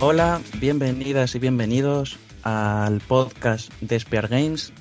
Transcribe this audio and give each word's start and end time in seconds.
Hola, 0.00 0.40
bienvenidas 0.60 1.34
y 1.34 1.40
bienvenidos 1.40 2.18
al 2.44 3.00
podcast 3.00 3.72
de 3.80 3.98
Spear 3.98 4.28
Games. 4.28 4.72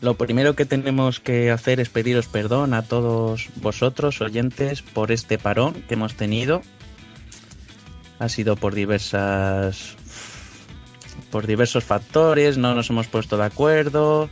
Lo 0.00 0.14
primero 0.14 0.54
que 0.54 0.64
tenemos 0.64 1.18
que 1.18 1.50
hacer 1.50 1.80
es 1.80 1.88
pediros 1.88 2.28
perdón 2.28 2.72
a 2.72 2.82
todos 2.82 3.48
vosotros, 3.56 4.20
oyentes, 4.20 4.82
por 4.82 5.10
este 5.10 5.38
parón 5.38 5.74
que 5.88 5.94
hemos 5.94 6.14
tenido. 6.14 6.62
Ha 8.20 8.28
sido 8.28 8.54
por 8.54 8.76
diversas. 8.76 9.96
por 11.32 11.48
diversos 11.48 11.82
factores, 11.82 12.58
no 12.58 12.76
nos 12.76 12.90
hemos 12.90 13.08
puesto 13.08 13.38
de 13.38 13.44
acuerdo. 13.46 14.30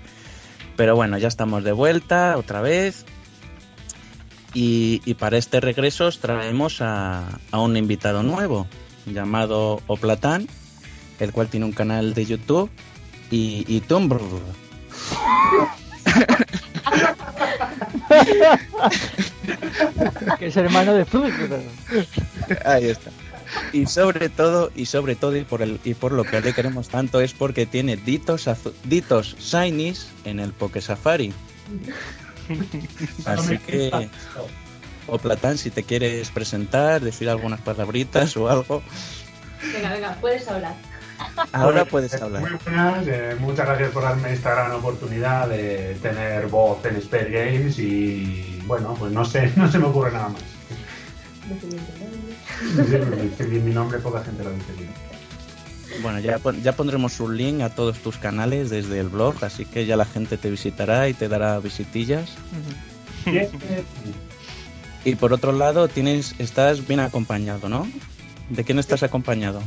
Pero 0.76 0.94
bueno, 0.94 1.18
ya 1.18 1.26
estamos 1.26 1.64
de 1.64 1.72
vuelta 1.72 2.36
otra 2.38 2.60
vez. 2.60 3.04
Y, 4.54 5.14
para 5.14 5.36
este 5.36 5.58
regreso 5.58 6.06
os 6.06 6.20
traemos 6.20 6.80
a 6.80 7.40
un 7.52 7.76
invitado 7.76 8.22
nuevo 8.22 8.68
llamado 9.14 9.80
Oplatán, 9.86 10.48
el 11.20 11.32
cual 11.32 11.48
tiene 11.48 11.66
un 11.66 11.72
canal 11.72 12.14
de 12.14 12.26
YouTube 12.26 12.70
y, 13.30 13.64
y 13.66 13.80
Tumblr. 13.80 14.20
que 20.38 20.46
es 20.46 20.56
hermano 20.56 20.94
de 20.94 21.04
Fuzz. 21.04 21.32
Ahí 22.64 22.86
está. 22.86 23.10
Y 23.72 23.86
sobre 23.86 24.28
todo, 24.28 24.70
y 24.74 24.86
sobre 24.86 25.16
todo, 25.16 25.36
y 25.36 25.42
por, 25.42 25.62
el, 25.62 25.80
y 25.84 25.94
por 25.94 26.12
lo 26.12 26.24
que 26.24 26.40
le 26.40 26.52
queremos 26.52 26.88
tanto, 26.88 27.20
es 27.20 27.32
porque 27.32 27.66
tiene 27.66 27.96
ditos, 27.96 28.48
ditos 28.84 29.36
shinies 29.38 30.08
en 30.24 30.40
el 30.40 30.52
Poké 30.52 30.80
Safari. 30.80 31.32
Así 33.24 33.58
que, 33.58 34.08
Oplatán, 35.08 35.58
si 35.58 35.70
te 35.70 35.82
quieres 35.82 36.30
presentar, 36.30 37.00
decir 37.00 37.28
algunas 37.28 37.60
palabritas 37.60 38.36
o 38.36 38.48
algo, 38.48 38.82
Venga, 39.74 39.92
venga, 39.92 40.16
puedes 40.20 40.46
hablar. 40.48 40.74
ahora 41.52 41.84
puedes 41.84 42.14
hablar. 42.20 42.42
Muy 42.42 42.50
buenas, 42.64 43.06
eh, 43.08 43.36
muchas 43.40 43.66
gracias 43.66 43.90
por 43.90 44.02
darme 44.04 44.32
esta 44.32 44.50
gran 44.52 44.70
oportunidad 44.72 45.48
de 45.48 45.96
tener 46.00 46.46
voz 46.46 46.84
en 46.84 47.00
Spare 47.02 47.30
Games 47.30 47.78
y 47.78 48.62
bueno, 48.66 48.94
pues 48.98 49.10
no 49.12 49.24
sé, 49.24 49.52
no 49.56 49.70
se 49.70 49.78
me 49.78 49.86
ocurre 49.86 50.12
nada 50.12 50.28
más. 50.28 50.42
Decir 52.76 53.62
mi 53.64 53.72
nombre 53.72 53.98
poca 53.98 54.22
gente 54.22 54.44
lo 54.44 54.50
dice 54.52 54.72
bien. 54.78 54.90
Bueno, 56.02 56.18
ya, 56.20 56.38
pon- 56.38 56.62
ya 56.62 56.72
pondremos 56.76 57.18
un 57.18 57.36
link 57.36 57.62
a 57.62 57.70
todos 57.70 57.98
tus 57.98 58.18
canales 58.18 58.68
desde 58.70 59.00
el 59.00 59.08
blog, 59.08 59.42
así 59.42 59.64
que 59.64 59.86
ya 59.86 59.96
la 59.96 60.04
gente 60.04 60.36
te 60.36 60.50
visitará 60.50 61.08
y 61.08 61.14
te 61.14 61.28
dará 61.28 61.58
visitillas. 61.60 62.30
Bien, 63.24 63.48
Y 65.08 65.14
por 65.14 65.32
otro 65.32 65.52
lado, 65.52 65.88
tienes, 65.88 66.34
estás 66.38 66.86
bien 66.86 67.00
acompañado, 67.00 67.70
¿no? 67.70 67.88
¿De 68.50 68.62
quién 68.62 68.78
estás 68.78 69.02
acompañado? 69.02 69.62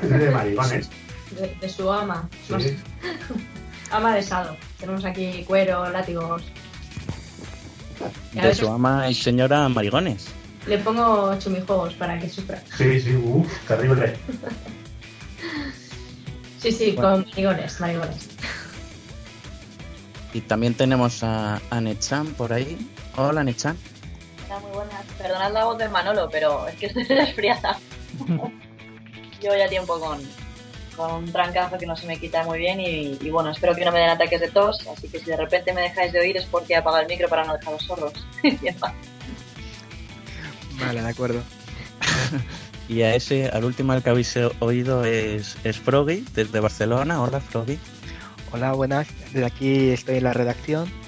de 0.00 0.30
maricones. 0.30 0.88
De, 1.38 1.54
de 1.60 1.68
su 1.68 1.92
ama. 1.92 2.26
Sí. 2.46 2.74
Ama 3.90 4.14
de 4.14 4.22
Sado. 4.22 4.56
Tenemos 4.80 5.04
aquí 5.04 5.44
cuero, 5.46 5.90
látigos. 5.90 6.42
De 8.32 8.54
su 8.54 8.66
ama 8.66 9.10
y 9.10 9.14
señora 9.14 9.68
Marigones. 9.68 10.28
Le 10.66 10.78
pongo 10.78 11.38
chumijuegos 11.38 11.92
para 11.94 12.18
que 12.18 12.30
sufra. 12.30 12.62
Sí, 12.78 12.98
sí, 12.98 13.14
uff, 13.14 13.52
terrible. 13.68 14.16
Sí, 16.60 16.70
sí, 16.70 16.92
Bueno. 16.92 17.10
con 17.24 17.26
marigones, 17.30 17.80
marigones. 17.80 18.28
Y 20.32 20.40
también 20.42 20.74
tenemos 20.74 21.24
a, 21.24 21.60
a 21.70 21.80
Nechan 21.80 22.28
por 22.28 22.52
ahí. 22.52 22.78
Hola, 23.16 23.44
Nechan. 23.44 23.76
Hola, 24.46 24.60
muy 24.60 24.70
buenas. 24.72 25.04
Perdonad 25.18 25.52
la 25.52 25.64
voz 25.64 25.78
de 25.78 25.88
Manolo, 25.88 26.28
pero 26.30 26.66
es 26.66 26.76
que 26.76 26.86
estoy 26.94 27.04
resfriada. 27.04 27.78
Llevo 29.40 29.56
ya 29.56 29.68
tiempo 29.68 29.98
con, 29.98 30.20
con 30.96 31.12
un 31.12 31.32
trancazo 31.32 31.76
que 31.78 31.86
no 31.86 31.96
se 31.96 32.06
me 32.06 32.18
quita 32.18 32.44
muy 32.44 32.58
bien 32.58 32.80
y, 32.80 33.18
y 33.20 33.30
bueno, 33.30 33.50
espero 33.50 33.74
que 33.74 33.84
no 33.84 33.90
me 33.90 33.98
den 33.98 34.10
ataques 34.10 34.40
de 34.40 34.50
tos, 34.50 34.86
así 34.86 35.08
que 35.08 35.18
si 35.18 35.26
de 35.26 35.36
repente 35.36 35.72
me 35.72 35.82
dejáis 35.82 36.12
de 36.12 36.20
oír 36.20 36.36
es 36.36 36.46
porque 36.46 36.74
he 36.74 36.76
apagado 36.76 37.02
el 37.02 37.08
micro 37.08 37.28
para 37.28 37.44
no 37.44 37.54
dejaros 37.54 37.82
sordos. 37.82 38.12
Vale, 40.78 41.02
de 41.02 41.08
acuerdo. 41.08 41.42
Y 42.88 43.02
a 43.02 43.14
ese, 43.14 43.48
al 43.48 43.64
último 43.64 43.92
al 43.92 44.02
que 44.02 44.10
habéis 44.10 44.36
oído 44.60 45.04
es, 45.04 45.56
es 45.64 45.78
Froggy, 45.78 46.24
desde 46.34 46.60
Barcelona. 46.60 47.22
Hola, 47.22 47.40
Froggy. 47.40 47.78
Hola, 48.52 48.72
buenas. 48.72 49.08
Desde 49.32 49.44
aquí 49.44 49.90
estoy 49.90 50.16
en 50.18 50.24
la 50.24 50.32
redacción. 50.32 51.01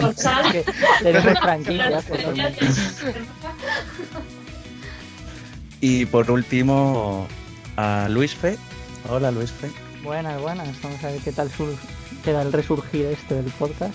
Con 0.00 0.16
sal. 0.16 0.64
Y 5.80 6.06
por 6.06 6.30
último, 6.30 7.26
a 7.76 8.06
Luis 8.08 8.34
Fe. 8.34 8.56
Hola, 9.08 9.30
Luis 9.30 9.50
Fe. 9.52 9.70
Buenas, 10.02 10.40
buenas. 10.40 10.68
Vamos 10.82 11.02
a 11.04 11.08
ver 11.08 11.20
qué 11.20 11.32
tal 11.32 11.50
sur- 11.50 11.76
queda 12.24 12.42
el 12.42 12.52
resurgir 12.52 13.06
este 13.06 13.34
del 13.34 13.44
podcast. 13.52 13.94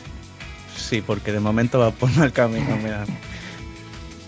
Sí, 0.76 1.02
porque 1.02 1.32
de 1.32 1.40
momento 1.40 1.80
va 1.80 1.92
por 1.92 2.10
mal 2.16 2.32
camino, 2.32 2.78
mira. 2.78 3.06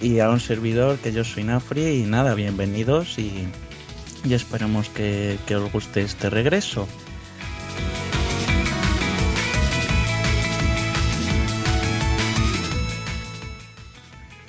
Y 0.02 0.20
a 0.20 0.30
un 0.30 0.40
servidor 0.40 0.98
que 0.98 1.12
yo 1.14 1.24
soy 1.24 1.44
Nafri 1.44 1.88
y 1.88 2.04
nada, 2.04 2.34
bienvenidos 2.34 3.20
y, 3.20 3.46
y 4.24 4.34
esperemos 4.34 4.90
que, 4.90 5.38
que 5.46 5.56
os 5.56 5.72
guste 5.72 6.02
este 6.02 6.30
regreso. 6.32 6.88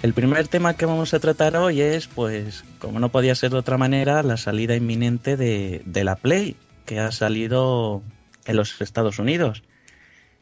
El 0.02 0.14
primer 0.14 0.48
tema 0.48 0.74
que 0.74 0.84
vamos 0.84 1.14
a 1.14 1.20
tratar 1.20 1.56
hoy 1.56 1.80
es, 1.80 2.08
pues, 2.08 2.64
como 2.80 2.98
no 2.98 3.10
podía 3.10 3.36
ser 3.36 3.52
de 3.52 3.58
otra 3.58 3.78
manera, 3.78 4.24
la 4.24 4.36
salida 4.36 4.74
inminente 4.74 5.36
de, 5.36 5.80
de 5.86 6.02
la 6.02 6.16
Play, 6.16 6.56
que 6.86 6.98
ha 6.98 7.12
salido 7.12 8.02
en 8.44 8.56
los 8.56 8.80
Estados 8.80 9.20
Unidos. 9.20 9.62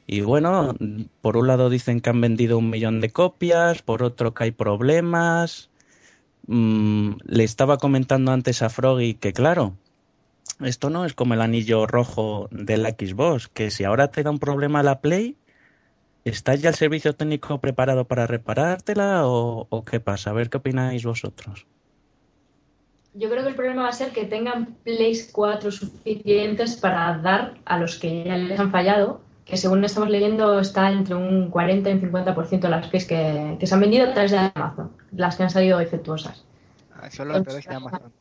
Y 0.06 0.22
bueno, 0.22 0.74
por 1.20 1.36
un 1.36 1.46
lado 1.46 1.68
dicen 1.68 2.00
que 2.00 2.08
han 2.08 2.22
vendido 2.22 2.56
un 2.56 2.70
millón 2.70 3.02
de 3.02 3.10
copias, 3.10 3.82
por 3.82 4.02
otro 4.02 4.32
que 4.32 4.44
hay 4.44 4.50
problemas. 4.50 5.68
Mm, 6.46 7.16
le 7.26 7.44
estaba 7.44 7.76
comentando 7.76 8.32
antes 8.32 8.62
a 8.62 8.70
Froggy 8.70 9.12
que 9.12 9.34
claro, 9.34 9.74
esto 10.60 10.88
no 10.88 11.04
es 11.04 11.12
como 11.12 11.34
el 11.34 11.42
anillo 11.42 11.86
rojo 11.86 12.48
de 12.50 12.78
la 12.78 12.90
Xbox, 12.90 13.48
que 13.48 13.70
si 13.70 13.84
ahora 13.84 14.10
te 14.10 14.22
da 14.22 14.30
un 14.30 14.38
problema 14.38 14.82
la 14.82 15.00
Play, 15.02 15.36
¿está 16.24 16.54
ya 16.54 16.70
el 16.70 16.74
servicio 16.74 17.14
técnico 17.14 17.58
preparado 17.58 18.04
para 18.06 18.26
reparártela 18.26 19.26
o, 19.26 19.66
o 19.68 19.84
qué 19.84 20.00
pasa? 20.00 20.30
A 20.30 20.32
ver 20.32 20.50
qué 20.50 20.58
opináis 20.58 21.04
vosotros. 21.04 21.66
Yo 23.14 23.28
creo 23.28 23.42
que 23.42 23.48
el 23.48 23.54
problema 23.56 23.82
va 23.82 23.88
a 23.88 23.92
ser 23.92 24.12
que 24.12 24.24
tengan 24.24 24.76
Plays 24.84 25.30
4 25.32 25.70
suficientes 25.72 26.76
para 26.76 27.18
dar 27.18 27.54
a 27.64 27.78
los 27.78 27.98
que 27.98 28.24
ya 28.24 28.36
les 28.36 28.58
han 28.58 28.70
fallado, 28.70 29.20
que 29.44 29.56
según 29.56 29.84
estamos 29.84 30.10
leyendo 30.10 30.60
está 30.60 30.90
entre 30.92 31.16
un 31.16 31.50
40 31.50 31.90
y 31.90 31.92
un 31.94 32.00
50% 32.02 32.60
de 32.60 32.68
las 32.68 32.86
Plays 32.86 33.06
que, 33.06 33.56
que 33.58 33.66
se 33.66 33.74
han 33.74 33.80
vendido 33.80 34.08
a 34.08 34.12
través 34.12 34.30
de 34.30 34.38
Amazon, 34.54 34.92
las 35.10 35.36
que 35.36 35.42
han 35.42 35.50
salido 35.50 35.78
defectuosas. 35.78 36.44
Ah, 36.94 37.10
Solo 37.10 37.34
a 37.34 37.42
través 37.42 37.66
de 37.66 37.74
Amazon. 37.74 38.12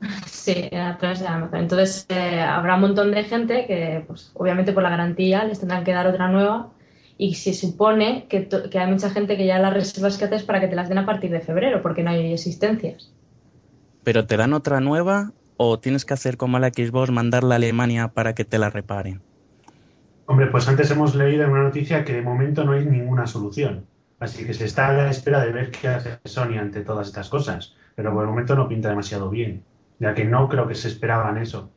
Sí, 0.26 0.68
a 0.72 0.98
través 0.98 1.20
de 1.20 1.28
Amazon. 1.28 1.60
Entonces 1.60 2.06
eh, 2.08 2.40
habrá 2.40 2.74
un 2.74 2.80
montón 2.80 3.12
de 3.12 3.22
gente 3.22 3.66
que, 3.66 4.02
pues, 4.04 4.32
obviamente 4.34 4.72
por 4.72 4.82
la 4.82 4.90
garantía 4.90 5.44
les 5.44 5.60
tendrán 5.60 5.84
que 5.84 5.92
dar 5.92 6.08
otra 6.08 6.26
nueva 6.26 6.70
y 7.22 7.34
se 7.34 7.54
supone 7.54 8.26
que, 8.28 8.48
hay 8.76 8.90
mucha 8.90 9.08
gente 9.08 9.36
que 9.36 9.46
ya 9.46 9.60
las 9.60 9.72
reservas 9.72 10.18
que 10.18 10.24
haces 10.24 10.42
para 10.42 10.60
que 10.60 10.66
te 10.66 10.74
las 10.74 10.88
den 10.88 10.98
a 10.98 11.06
partir 11.06 11.30
de 11.30 11.40
febrero 11.40 11.80
porque 11.80 12.02
no 12.02 12.10
hay 12.10 12.32
existencias. 12.32 13.12
¿Pero 14.02 14.26
te 14.26 14.36
dan 14.36 14.52
otra 14.52 14.80
nueva 14.80 15.30
o 15.56 15.78
tienes 15.78 16.04
que 16.04 16.14
hacer 16.14 16.36
como 16.36 16.58
la 16.58 16.70
Xbox, 16.70 17.12
mandarla 17.12 17.54
a 17.54 17.58
Alemania 17.58 18.08
para 18.08 18.34
que 18.34 18.44
te 18.44 18.58
la 18.58 18.70
reparen? 18.70 19.20
Hombre, 20.26 20.48
pues 20.48 20.66
antes 20.66 20.90
hemos 20.90 21.14
leído 21.14 21.44
en 21.44 21.50
una 21.50 21.62
noticia 21.62 22.04
que 22.04 22.12
de 22.12 22.22
momento 22.22 22.64
no 22.64 22.72
hay 22.72 22.86
ninguna 22.86 23.28
solución. 23.28 23.86
Así 24.18 24.44
que 24.44 24.52
se 24.52 24.64
está 24.64 24.88
a 24.88 24.92
la 24.92 25.08
espera 25.08 25.44
de 25.44 25.52
ver 25.52 25.70
qué 25.70 25.86
hace 25.86 26.18
Sony 26.24 26.58
ante 26.58 26.80
todas 26.80 27.06
estas 27.06 27.28
cosas. 27.28 27.76
Pero 27.94 28.12
por 28.12 28.24
el 28.24 28.30
momento 28.30 28.56
no 28.56 28.66
pinta 28.66 28.88
demasiado 28.88 29.30
bien, 29.30 29.62
ya 30.00 30.12
que 30.12 30.24
no 30.24 30.48
creo 30.48 30.66
que 30.66 30.74
se 30.74 30.88
esperaban 30.88 31.38
eso. 31.38 31.70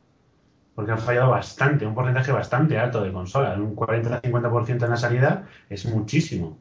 Porque 0.76 0.92
han 0.92 0.98
fallado 0.98 1.30
bastante, 1.30 1.84
un 1.86 1.94
porcentaje 1.94 2.30
bastante 2.30 2.78
alto 2.78 3.02
de 3.02 3.10
consolas. 3.12 3.58
Un 3.58 3.74
40-50% 3.74 4.84
en 4.84 4.90
la 4.90 4.96
salida 4.96 5.48
es 5.70 5.86
muchísimo. 5.86 6.58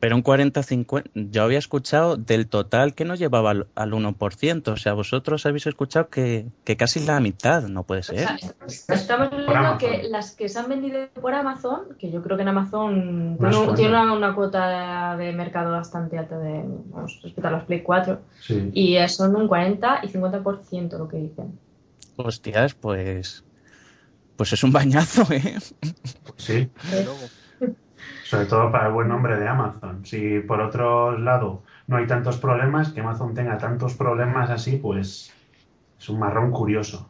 Pero 0.00 0.16
un 0.16 0.22
40-50, 0.22 1.04
yo 1.14 1.44
había 1.44 1.58
escuchado 1.58 2.18
del 2.18 2.46
total 2.46 2.94
que 2.94 3.06
no 3.06 3.14
llevaba 3.14 3.52
al, 3.52 3.68
al 3.74 3.92
1%. 3.92 4.68
O 4.70 4.76
sea, 4.76 4.92
vosotros 4.92 5.46
habéis 5.46 5.66
escuchado 5.66 6.10
que, 6.10 6.44
que 6.64 6.76
casi 6.76 7.00
la 7.06 7.20
mitad, 7.20 7.62
no 7.68 7.84
puede 7.84 8.00
O 8.00 8.02
ser. 8.02 8.18
sea, 8.18 8.36
estamos 8.94 9.30
Amazon. 9.48 9.78
que 9.78 10.02
las 10.10 10.32
que 10.36 10.50
se 10.50 10.58
han 10.58 10.68
vendido 10.68 10.98
por 11.22 11.32
Amazon, 11.32 11.96
que 11.98 12.10
yo 12.10 12.20
creo 12.22 12.36
que 12.36 12.42
en 12.42 12.48
Amazon 12.48 13.38
tiene, 13.74 13.88
una, 13.88 14.12
una 14.12 14.34
cuota 14.34 15.16
de 15.16 15.32
mercado 15.32 15.70
bastante 15.72 16.18
alta 16.18 16.36
de, 16.36 16.64
vamos, 16.90 17.20
respecto 17.22 17.48
a 17.48 17.52
las 17.52 17.64
Play 17.64 17.80
4, 17.82 18.20
Sí. 18.42 18.70
y 18.74 18.98
son 19.08 19.34
un 19.36 19.48
40 19.48 20.00
y 20.02 20.08
50% 20.08 20.98
lo 20.98 21.08
que 21.08 21.16
dicen. 21.16 21.58
Hostias, 22.16 22.74
pues. 22.74 23.42
Pues 24.36 24.52
es 24.52 24.64
un 24.64 24.72
bañazo, 24.72 25.30
¿eh? 25.32 25.58
Sí. 26.36 26.70
Sobre 28.24 28.46
todo 28.46 28.72
para 28.72 28.86
el 28.86 28.92
buen 28.92 29.08
nombre 29.08 29.36
de 29.36 29.46
Amazon. 29.46 30.04
Si 30.06 30.40
por 30.40 30.60
otro 30.60 31.18
lado 31.18 31.62
no 31.86 31.98
hay 31.98 32.06
tantos 32.06 32.38
problemas, 32.38 32.92
que 32.92 33.00
Amazon 33.00 33.34
tenga 33.34 33.58
tantos 33.58 33.94
problemas 33.94 34.50
así, 34.50 34.76
pues 34.76 35.32
es 35.98 36.08
un 36.08 36.18
marrón 36.18 36.50
curioso. 36.50 37.08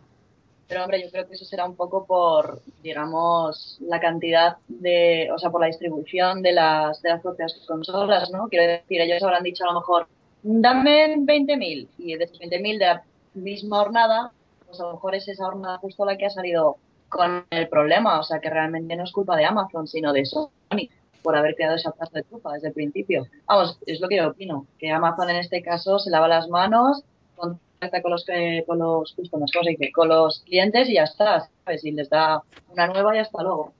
Pero 0.73 0.85
hombre, 0.85 1.03
yo 1.03 1.11
creo 1.11 1.29
que 1.29 1.35
eso 1.35 1.45
será 1.45 1.67
un 1.67 1.77
poco 1.77 2.07
por, 2.07 2.63
digamos, 2.83 3.79
la 3.83 4.01
cantidad 4.01 4.57
de, 4.69 5.29
o 5.31 5.39
sea, 5.39 5.51
por 5.51 5.61
la 5.61 5.67
distribución 5.67 6.43
de 6.43 6.53
las, 6.53 7.03
de 7.03 7.11
las 7.11 7.21
propias 7.21 7.55
consolas, 7.69 8.31
¿no? 8.31 8.49
Quiero 8.49 8.73
decir, 8.73 9.01
ellos 9.01 9.23
habrán 9.23 9.43
dicho 9.43 9.65
a 9.65 9.73
lo 9.73 9.81
mejor, 9.81 10.07
dame 10.43 11.15
20.000 11.19 11.89
y 11.99 12.17
de 12.17 12.25
esos 12.25 12.41
20.000 12.41 12.79
de 12.79 12.87
la 12.87 13.03
misma 13.35 13.83
hornada, 13.83 14.33
pues 14.67 14.81
a 14.81 14.85
lo 14.85 14.95
mejor 14.95 15.15
es 15.15 15.29
esa 15.29 15.47
hornada 15.47 15.79
justo 15.79 16.05
la 16.05 16.17
que 16.17 16.27
ha 16.27 16.31
salido 16.31 16.79
con 17.13 17.45
el 17.51 17.69
problema, 17.69 18.19
o 18.19 18.23
sea, 18.23 18.41
que 18.41 18.49
realmente 18.51 18.97
no 18.97 19.05
es 19.05 19.13
culpa 19.13 19.37
de 19.37 19.45
Amazon, 19.45 19.87
sino 19.87 20.13
de 20.13 20.25
Sony 20.25 20.89
por 21.23 21.37
haber 21.37 21.55
creado 21.55 21.77
esa 21.77 21.93
plaza 21.93 22.13
de 22.15 22.23
trufa 22.25 22.53
desde 22.55 22.69
el 22.69 22.75
principio. 22.75 23.27
Vamos, 23.47 23.79
es 23.87 24.01
lo 24.01 24.09
que 24.09 24.17
yo 24.17 24.29
opino, 24.29 24.67
que 24.79 24.91
Amazon 24.91 25.31
en 25.31 25.37
este 25.37 25.63
caso 25.63 25.99
se 25.99 26.11
lava 26.11 26.27
las 26.27 26.49
manos, 26.49 27.05
contacta 27.37 28.03
con 28.03 28.11
los 28.13 28.25
que- 28.25 28.65
con 28.67 28.79
los 28.79 29.13
pues, 29.15 29.31
con 29.31 29.41
las 29.41 29.53
cosas 29.53 29.75
que 29.79 29.93
con 29.93 30.09
los 30.09 30.41
clientes 30.41 30.89
y 30.89 30.95
ya 30.95 31.05
está, 31.05 31.49
¿sabes? 31.65 31.85
Y 31.85 31.93
les 31.93 32.09
da 32.09 32.43
una 32.71 32.87
nueva 32.89 33.15
y 33.15 33.19
hasta 33.21 33.43
luego. 33.43 33.73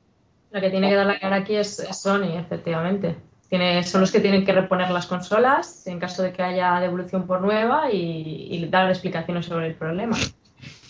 La 0.51 0.61
que 0.61 0.71
tiene 0.71 0.89
que 0.91 0.95
dar 0.97 1.07
la 1.07 1.19
cara 1.19 1.37
aquí 1.37 1.57
es, 1.57 1.79
es 1.81 1.97
Sony, 1.97 2.37
efectivamente. 2.39 3.17
Tiene, 3.49 3.83
son 3.83 4.01
los 4.03 4.13
que 4.13 4.21
tienen 4.21 4.45
que 4.45 4.53
reponer 4.53 4.91
las 4.91 5.07
consolas 5.07 5.87
en 5.87 5.99
caso 5.99 6.23
de 6.23 6.33
que 6.33 6.43
haya 6.43 6.79
devolución 6.81 7.27
por 7.27 7.41
nueva 7.41 7.91
y, 7.91 8.49
y 8.51 8.67
dar 8.69 8.89
explicaciones 8.91 9.47
sobre 9.47 9.67
el 9.69 9.75
problema. 9.75 10.17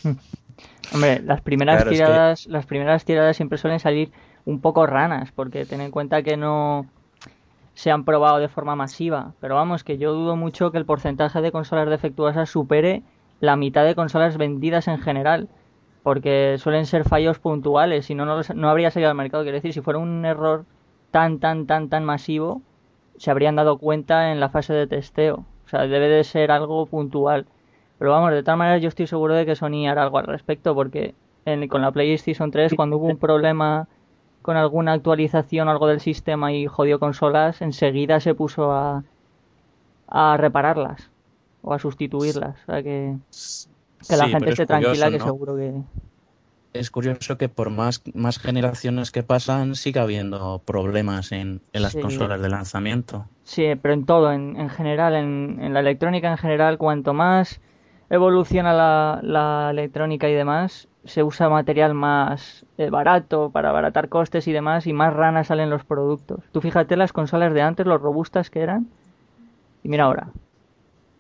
Hombre, 0.95 1.21
las 1.23 1.41
primeras 1.41 1.77
Claro, 1.77 1.91
es 1.91 1.99
que- 1.99 2.05
tiradas, 2.05 2.47
las 2.47 2.67
primeras 2.67 3.05
tiradas 3.05 3.37
siempre 3.37 3.59
suelen 3.59 3.81
salir 3.81 4.13
un 4.45 4.61
poco 4.61 4.87
ranas, 4.87 5.33
porque 5.33 5.65
ten 5.67 5.81
en 5.81 5.91
cuenta 5.91 6.23
que 6.23 6.37
no 6.37 6.87
se 7.75 7.91
han 7.91 8.05
probado 8.05 8.39
de 8.39 8.49
forma 8.49 8.77
masiva. 8.77 9.35
Pero 9.41 9.55
vamos, 9.55 9.85
que 9.85 9.99
yo 9.99 10.13
dudo 10.13 10.37
mucho 10.37 10.71
que 10.73 10.79
el 10.79 10.85
porcentaje 10.87 11.41
de 11.41 11.53
consolas 11.53 11.89
defectuosas 11.89 12.51
supere 12.51 13.03
la 13.41 13.57
mitad 13.57 13.85
de 13.85 13.95
consolas 13.95 14.37
vendidas 14.37 14.89
en 14.89 14.99
general, 14.99 15.49
porque 16.03 16.57
suelen 16.59 16.85
ser 16.87 17.05
fallos 17.05 17.39
puntuales, 17.39 18.07
si 18.07 18.15
no, 18.15 18.25
no, 18.27 18.37
los- 18.37 18.55
no 18.55 18.69
habría 18.69 18.91
salido 18.91 19.11
al 19.11 19.17
mercado. 19.17 19.43
Quiero 19.45 19.57
decir, 19.57 19.73
si 19.73 19.81
fuera 19.81 19.99
un 19.99 20.25
error 20.25 20.65
tan, 21.11 21.39
tan, 21.39 21.67
tan, 21.67 21.89
tan 21.89 22.05
masivo, 22.05 22.61
se 23.17 23.31
habrían 23.31 23.57
dado 23.57 23.79
cuenta 23.79 24.33
en 24.33 24.41
la 24.41 24.49
fase 24.49 24.73
de 24.75 24.87
testeo. 24.87 25.45
O 25.65 25.69
sea, 25.69 25.83
debe 25.87 26.09
de 26.09 26.25
ser 26.25 26.51
algo 26.51 26.87
puntual. 26.87 27.47
Pero 28.03 28.11
vamos, 28.11 28.33
de 28.33 28.43
todas 28.43 28.59
maneras 28.59 28.83
yo 28.83 28.89
estoy 28.89 29.07
seguro 29.07 29.35
de 29.37 29.47
que 29.47 29.55
Sony 29.55 29.87
hará 29.89 30.03
algo 30.03 30.19
al 30.19 30.27
respecto 30.27 30.75
porque 30.75 31.15
en- 31.45 31.69
con 31.69 31.83
la 31.83 31.93
PlayStation 31.93 32.51
3 32.51 32.75
cuando 32.75 32.97
hubo 32.97 33.07
un 33.07 33.17
problema 33.17 33.87
con 34.43 34.57
alguna 34.57 34.93
actualización 34.95 35.69
o 35.69 35.71
algo 35.71 35.87
del 35.87 36.01
sistema 36.01 36.53
y 36.53 36.67
jodió 36.67 36.99
consolas, 36.99 37.63
enseguida 37.63 38.19
se 38.19 38.35
puso 38.35 38.73
a, 38.73 39.05
a 40.09 40.37
repararlas 40.37 41.11
o 41.63 41.73
a 41.75 41.79
sustituirlas. 41.79 42.57
O 42.63 42.67
sea 42.67 42.83
que, 42.83 43.17
que 44.09 44.17
la 44.17 44.29
Sí, 44.29 44.31
gente 44.31 44.45
pero 44.45 44.55
es 44.55 44.61
esté 44.61 44.67
tranquila 44.67 45.07
curioso, 45.07 45.11
que 45.11 45.19
¿no? 45.19 45.25
seguro 45.27 45.57
que... 45.57 45.73
Es 46.75 46.91
curioso 46.91 47.39
que 47.39 47.49
por 47.49 47.71
más, 47.71 48.03
más 48.13 48.39
generaciones 48.39 49.11
que 49.11 49.23
pasan 49.23 49.75
siga 49.75 50.03
habiendo 50.03 50.59
problemas 50.67 51.33
en, 51.33 51.63
en 51.73 51.83
las 51.83 51.93
Sí. 51.93 52.03
consolas 52.03 52.43
de 52.43 52.51
lanzamiento. 52.51 53.27
Sí, 53.45 53.65
pero 53.81 53.95
en 53.95 54.07
todo, 54.07 54.33
en, 54.33 54.57
en 54.57 54.69
general, 54.71 55.15
en, 55.15 55.59
en 55.61 55.75
la 55.75 55.81
electrónica 55.81 56.31
en 56.31 56.39
general, 56.39 56.79
cuanto 56.79 57.13
más 57.15 57.61
evoluciona 58.13 58.73
la, 58.73 59.19
la 59.23 59.69
electrónica 59.71 60.29
y 60.29 60.35
demás, 60.35 60.87
se 61.05 61.23
usa 61.25 61.49
material 61.49 61.95
más 61.95 62.65
eh, 62.79 62.91
barato 62.91 63.51
para 63.51 63.71
abaratar 63.71 64.09
costes 64.09 64.47
y 64.47 64.53
demás, 64.53 64.87
y 64.87 64.93
más 64.93 65.13
ranas 65.15 65.49
salen 65.49 65.71
los 65.71 65.85
productos. 65.85 66.41
Tú 66.53 66.61
fíjate 66.61 66.97
las 66.97 67.13
consolas 67.13 67.53
de 67.55 67.63
antes, 67.63 67.87
lo 67.87 67.99
robustas 67.99 68.51
que 68.51 68.61
eran, 68.61 68.87
y 69.83 69.89
mira 69.89 70.05
ahora. 70.05 70.29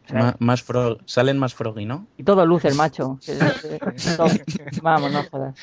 O 0.04 0.08
sea, 0.08 0.18
Ma- 0.22 0.36
más 0.40 0.66
frog- 0.66 0.98
salen 1.06 1.38
más 1.38 1.54
froggy, 1.54 1.86
¿no? 1.86 2.06
y 2.18 2.24
todo 2.24 2.44
luce 2.44 2.68
el 2.68 2.74
macho. 2.74 3.18
que- 3.24 3.38
que- 3.38 3.78
todo- 4.16 4.28
Vamos, 4.82 5.12
no 5.12 5.22
jodas. 5.30 5.54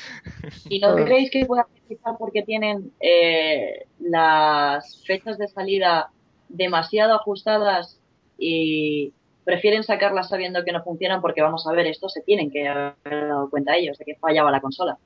¿Y 0.67 0.79
no 0.79 0.95
Todo. 0.95 1.05
creéis 1.05 1.29
que 1.31 1.45
pueda 1.45 1.67
quizá 1.87 2.15
porque 2.17 2.41
tienen 2.43 2.91
eh, 3.01 3.85
las 3.99 5.03
fechas 5.05 5.37
de 5.37 5.47
salida 5.47 6.09
demasiado 6.47 7.13
ajustadas 7.15 7.99
y 8.37 9.13
prefieren 9.44 9.83
sacarlas 9.83 10.30
sabiendo 10.30 10.63
que 10.63 10.71
no 10.71 10.83
funcionan 10.83 11.21
porque 11.21 11.41
vamos 11.41 11.65
a 11.68 11.71
ver, 11.71 11.88
esto 11.88 12.09
se 12.09 12.21
tienen 12.21 12.51
que 12.51 12.68
haber 12.68 12.95
dado 13.27 13.50
cuenta 13.50 13.75
ellos 13.75 13.97
de 13.97 14.06
que 14.06 14.15
fallaba 14.15 14.51
la 14.51 14.62
consola. 14.62 14.97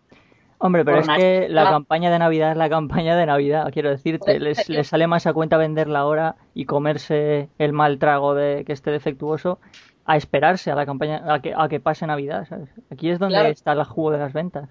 Hombre, 0.59 0.85
pero 0.85 1.01
Por 1.01 1.11
es 1.11 1.17
que 1.17 1.49
la 1.49 1.69
campaña 1.69 2.09
de 2.09 2.19
Navidad 2.19 2.51
es 2.51 2.57
la 2.57 2.69
campaña 2.69 3.17
de 3.17 3.25
Navidad, 3.25 3.69
quiero 3.73 3.89
decirte. 3.89 4.39
Les, 4.39 4.69
les 4.69 4.87
sale 4.87 5.07
más 5.07 5.27
a 5.27 5.33
cuenta 5.33 5.57
venderla 5.57 5.99
ahora 5.99 6.35
y 6.53 6.65
comerse 6.65 7.49
el 7.57 7.73
mal 7.73 7.99
trago 7.99 8.33
de 8.33 8.63
que 8.63 8.71
esté 8.71 8.91
defectuoso 8.91 9.59
a 10.05 10.15
esperarse 10.15 10.71
a 10.71 10.75
la 10.75 10.85
campaña, 10.85 11.21
a 11.27 11.41
que, 11.41 11.53
a 11.55 11.67
que 11.67 11.79
pase 11.79 12.07
Navidad, 12.07 12.45
¿sabes? 12.47 12.69
Aquí 12.89 13.09
es 13.09 13.19
donde 13.19 13.35
Claro. 13.35 13.49
está 13.49 13.73
el 13.73 13.83
jugo 13.83 14.11
de 14.11 14.19
las 14.19 14.31
ventas. 14.31 14.69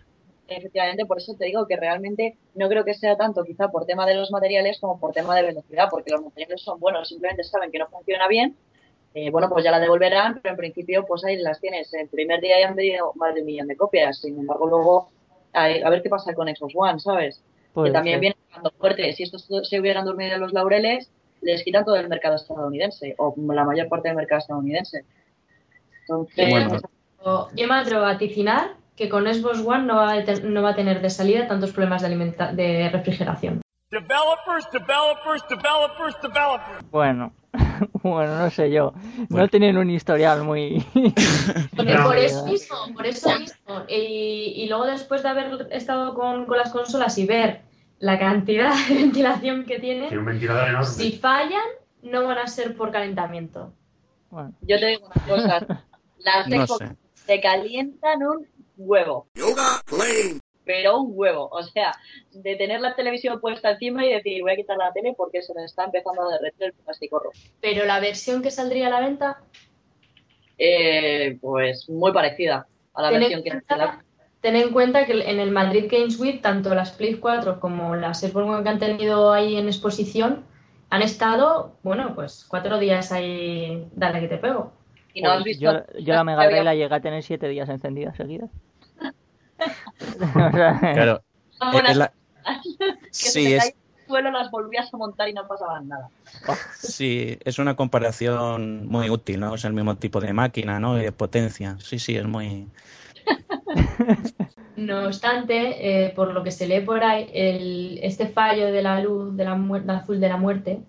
Efectivamente, 0.49 1.06
por 1.06 1.19
eso 1.19 1.35
te 1.38 1.47
digo 1.47 1.67
que 1.67 1.76
realmente 1.76 2.37
no 2.55 2.69
creo 2.69 2.85
que 2.85 2.94
sea 2.94 3.17
tanto 3.17 3.43
quizá 3.44 3.69
por 3.69 3.87
tema 3.87 4.06
de 4.06 4.15
los 4.15 4.31
materiales 4.31 4.79
como 4.81 4.99
por 4.99 5.12
tema 5.12 5.35
de 5.35 5.43
velocidad, 5.43 5.88
porque 5.91 6.11
los 6.11 6.23
materiales 6.23 6.61
son 6.62 6.79
buenos, 6.81 7.08
simplemente 7.08 7.44
saben 7.44 7.70
que 7.70 7.79
no 7.79 7.87
funciona 7.88 8.29
bien. 8.29 8.56
Eh, 9.14 9.31
bueno, 9.31 9.49
pues 9.50 9.64
ya 9.64 9.70
la 9.70 9.79
devolverán, 9.81 10.41
pero 10.43 10.55
en 10.55 10.56
principio, 10.58 11.05
pues 11.06 11.25
ahí 11.25 11.36
las 11.36 11.60
tienes. 11.60 11.93
El 11.94 12.08
primer 12.08 12.41
día 12.41 12.60
ya 12.60 12.69
han 12.69 12.77
vendido 12.77 13.13
más 13.17 13.34
de 13.34 13.41
un 13.41 13.46
millón 13.46 13.69
de 13.69 13.77
copias. 13.77 14.20
Sin 14.20 14.39
embargo, 14.39 14.67
luego, 14.67 15.08
a, 15.53 15.65
a 15.65 15.91
ver 15.91 16.03
qué 16.03 16.08
pasa 16.08 16.34
con 16.34 16.48
Xbox 16.48 16.72
One, 16.77 16.98
¿sabes? 17.01 17.43
Puede 17.75 17.89
que 17.89 17.93
también 17.94 18.15
ser. 18.15 18.20
viene 18.20 18.36
pegando 18.48 18.70
fuerte. 18.79 19.13
Si 19.13 19.22
estos 19.22 19.48
se 19.69 19.81
hubieran 19.81 20.05
dormido 20.05 20.34
en 20.34 20.41
los 20.41 20.53
laureles, 20.53 21.10
les 21.41 21.63
quitan 21.65 21.84
todo 21.84 21.96
el 21.96 22.08
mercado 22.08 22.36
estadounidense, 22.36 23.15
o 23.19 23.34
la 23.53 23.65
mayor 23.65 23.89
parte 23.89 24.08
del 24.08 24.17
mercado 24.17 24.39
estadounidense. 24.41 25.05
Entonces, 26.03 26.51
Bueno. 26.51 26.77
O- 27.25 27.48
Yo 27.55 27.69
me 27.69 27.75
atrevo 27.75 28.03
a 28.03 28.13
vaticinar 28.13 28.75
que 28.96 29.08
con 29.08 29.32
Xbox 29.32 29.60
One 29.65 29.84
no 29.84 29.96
va 29.96 30.13
a, 30.13 30.22
no 30.43 30.63
va 30.63 30.70
a 30.70 30.75
tener 30.75 31.01
de 31.01 31.08
salida 31.10 31.46
tantos 31.46 31.72
problemas 31.72 32.03
de, 32.03 32.08
alimenta- 32.08 32.53
de 32.53 32.89
refrigeración. 32.91 33.63
Developers, 33.91 34.69
developers, 34.72 35.43
developers, 35.48 36.17
developers. 36.22 36.91
Bueno, 36.91 37.32
bueno, 38.03 38.39
no 38.39 38.51
sé 38.51 38.70
yo. 38.70 38.93
No 39.29 39.48
tienen 39.48 39.77
un 39.77 39.91
historial 39.91 40.43
muy... 40.43 40.84
Por, 41.77 41.89
eso 42.19 42.46
mismo, 42.46 42.77
por 42.94 43.06
eso 43.06 43.39
mismo. 43.39 43.84
Y, 43.89 44.55
y 44.56 44.69
luego 44.69 44.86
después 44.86 45.22
de 45.22 45.29
haber 45.29 45.69
estado 45.70 46.15
con, 46.15 46.46
con 46.46 46.58
las 46.58 46.70
consolas 46.70 47.17
y 47.19 47.27
ver 47.27 47.62
la 47.98 48.19
cantidad 48.19 48.74
de 48.89 48.94
ventilación 48.94 49.65
que 49.65 49.79
Tiene 49.79 50.08
tienen, 50.08 50.19
un 50.19 50.24
ventilador 50.27 50.69
enorme. 50.69 50.86
si 50.86 51.12
fallan, 51.12 51.62
no 52.03 52.24
van 52.24 52.39
a 52.39 52.46
ser 52.48 52.77
por 52.77 52.91
calentamiento. 52.91 53.72
Bueno, 54.31 54.53
yo 54.62 54.79
te 54.81 54.86
digo 54.86 55.06
una 55.06 55.27
cosa. 55.27 55.84
Las 56.19 56.48
No 56.48 56.67
te 57.27 57.41
calientan 57.41 58.22
un 58.22 58.46
huevo. 58.77 59.29
Pero 60.64 60.98
un 60.98 61.12
huevo. 61.14 61.48
O 61.50 61.62
sea, 61.62 61.92
de 62.31 62.56
tener 62.56 62.81
la 62.81 62.94
televisión 62.94 63.40
puesta 63.40 63.72
encima 63.72 64.04
y 64.04 64.12
decir, 64.12 64.42
voy 64.42 64.52
a 64.52 64.56
quitar 64.56 64.76
la 64.76 64.92
tele 64.92 65.14
porque 65.16 65.42
se 65.42 65.54
me 65.54 65.64
está 65.64 65.84
empezando 65.84 66.22
a 66.22 66.32
derretir 66.32 66.66
el 66.66 66.72
plástico 66.72 67.19
rojo. 67.19 67.36
Pero 67.60 67.84
la 67.84 68.00
versión 68.00 68.42
que 68.42 68.50
saldría 68.50 68.86
a 68.86 68.90
la 68.90 69.00
venta, 69.00 69.40
Eh, 70.58 71.38
pues 71.40 71.88
muy 71.88 72.12
parecida 72.12 72.66
a 72.94 73.02
la 73.02 73.10
ten 73.10 73.20
versión 73.20 73.42
que 73.42 73.50
cuenta, 73.50 74.04
ten 74.40 74.56
en 74.56 74.70
cuenta 74.70 75.06
que 75.06 75.12
en 75.12 75.40
el 75.40 75.50
Madrid 75.50 75.86
Games 75.90 76.20
Week, 76.20 76.42
tanto 76.42 76.74
las 76.74 76.92
Play 76.92 77.14
4 77.14 77.58
como 77.58 77.96
las 77.96 78.20
Xbox 78.20 78.48
One 78.48 78.62
que 78.62 78.69
han 78.69 78.78
tenido 78.78 79.32
ahí 79.32 79.56
en 79.56 79.66
exposición, 79.66 80.44
han 80.90 81.00
estado, 81.00 81.78
bueno, 81.82 82.14
pues 82.14 82.44
cuatro 82.46 82.78
días 82.78 83.12
ahí, 83.12 83.88
dale 83.94 84.20
que 84.20 84.28
te 84.28 84.36
pego. 84.36 84.72
Y 85.14 85.22
no 85.22 85.31
has 85.31 85.42
visto. 85.42 85.62
yo, 85.62 85.98
yo 85.98 86.12
la 86.12 86.22
Mega 86.24 86.44
Drive 86.44 86.64
la 86.64 86.74
llegué 86.74 86.94
a 86.94 87.00
tener 87.00 87.22
siete 87.22 87.48
días 87.48 87.69
encendida 87.70 88.14
seguidas. 88.14 88.50
Claro. 90.94 91.22
Eh, 91.74 91.82
es 91.88 91.96
la- 91.96 92.12
que 93.04 93.10
Sí, 93.10 93.52
es, 93.54 93.74
suelo, 94.06 94.31
las 94.31 94.50
volvías 94.50 94.92
a 94.92 94.96
montar 94.96 95.28
y 95.28 95.32
no 95.32 95.46
pasaba 95.46 95.81
nada. 95.81 96.08
Sí, 96.76 97.38
es 97.44 97.58
una 97.58 97.76
comparación 97.76 98.86
muy 98.86 99.10
útil, 99.10 99.40
¿no? 99.40 99.54
Es 99.54 99.64
el 99.64 99.72
mismo 99.72 99.96
tipo 99.96 100.20
de 100.20 100.32
máquina, 100.32 100.81
¿no? 100.81 100.98
Y 100.98 101.02
de 101.02 101.12
potencia. 101.12 101.76
Sí, 101.81 101.98
sí, 101.98 102.16
es 102.16 102.24
muy... 102.26 102.69
No 104.74 105.04
obstante, 105.04 106.06
eh, 106.06 106.10
por 106.10 106.32
lo 106.32 106.42
que 106.42 106.50
se 106.50 106.66
lee 106.66 106.81
por 106.81 107.04
ahí, 107.04 107.28
el, 107.34 108.00
este 108.02 108.26
fallo 108.28 108.72
de 108.72 108.82
la 108.82 109.00
luz 109.02 109.36
de 109.36 109.44
la 109.44 109.54
muer- 109.54 109.84
de 109.84 109.92
azul 109.92 110.19
de 110.19 110.28
la 110.28 110.38
muerte. 110.38 110.81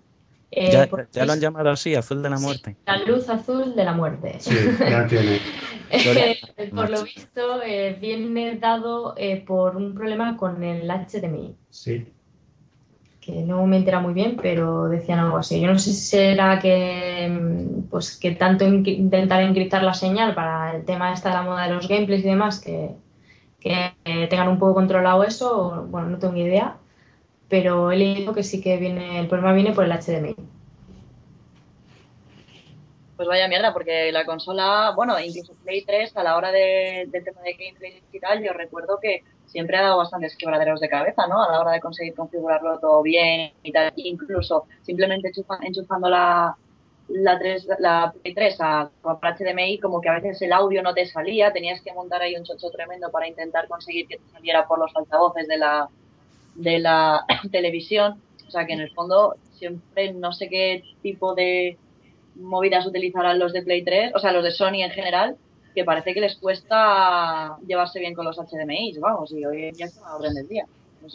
Eh, 0.56 0.70
Ya, 0.72 0.86
por- 0.86 1.08
ya 1.10 1.24
lo 1.26 1.32
han 1.32 1.40
llamado 1.40 1.70
así, 1.70 1.94
azul 1.94 2.22
de 2.22 2.30
la 2.30 2.38
muerte. 2.38 2.76
La 2.86 2.98
luz 3.04 3.28
azul 3.28 3.74
de 3.74 3.84
la 3.84 3.92
muerte. 3.92 4.36
Sí, 4.40 4.54
ya 4.88 5.06
tiene. 5.06 5.38
Eh, 5.90 6.70
por 6.74 6.90
lo 6.90 7.04
visto, 7.04 7.62
eh, 7.62 7.96
viene 8.00 8.56
dado 8.56 9.14
eh, 9.16 9.44
por 9.46 9.76
un 9.76 9.94
problema 9.94 10.36
con 10.36 10.62
el 10.64 10.90
HDMI, 10.90 11.54
Sí. 11.70 12.06
que 13.20 13.32
no 13.42 13.64
me 13.66 13.76
entera 13.76 14.00
muy 14.00 14.12
bien, 14.12 14.36
pero 14.42 14.88
decían 14.88 15.20
algo 15.20 15.36
así. 15.38 15.60
Yo 15.60 15.68
no 15.72 15.78
sé 15.78 15.92
si 15.92 16.00
será 16.00 16.58
que, 16.58 17.28
mm, 17.30 17.82
pues, 17.90 18.16
que 18.18 18.32
tanto 18.32 18.64
in- 18.66 18.84
intentar 18.86 19.42
encriptar 19.42 19.82
la 19.82 19.94
señal 19.94 20.34
para 20.34 20.74
el 20.76 20.84
tema 20.84 21.12
esta 21.12 21.28
de 21.30 21.34
la 21.36 21.42
moda 21.42 21.66
de 21.68 21.74
los 21.74 21.86
gameplays 21.88 22.24
y 22.24 22.28
demás, 22.28 22.60
que, 22.60 22.90
que 23.60 23.92
eh, 24.04 24.26
tengan 24.28 24.48
un 24.48 24.58
poco 24.58 24.74
controlado 24.74 25.22
eso, 25.24 25.56
o, 25.58 25.82
bueno, 25.84 26.08
no 26.08 26.18
tengo 26.18 26.34
ni 26.34 26.42
idea, 26.42 26.76
pero 27.48 27.90
he 27.92 27.96
leído 27.96 28.34
que 28.34 28.42
sí 28.42 28.60
que 28.60 28.76
viene, 28.76 29.20
el 29.20 29.28
problema 29.28 29.52
viene 29.52 29.72
por 29.72 29.84
el 29.84 29.92
HDMI. 29.92 30.36
Pues 33.16 33.28
vaya 33.28 33.46
mierda, 33.46 33.72
porque 33.72 34.10
la 34.10 34.26
consola, 34.26 34.92
bueno, 34.96 35.18
incluso 35.20 35.54
Play 35.62 35.84
3, 35.84 36.16
a 36.16 36.24
la 36.24 36.36
hora 36.36 36.50
de, 36.50 37.06
del 37.08 37.22
tema 37.24 37.42
de 37.42 37.52
gameplay 37.52 38.02
y 38.12 38.18
tal, 38.18 38.42
yo 38.42 38.52
recuerdo 38.52 38.98
que 39.00 39.22
siempre 39.46 39.76
ha 39.76 39.82
dado 39.82 39.98
bastantes 39.98 40.36
quebraderos 40.36 40.80
de 40.80 40.88
cabeza, 40.88 41.28
¿no? 41.28 41.40
A 41.40 41.52
la 41.52 41.60
hora 41.60 41.70
de 41.72 41.80
conseguir 41.80 42.14
configurarlo 42.14 42.80
todo 42.80 43.02
bien 43.02 43.52
y 43.62 43.70
tal. 43.70 43.92
Incluso 43.94 44.66
simplemente 44.82 45.30
enchufa- 45.30 45.60
enchufando 45.62 46.08
la, 46.10 46.56
la, 47.06 47.38
3, 47.38 47.68
la 47.78 48.12
Play 48.20 48.34
3 48.34 48.56
a, 48.58 48.90
por 49.00 49.20
HDMI, 49.20 49.78
como 49.78 50.00
que 50.00 50.08
a 50.08 50.14
veces 50.14 50.42
el 50.42 50.52
audio 50.52 50.82
no 50.82 50.92
te 50.92 51.06
salía, 51.06 51.52
tenías 51.52 51.80
que 51.82 51.92
montar 51.92 52.20
ahí 52.20 52.34
un 52.34 52.42
chocho 52.42 52.68
tremendo 52.72 53.12
para 53.12 53.28
intentar 53.28 53.68
conseguir 53.68 54.08
que 54.08 54.16
te 54.16 54.28
saliera 54.32 54.66
por 54.66 54.80
los 54.80 54.90
altavoces 54.96 55.46
de 55.46 55.58
la, 55.58 55.88
de 56.54 56.78
la 56.78 57.24
televisión. 57.50 58.20
O 58.46 58.50
sea 58.50 58.66
que 58.66 58.74
en 58.74 58.80
el 58.80 58.90
fondo 58.90 59.36
siempre 59.52 60.12
no 60.12 60.32
sé 60.32 60.48
qué 60.48 60.84
tipo 61.02 61.34
de 61.34 61.78
movidas 62.36 62.86
utilizarán 62.86 63.38
los 63.38 63.52
de 63.52 63.62
Play 63.62 63.84
3, 63.84 64.12
o 64.14 64.18
sea, 64.18 64.32
los 64.32 64.44
de 64.44 64.50
Sony 64.50 64.82
en 64.82 64.90
general, 64.90 65.36
que 65.74 65.84
parece 65.84 66.14
que 66.14 66.20
les 66.20 66.36
cuesta 66.36 67.56
llevarse 67.66 68.00
bien 68.00 68.14
con 68.14 68.24
los 68.24 68.36
HDMI, 68.36 68.96
vamos, 68.98 69.32
y 69.32 69.44
hoy 69.44 69.72
ya 69.74 69.86
está 69.86 70.08
a 70.08 70.16
orden 70.16 70.34
del 70.34 70.48
día. 70.48 70.66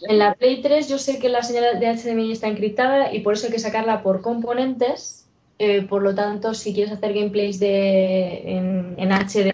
En 0.07 0.19
la 0.19 0.35
Play 0.35 0.61
3 0.61 0.87
yo 0.87 0.97
sé 0.97 1.19
que 1.19 1.29
la 1.29 1.41
señal 1.41 1.79
de 1.79 1.87
HDMI 1.87 2.31
está 2.31 2.47
encriptada 2.47 3.13
y 3.13 3.21
por 3.21 3.33
eso 3.33 3.47
hay 3.47 3.53
que 3.53 3.59
sacarla 3.59 4.03
por 4.03 4.21
componentes. 4.21 5.27
Eh, 5.57 5.81
por 5.81 6.03
lo 6.03 6.15
tanto, 6.15 6.53
si 6.53 6.73
quieres 6.73 6.93
hacer 6.93 7.13
gameplays 7.13 7.59
de, 7.59 8.43
en, 8.45 8.95
en 8.97 9.11
HD 9.11 9.51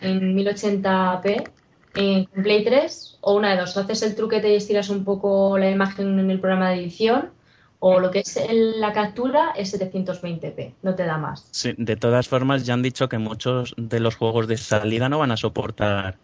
en 0.00 0.36
1080p 0.36 1.50
en 1.96 2.26
Play 2.26 2.64
3, 2.64 3.18
o 3.22 3.34
una 3.34 3.52
de 3.52 3.60
dos, 3.60 3.76
o 3.76 3.80
haces 3.80 4.02
el 4.02 4.14
truquete 4.14 4.52
y 4.52 4.56
estiras 4.56 4.88
un 4.90 5.04
poco 5.04 5.58
la 5.58 5.70
imagen 5.70 6.18
en 6.18 6.30
el 6.30 6.38
programa 6.40 6.70
de 6.70 6.76
edición, 6.80 7.30
o 7.78 8.00
lo 8.00 8.10
que 8.10 8.20
es 8.20 8.38
la 8.50 8.92
captura 8.92 9.52
es 9.56 9.72
720p, 9.78 10.72
no 10.82 10.94
te 10.94 11.04
da 11.04 11.18
más. 11.18 11.46
Sí, 11.50 11.74
de 11.76 11.96
todas 11.96 12.28
formas, 12.28 12.64
ya 12.64 12.74
han 12.74 12.82
dicho 12.82 13.08
que 13.08 13.18
muchos 13.18 13.74
de 13.76 14.00
los 14.00 14.16
juegos 14.16 14.46
de 14.48 14.56
salida 14.56 15.08
no 15.08 15.18
van 15.18 15.30
a 15.32 15.36
soportar 15.36 16.16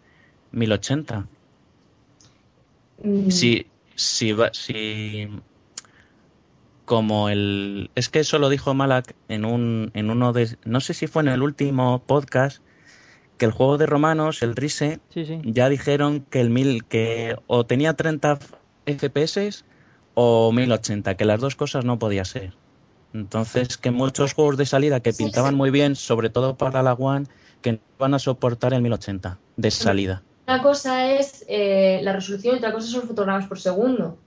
1080. 0.51 1.27
Mm, 3.03 3.29
Si, 3.29 3.67
si, 3.95 4.31
va- 4.33 4.53
si 4.53 5.27
como 6.85 7.29
el 7.29 7.89
es 7.95 8.09
que 8.09 8.19
eso 8.19 8.39
lo 8.39 8.49
dijo 8.49 8.73
Malak 8.73 9.15
en 9.29 9.45
un 9.45 9.91
en 9.93 10.09
uno 10.09 10.33
de 10.33 10.57
no 10.65 10.81
sé 10.81 10.93
si 10.93 11.07
fue 11.07 11.21
en 11.21 11.29
el 11.29 11.41
último 11.41 11.99
podcast 12.05 12.61
que 13.43 13.47
el 13.47 13.51
juego 13.51 13.77
de 13.77 13.87
romanos 13.87 14.41
el 14.41 14.55
Rise 14.55 15.01
Sí, 15.09 15.25
sí. 15.25 15.41
ya 15.43 15.67
dijeron 15.67 16.21
que 16.29 16.39
el 16.39 16.49
mil 16.49 16.85
que 16.85 17.35
o 17.47 17.65
tenía 17.65 17.93
30 17.93 18.39
FPS 18.85 19.65
o 20.13 20.53
1080 20.53 21.15
que 21.17 21.25
las 21.25 21.41
dos 21.41 21.57
cosas 21.57 21.83
no 21.83 21.99
podía 21.99 22.23
ser 22.23 22.53
entonces 23.13 23.75
que 23.77 23.91
muchos 23.91 24.33
juegos 24.33 24.55
de 24.55 24.65
salida 24.65 25.01
que 25.01 25.11
pintaban 25.11 25.55
muy 25.55 25.71
bien 25.71 25.97
sobre 25.97 26.29
todo 26.29 26.55
para 26.55 26.83
la 26.83 26.93
One 26.93 27.25
que 27.61 27.73
no 27.73 27.79
van 27.99 28.13
a 28.13 28.19
soportar 28.19 28.73
el 28.73 28.81
1080 28.81 29.39
de 29.57 29.71
salida 29.71 30.23
Una 30.47 30.61
cosa 30.61 31.11
es 31.11 31.43
eh, 31.49 31.99
la 32.01 32.13
resolución 32.13 32.55
y 32.55 32.57
otra 32.59 32.71
cosa 32.71 32.87
son 32.87 33.01
los 33.01 33.09
fotogramas 33.09 33.45
por 33.47 33.59
segundo. 33.59 34.17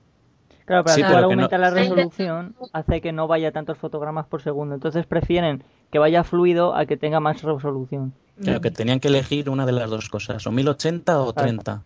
Claro, 0.67 0.85
pero 0.85 0.95
Sí, 0.97 1.03
al 1.03 1.09
que 1.09 1.15
no- 1.17 1.25
aumentar 1.25 1.61
la 1.61 1.71
resolución 1.71 2.55
hace 2.75 3.01
que 3.01 3.13
no 3.13 3.29
vaya 3.29 3.51
tantos 3.53 3.79
fotogramas 3.79 4.27
por 4.27 4.43
segundo. 4.43 4.75
Entonces 4.75 5.07
prefieren 5.07 5.63
que 5.93 5.99
vaya 6.01 6.23
fluido 6.25 6.75
a 6.75 6.85
que 6.87 6.97
tenga 6.97 7.21
más 7.21 7.43
resolución. 7.43 8.13
Claro, 8.43 8.61
que 8.61 8.71
tenían 8.71 9.01
que 9.01 9.09
elegir 9.09 9.49
una 9.49 9.65
de 9.67 9.73
las 9.73 9.89
dos 9.89 10.09
cosas 10.09 10.47
o 10.47 10.51
1080 10.53 11.21
o 11.21 11.33
Claro. 11.33 11.47
30 11.49 11.83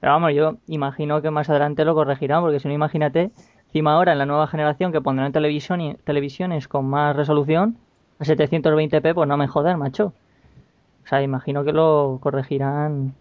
Pero 0.00 0.12
vamos, 0.12 0.32
yo 0.34 0.56
imagino 0.66 1.22
que 1.22 1.30
más 1.30 1.48
adelante 1.48 1.84
lo 1.84 1.94
corregirán, 1.94 2.42
porque 2.42 2.58
si 2.60 2.68
no, 2.68 2.74
imagínate, 2.74 3.30
encima 3.66 3.94
ahora 3.94 4.12
en 4.12 4.18
la 4.18 4.26
nueva 4.26 4.48
generación 4.48 4.90
que 4.92 5.00
pondrán 5.00 5.32
televisión 5.32 5.80
y, 5.80 5.94
televisiones 5.94 6.66
con 6.68 6.86
más 6.86 7.14
resolución, 7.14 7.76
a 8.18 8.24
720p, 8.24 9.14
pues 9.14 9.28
no 9.28 9.36
me 9.36 9.46
jodas, 9.48 9.78
macho. 9.78 10.12
O 11.04 11.08
sea, 11.08 11.22
imagino 11.22 11.64
que 11.64 11.72
lo 11.72 12.18
corregirán, 12.20 13.14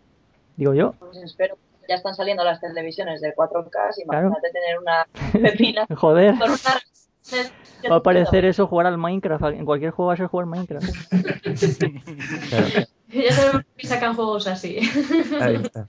digo 0.58 0.74
yo. 0.74 0.94
Pues 1.00 1.18
espero. 1.18 1.58
Ya 1.90 1.96
están 1.96 2.14
saliendo 2.16 2.44
las 2.44 2.62
televisiones 2.62 3.22
de 3.22 3.34
4K, 3.36 3.70
Claro. 3.72 4.28
imagínate 4.28 4.50
tener 4.52 4.80
una 4.80 5.06
pepina 5.52 5.86
Joder, 5.96 6.38
con 6.38 6.50
una... 6.52 6.58
va 7.90 7.96
a 7.98 8.04
parecer 8.04 8.46
eso 8.46 8.68
jugar 8.68 8.88
al 8.88 8.98
Minecraft. 8.98 9.44
En 9.56 9.66
cualquier 9.66 9.92
juego 9.92 10.08
va 10.08 10.14
a 10.14 10.18
ser 10.18 10.28
jugar 10.28 10.46
Minecraft. 10.48 10.90
Claro. 12.50 12.68
Ya 13.10 13.34
sabemos 13.34 13.66
que 13.78 13.88
sacan 13.88 14.16
juegos 14.16 14.48
así. 14.48 14.80
Ahí 15.40 15.56
está. 15.56 15.88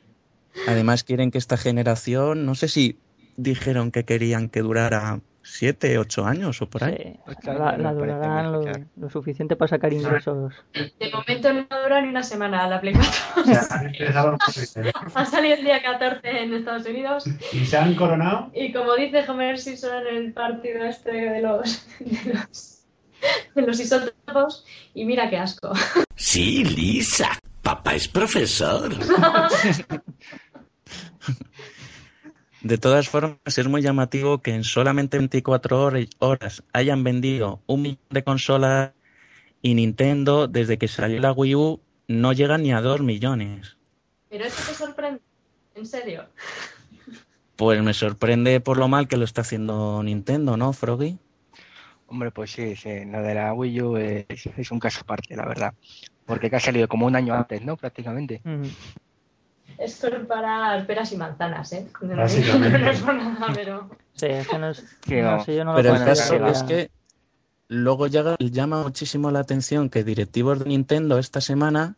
Además 0.66 1.04
quieren 1.04 1.30
que 1.30 1.38
esta 1.38 1.56
generación, 1.56 2.44
no 2.46 2.54
sé 2.54 2.68
si 2.68 2.98
dijeron 3.36 3.90
que 3.90 4.04
querían 4.04 4.48
que 4.48 4.60
durara 4.60 5.20
7, 5.44 5.98
8 5.98 6.24
años 6.24 6.62
o 6.62 6.68
por 6.68 6.84
ahí. 6.84 6.96
Sí, 6.96 7.20
Ocho 7.26 7.52
la, 7.52 7.76
la 7.76 7.92
durarán 7.92 8.52
lo, 8.52 8.64
lo 8.96 9.10
suficiente 9.10 9.56
para 9.56 9.68
sacar 9.68 9.92
ingresos. 9.92 10.54
De 10.72 11.10
momento 11.12 11.52
no 11.52 11.66
dura 11.82 12.00
ni 12.00 12.08
una 12.08 12.22
semana 12.22 12.68
la 12.68 12.80
Play 12.80 12.94
4. 12.94 13.42
O 13.42 13.44
sea. 13.44 14.92
Ha 15.14 15.24
salido 15.26 15.56
el 15.56 15.64
día 15.64 15.82
14 15.82 16.20
en 16.24 16.54
Estados 16.54 16.86
Unidos 16.86 17.24
y 17.52 17.64
se 17.66 17.76
han 17.76 17.94
coronado. 17.94 18.50
y 18.54 18.72
como 18.72 18.94
dice 18.94 19.24
Homer 19.28 19.58
Simpson 19.58 20.06
en 20.06 20.16
el 20.16 20.32
partido 20.32 20.84
este 20.84 21.12
de 21.12 21.42
los, 21.42 21.86
de 21.98 22.34
los, 22.34 22.84
de 23.54 23.62
los 23.62 23.80
isótopos, 23.80 24.64
y 24.94 25.04
mira 25.04 25.28
qué 25.28 25.38
asco. 25.38 25.72
Sí, 26.16 26.64
Lisa. 26.64 27.38
Papá 27.62 27.94
es 27.94 28.08
profesor. 28.08 28.90
De 32.62 32.78
todas 32.78 33.08
formas, 33.08 33.38
es 33.58 33.66
muy 33.66 33.82
llamativo 33.82 34.38
que 34.38 34.54
en 34.54 34.62
solamente 34.64 35.18
24 35.18 35.84
hor- 35.90 36.08
horas 36.18 36.62
hayan 36.72 37.02
vendido 37.02 37.60
un 37.66 37.82
millón 37.82 37.98
de 38.10 38.22
consolas 38.22 38.92
y 39.62 39.74
Nintendo, 39.74 40.46
desde 40.48 40.78
que 40.78 40.88
salió 40.88 41.20
la 41.20 41.32
Wii 41.32 41.54
U, 41.56 41.80
no 42.08 42.32
llega 42.32 42.58
ni 42.58 42.72
a 42.72 42.80
2 42.80 43.00
millones. 43.00 43.76
Pero 44.28 44.44
esto 44.44 44.62
te 44.68 44.74
sorprende, 44.74 45.20
en 45.74 45.86
serio. 45.86 46.26
Pues 47.56 47.82
me 47.82 47.94
sorprende 47.94 48.60
por 48.60 48.78
lo 48.78 48.88
mal 48.88 49.08
que 49.08 49.16
lo 49.16 49.24
está 49.24 49.40
haciendo 49.42 50.02
Nintendo, 50.02 50.56
¿no, 50.56 50.72
Froggy? 50.72 51.18
Hombre, 52.06 52.30
pues 52.30 52.50
sí, 52.52 52.76
sí, 52.76 53.04
lo 53.06 53.22
de 53.22 53.34
la 53.34 53.54
Wii 53.54 53.82
U 53.82 53.96
es, 53.96 54.26
es 54.56 54.70
un 54.70 54.78
caso 54.78 55.00
aparte, 55.02 55.34
la 55.36 55.46
verdad. 55.46 55.74
Porque 56.26 56.48
que 56.50 56.56
ha 56.56 56.60
salido 56.60 56.86
como 56.88 57.06
un 57.06 57.16
año 57.16 57.34
antes, 57.34 57.64
¿no? 57.64 57.76
Prácticamente. 57.76 58.42
Ujú. 59.74 59.82
Es 59.82 60.04
para 60.28 60.84
peras 60.86 61.12
y 61.12 61.16
manzanas, 61.16 61.72
¿eh? 61.72 61.86
No, 62.00 62.16
Básicamente. 62.16 62.78
no 62.78 62.90
es 62.90 63.00
por 63.00 63.14
nada, 63.14 63.46
pero... 63.54 63.90
Sí, 64.14 64.26
es 64.26 64.46
que 64.48 64.58
no 64.58 64.70
es. 64.70 64.84
Sí, 65.06 65.14
no 65.16 65.36
no. 65.38 65.44
sé, 65.44 65.56
yo 65.56 65.64
no 65.64 65.72
lo 65.72 65.76
Pero 65.76 65.94
el 65.96 66.04
caso 66.04 66.46
es 66.46 66.62
que 66.64 66.90
luego 67.68 68.06
llega- 68.06 68.36
llama 68.38 68.82
muchísimo 68.82 69.30
la 69.30 69.40
atención 69.40 69.88
que 69.88 70.04
directivos 70.04 70.58
de 70.58 70.66
Nintendo 70.66 71.18
esta 71.18 71.40
semana 71.40 71.96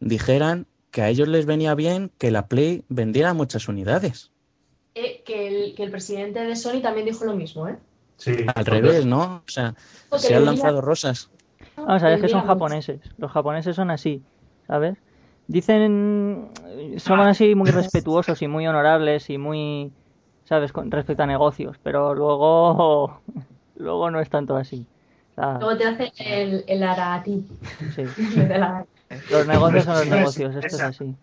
dijeran 0.00 0.66
que 0.90 1.02
a 1.02 1.08
ellos 1.08 1.28
les 1.28 1.46
venía 1.46 1.74
bien 1.74 2.12
que 2.18 2.30
la 2.30 2.46
Play 2.46 2.84
vendiera 2.88 3.32
muchas 3.34 3.66
unidades. 3.68 4.30
Eh, 4.94 5.22
que, 5.24 5.48
el, 5.48 5.74
que 5.74 5.82
el 5.84 5.90
presidente 5.90 6.40
de 6.40 6.54
Sony 6.54 6.80
también 6.80 7.06
dijo 7.06 7.24
lo 7.24 7.34
mismo, 7.34 7.66
¿eh? 7.66 7.76
Sí. 8.16 8.46
Al 8.54 8.64
revés, 8.64 9.06
¿no? 9.06 9.42
O 9.46 9.50
sea, 9.50 9.74
Porque 10.08 10.26
se 10.26 10.34
han 10.36 10.44
lanzado 10.44 10.80
rosas. 10.80 11.30
Vamos 11.76 12.02
a 12.02 12.06
ver, 12.06 12.14
es 12.16 12.20
que 12.20 12.28
son 12.28 12.46
japoneses. 12.46 13.00
Los 13.18 13.32
japoneses 13.32 13.74
son 13.74 13.90
así, 13.90 14.22
¿sabes? 14.68 14.96
Dicen. 15.46 16.48
Son 16.98 17.20
así 17.20 17.54
muy 17.54 17.70
respetuosos 17.70 18.40
y 18.42 18.48
muy 18.48 18.66
honorables 18.66 19.30
y 19.30 19.38
muy. 19.38 19.92
¿Sabes? 20.44 20.72
Con 20.72 20.90
respecto 20.90 21.22
a 21.22 21.26
negocios. 21.26 21.78
Pero 21.82 22.14
luego. 22.14 23.22
Luego 23.76 24.08
no 24.08 24.20
es 24.20 24.30
tanto 24.30 24.56
así. 24.56 24.86
O 25.32 25.34
sea, 25.34 25.58
Luego 25.58 25.76
te 25.76 25.84
hace 25.84 26.12
el, 26.18 26.64
el 26.68 26.82
arati. 26.84 27.44
sí. 27.96 28.02
de 28.16 28.56
la- 28.58 28.86
Los 29.30 29.46
negocios 29.48 29.84
son 29.84 29.94
los 29.98 30.06
negocios, 30.08 30.54
esto 30.54 30.76
es 30.76 30.82
así. 30.82 31.16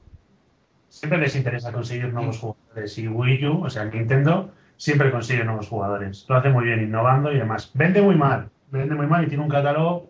Siempre 0.90 1.20
les 1.20 1.36
interesa 1.36 1.72
conseguir 1.72 2.14
nuevos 2.14 2.40
jugadores. 2.40 2.98
Y 2.98 3.08
Wii 3.08 3.46
U, 3.48 3.64
o 3.64 3.70
sea, 3.70 3.86
Nintendo, 3.86 4.52
siempre 4.78 5.12
consigue 5.12 5.44
nuevos 5.46 5.70
jugadores. 5.70 6.26
Lo 6.28 6.36
hace 6.36 6.50
muy 6.50 6.66
bien, 6.66 6.82
innovando 6.84 7.32
y 7.32 7.38
demás. 7.38 7.72
Vende 7.74 8.02
muy 8.02 8.16
mal, 8.16 8.50
vende 8.68 8.96
muy 8.96 9.08
mal 9.08 9.24
y 9.24 9.28
tiene 9.28 9.44
un 9.44 9.50
catálogo 9.50 10.10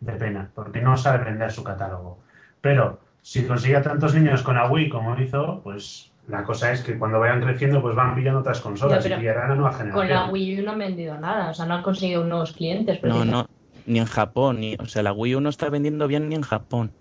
de 0.00 0.12
pena, 0.14 0.50
porque 0.54 0.80
no 0.80 0.96
sabe 0.96 1.24
vender 1.24 1.52
su 1.52 1.62
catálogo. 1.62 2.18
Pero 2.60 3.00
si 3.22 3.44
consigue 3.44 3.76
a 3.76 3.82
tantos 3.82 4.14
niños 4.14 4.42
con 4.42 4.56
la 4.56 4.70
Wii 4.70 4.88
como 4.88 5.18
hizo, 5.18 5.60
pues 5.62 6.12
la 6.28 6.44
cosa 6.44 6.72
es 6.72 6.82
que 6.82 6.98
cuando 6.98 7.20
vayan 7.20 7.40
creciendo, 7.40 7.80
pues 7.80 7.94
van 7.94 8.14
pillando 8.14 8.40
otras 8.40 8.60
consolas 8.60 8.98
Ya, 8.98 9.02
pero 9.02 9.16
y 9.16 9.18
pillarán 9.20 9.50
a 9.50 9.54
nueva 9.54 9.72
generación. 9.72 10.06
Con 10.06 10.08
la 10.08 10.30
Wii 10.30 10.60
U 10.60 10.64
no 10.64 10.72
han 10.72 10.78
vendido 10.78 11.18
nada, 11.18 11.50
o 11.50 11.54
sea, 11.54 11.66
no 11.66 11.74
han 11.74 11.82
conseguido 11.82 12.24
nuevos 12.24 12.52
clientes. 12.52 13.02
No, 13.02 13.24
no, 13.24 13.48
ni 13.86 13.98
en 13.98 14.06
Japón, 14.06 14.60
ni, 14.60 14.74
o 14.76 14.86
sea, 14.86 15.02
la 15.02 15.12
Wii 15.12 15.36
U 15.36 15.40
no 15.40 15.48
está 15.48 15.70
vendiendo 15.70 16.06
bien 16.06 16.28
ni 16.28 16.34
en 16.34 16.42
Japón, 16.42 16.92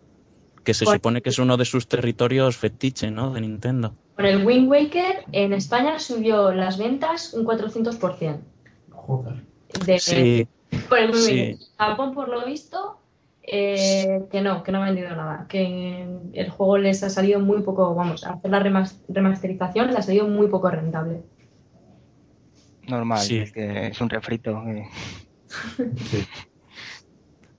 que 0.64 0.74
se 0.74 0.86
supone 0.86 1.22
que 1.22 1.30
es 1.30 1.40
uno 1.40 1.58
de 1.58 1.66
sus 1.66 1.88
territorios 1.88 2.58
fetiche, 2.58 3.12
¿no? 3.12 3.32
De 3.32 3.42
Nintendo. 3.42 3.96
Con 4.16 4.26
el 4.26 4.46
Wind 4.46 4.70
Waker 4.70 5.26
en 5.32 5.54
España 5.54 5.98
subió 5.98 6.52
las 6.52 6.78
ventas 6.78 7.34
un 7.34 7.46
400%. 7.46 8.40
Joder. 8.92 9.34
De, 9.86 10.00
Sí, 10.00 10.48
por 10.88 11.00
el 11.00 11.12
Wind 11.12 11.24
sí. 11.24 11.40
Waker. 11.40 11.58
Japón, 11.78 12.14
por 12.14 12.30
lo 12.30 12.46
visto, 12.46 13.01
eh, 13.44 14.24
que 14.32 14.42
no, 14.42 14.64
que 14.64 14.72
no 14.72 14.82
ha 14.82 14.86
vendido 14.86 15.10
nada. 15.16 15.46
Que 15.50 16.06
el 16.34 16.50
juego 16.50 16.78
les 16.78 17.04
ha 17.04 17.10
salido 17.10 17.40
muy 17.40 17.62
poco, 17.64 17.94
vamos, 17.96 18.26
hacer 18.26 18.52
la 18.52 18.60
remas- 18.60 19.02
remasterización 19.08 19.88
les 19.88 19.96
ha 19.98 20.02
salido 20.02 20.28
muy 20.28 20.48
poco 20.48 20.70
rentable. 20.70 21.24
Normal, 22.88 23.20
Sí. 23.20 23.40
es 23.40 23.52
que 23.52 23.88
es 23.88 24.02
un 24.02 24.10
refrito. 24.10 24.64
eh. 24.68 24.88
Sí. 25.98 26.26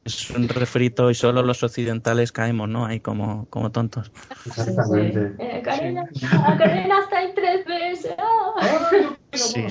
es 0.05 0.31
un 0.31 0.49
refrito 0.49 1.11
y 1.11 1.15
solo 1.15 1.43
los 1.43 1.63
occidentales 1.63 2.33
caemos, 2.33 2.69
¿no? 2.69 2.87
Ahí 2.87 2.99
como, 3.01 3.47
como 3.51 3.71
tontos. 3.71 4.11
Exactamente. 4.47 5.35
Eh, 5.39 5.63
Karina, 5.63 6.09
ah, 6.33 6.57
Karina 6.59 7.01
está 7.05 7.23
en 7.23 7.35
tres 7.35 7.65
veces. 7.67 8.15
ah. 8.19 9.17
Sí. 9.33 9.65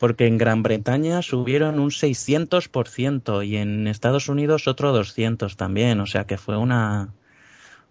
Porque 0.00 0.26
en 0.26 0.38
Gran 0.38 0.62
Bretaña 0.62 1.20
subieron 1.20 1.78
un 1.78 1.90
600% 1.90 3.46
y 3.46 3.58
en 3.58 3.86
Estados 3.86 4.30
Unidos 4.30 4.66
otro 4.66 4.92
200 4.92 5.58
también, 5.58 6.00
o 6.00 6.06
sea 6.06 6.24
que 6.24 6.38
fue 6.38 6.56
una, 6.56 7.12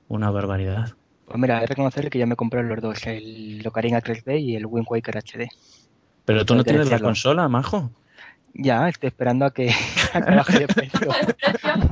una 0.08 0.32
barbaridad. 0.32 0.96
Pues 1.26 1.38
mira, 1.38 1.60
he 1.60 1.62
de 1.62 1.68
reconocer 1.68 2.10
que 2.10 2.18
ya 2.18 2.26
me 2.26 2.36
compré 2.36 2.64
los 2.64 2.82
dos, 2.82 3.06
el 3.06 3.62
Ocarina 3.64 4.02
3D 4.02 4.42
y 4.42 4.56
el 4.56 4.66
Wind 4.66 4.88
Waker 4.90 5.18
HD. 5.18 5.50
Pero 6.26 6.46
tú 6.46 6.56
no 6.56 6.62
Hay 6.62 6.66
que 6.66 6.72
tienes 6.72 6.90
la 6.90 7.00
consola, 7.00 7.48
majo. 7.48 7.92
Ya, 8.56 8.90
estoy 8.90 9.10
esperando 9.10 9.46
a 9.46 9.54
que, 9.54 9.70
a 10.14 10.22
que 10.22 10.36
baje 10.36 10.60
de 10.62 10.68
precio. 10.68 11.00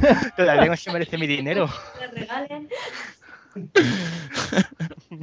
Todavía 0.36 0.66
no 0.66 0.76
se 0.76 0.92
merece 0.92 1.16
mi 1.20 1.28
dinero. 1.28 1.70
regalen. 2.12 2.70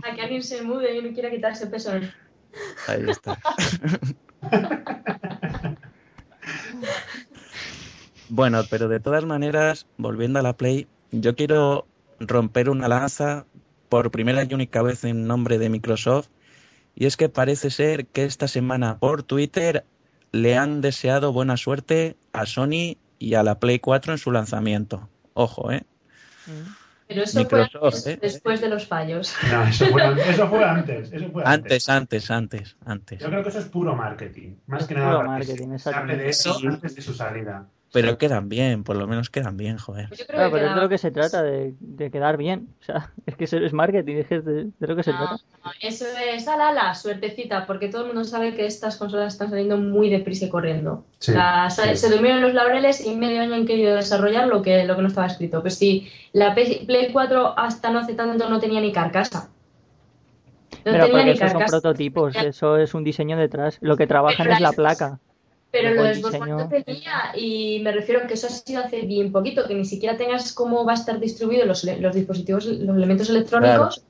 A 0.05 0.15
que 0.15 0.23
alguien 0.23 0.45
se 0.45 0.63
mude 0.63 0.97
y 0.97 1.03
no 1.03 1.13
quiera 1.13 1.33
quitarse 1.33 1.67
peso. 1.67 1.91
Ahí 2.87 3.05
está. 3.09 3.37
Bueno, 8.29 8.63
pero 8.71 8.89
de 8.89 9.01
todas 9.01 9.25
maneras, 9.25 9.87
volviendo 9.97 10.39
a 10.39 10.43
la 10.43 10.57
Play, 10.57 10.87
yo 11.11 11.35
quiero 11.35 11.87
romper 12.21 12.71
una 12.71 12.89
lanza 12.89 13.47
por 13.89 14.11
primera 14.11 14.45
y 14.45 14.55
única 14.55 14.83
vez 14.83 15.05
en 15.05 15.27
nombre 15.27 15.59
de 15.59 15.69
Microsoft. 15.69 16.29
Y 16.95 17.07
es 17.07 17.17
que 17.17 17.29
parece 17.29 17.71
ser 17.71 18.07
que 18.07 18.25
esta 18.25 18.49
semana 18.49 18.99
por 18.99 19.23
Twitter 19.23 19.85
le 20.33 20.57
han 20.57 20.81
deseado 20.81 21.33
buena 21.33 21.57
suerte 21.57 22.17
a 22.33 22.47
Sony 22.47 22.97
y 23.19 23.35
a 23.35 23.43
la 23.43 23.59
Play 23.59 23.79
4 23.79 24.13
en 24.13 24.19
su 24.19 24.33
lanzamiento. 24.33 25.09
Ojo, 25.33 25.71
¿eh? 25.71 25.85
Pero 27.07 27.23
eso 27.23 27.39
Microsoft, 27.39 27.71
fue 27.73 27.87
antes, 27.87 28.07
¿eh? 28.07 28.19
después 28.21 28.61
de 28.61 28.69
los 28.69 28.87
fallos. 28.87 29.35
No, 29.53 29.65
eso 29.65 29.87
fue, 29.87 30.03
an- 30.03 30.19
eso 30.19 30.49
fue 30.49 30.65
antes. 30.65 31.13
Eso 31.13 31.31
fue 31.31 31.43
antes. 31.45 31.89
Antes, 31.89 31.89
antes, 31.89 32.31
antes, 32.31 32.77
antes. 32.87 33.21
Yo 33.21 33.29
creo 33.29 33.43
que 33.43 33.49
eso 33.51 33.59
es 33.59 33.67
puro 33.67 33.95
marketing. 33.95 34.57
Más 34.67 34.83
Es 34.83 34.89
que 34.89 34.95
puro 34.95 35.07
nada 35.07 35.25
marketing, 35.25 35.79
se 35.79 35.91
hable 35.91 36.17
de 36.17 36.29
eso 36.31 36.57
antes 36.67 36.95
de 36.95 37.03
su 37.03 37.13
salida. 37.15 37.67
Pero 37.95 38.19
quedan 38.19 38.49
bien, 38.49 38.85
por 38.85 38.97
lo 38.97 39.07
menos 39.07 39.31
quedan 39.31 39.57
bien, 39.57 39.79
joder. 39.79 40.09
Pues 40.09 40.21
Yo 40.21 40.27
creo 40.27 40.37
Claro, 40.39 40.51
que 40.51 40.57
pero 40.59 40.69
es 40.71 40.75
de 40.75 40.81
lo 40.83 40.89
que 40.89 40.99
se 40.99 41.11
trata, 41.11 41.43
de, 41.43 41.75
de 41.81 42.11
quedar 42.11 42.37
bien. 42.37 42.69
O 42.81 42.85
sea, 42.85 43.13
es 43.27 43.37
que 43.37 43.45
eso 43.45 43.57
es 43.57 43.73
marketing, 43.73 44.17
es 44.29 44.29
de, 44.45 44.65
de 44.79 44.87
lo 44.87 44.97
que 44.97 45.03
se 45.03 45.13
No, 45.13 45.19
trata. 45.19 45.37
no, 45.65 45.71
eso 45.81 46.05
es 46.35 46.47
ala, 46.49 46.73
la 46.73 46.95
suertecita, 46.95 47.67
porque 47.67 47.89
todo 47.89 48.03
el 48.03 48.09
mundo 48.09 48.25
sabe 48.25 48.55
que 48.55 48.67
estas 48.67 48.97
consolas 48.97 49.33
están 49.33 49.49
saliendo 49.51 49.77
muy 49.79 50.11
deprisa 50.11 50.45
y 50.47 50.49
corriendo. 50.51 51.07
Sí, 51.21 51.33
La- 51.33 51.71
sa- 51.71 51.85
sí. 51.85 51.97
Se 51.97 52.11
durmieron 52.11 52.43
los 52.43 52.53
laureles 52.53 53.07
y 53.07 53.17
medio 53.17 53.41
año 53.41 53.55
han 53.55 53.65
querido 53.67 53.95
desarrollar 53.97 54.49
lo 54.49 54.61
que, 54.61 54.85
lo 54.85 54.97
que 54.97 55.03
no 55.03 55.09
estaba 55.09 55.27
escrito. 55.29 55.63
Pues 55.63 55.79
si 55.79 56.09
la 56.33 56.55
Play 56.55 57.11
4 57.13 57.59
hasta 57.59 57.91
no 57.91 58.01
hace 58.01 58.15
tanto 58.15 58.49
no 58.51 58.61
tenía 58.61 58.81
ni 58.81 58.93
carcasa. 58.93 59.51
No 60.85 60.93
Pero 60.93 61.05
tenía 61.07 61.13
porque 61.13 61.25
ni 61.25 61.31
esos 61.31 61.51
son 61.51 61.59
carcasa. 61.61 61.81
prototipos, 61.81 62.37
eso 62.37 62.77
es 62.77 62.93
un 62.93 63.05
diseño 63.05 63.39
detrás. 63.39 63.79
Lo 63.81 63.97
que 63.97 64.07
trabajan 64.07 64.45
Pero 64.45 64.55
es 64.55 64.61
la 64.61 64.69
la- 64.71 64.77
placa. 64.77 65.21
Pero 65.75 65.95
lo 65.95 66.03
de 66.05 66.15
Xbox 66.15 66.69
tenía, 66.69 67.33
y 67.37 67.81
me 67.83 67.91
refiero 67.93 68.23
a 68.23 68.27
que 68.27 68.35
eso 68.35 68.47
ha 68.47 68.51
sido 68.51 68.81
hace 68.83 69.03
bien 69.03 69.33
poquito, 69.33 69.67
que 69.67 69.75
ni 69.75 69.85
siquiera 69.85 70.17
tengas 70.17 70.53
cómo 70.53 70.85
va 70.85 70.93
a 70.93 70.95
estar 70.95 71.19
distribuido 71.19 71.67
los, 71.67 71.83
los 71.85 72.15
dispositivos, 72.15 72.67
los 72.67 72.97
elementos 72.97 73.29
electrónicos, 73.31 74.05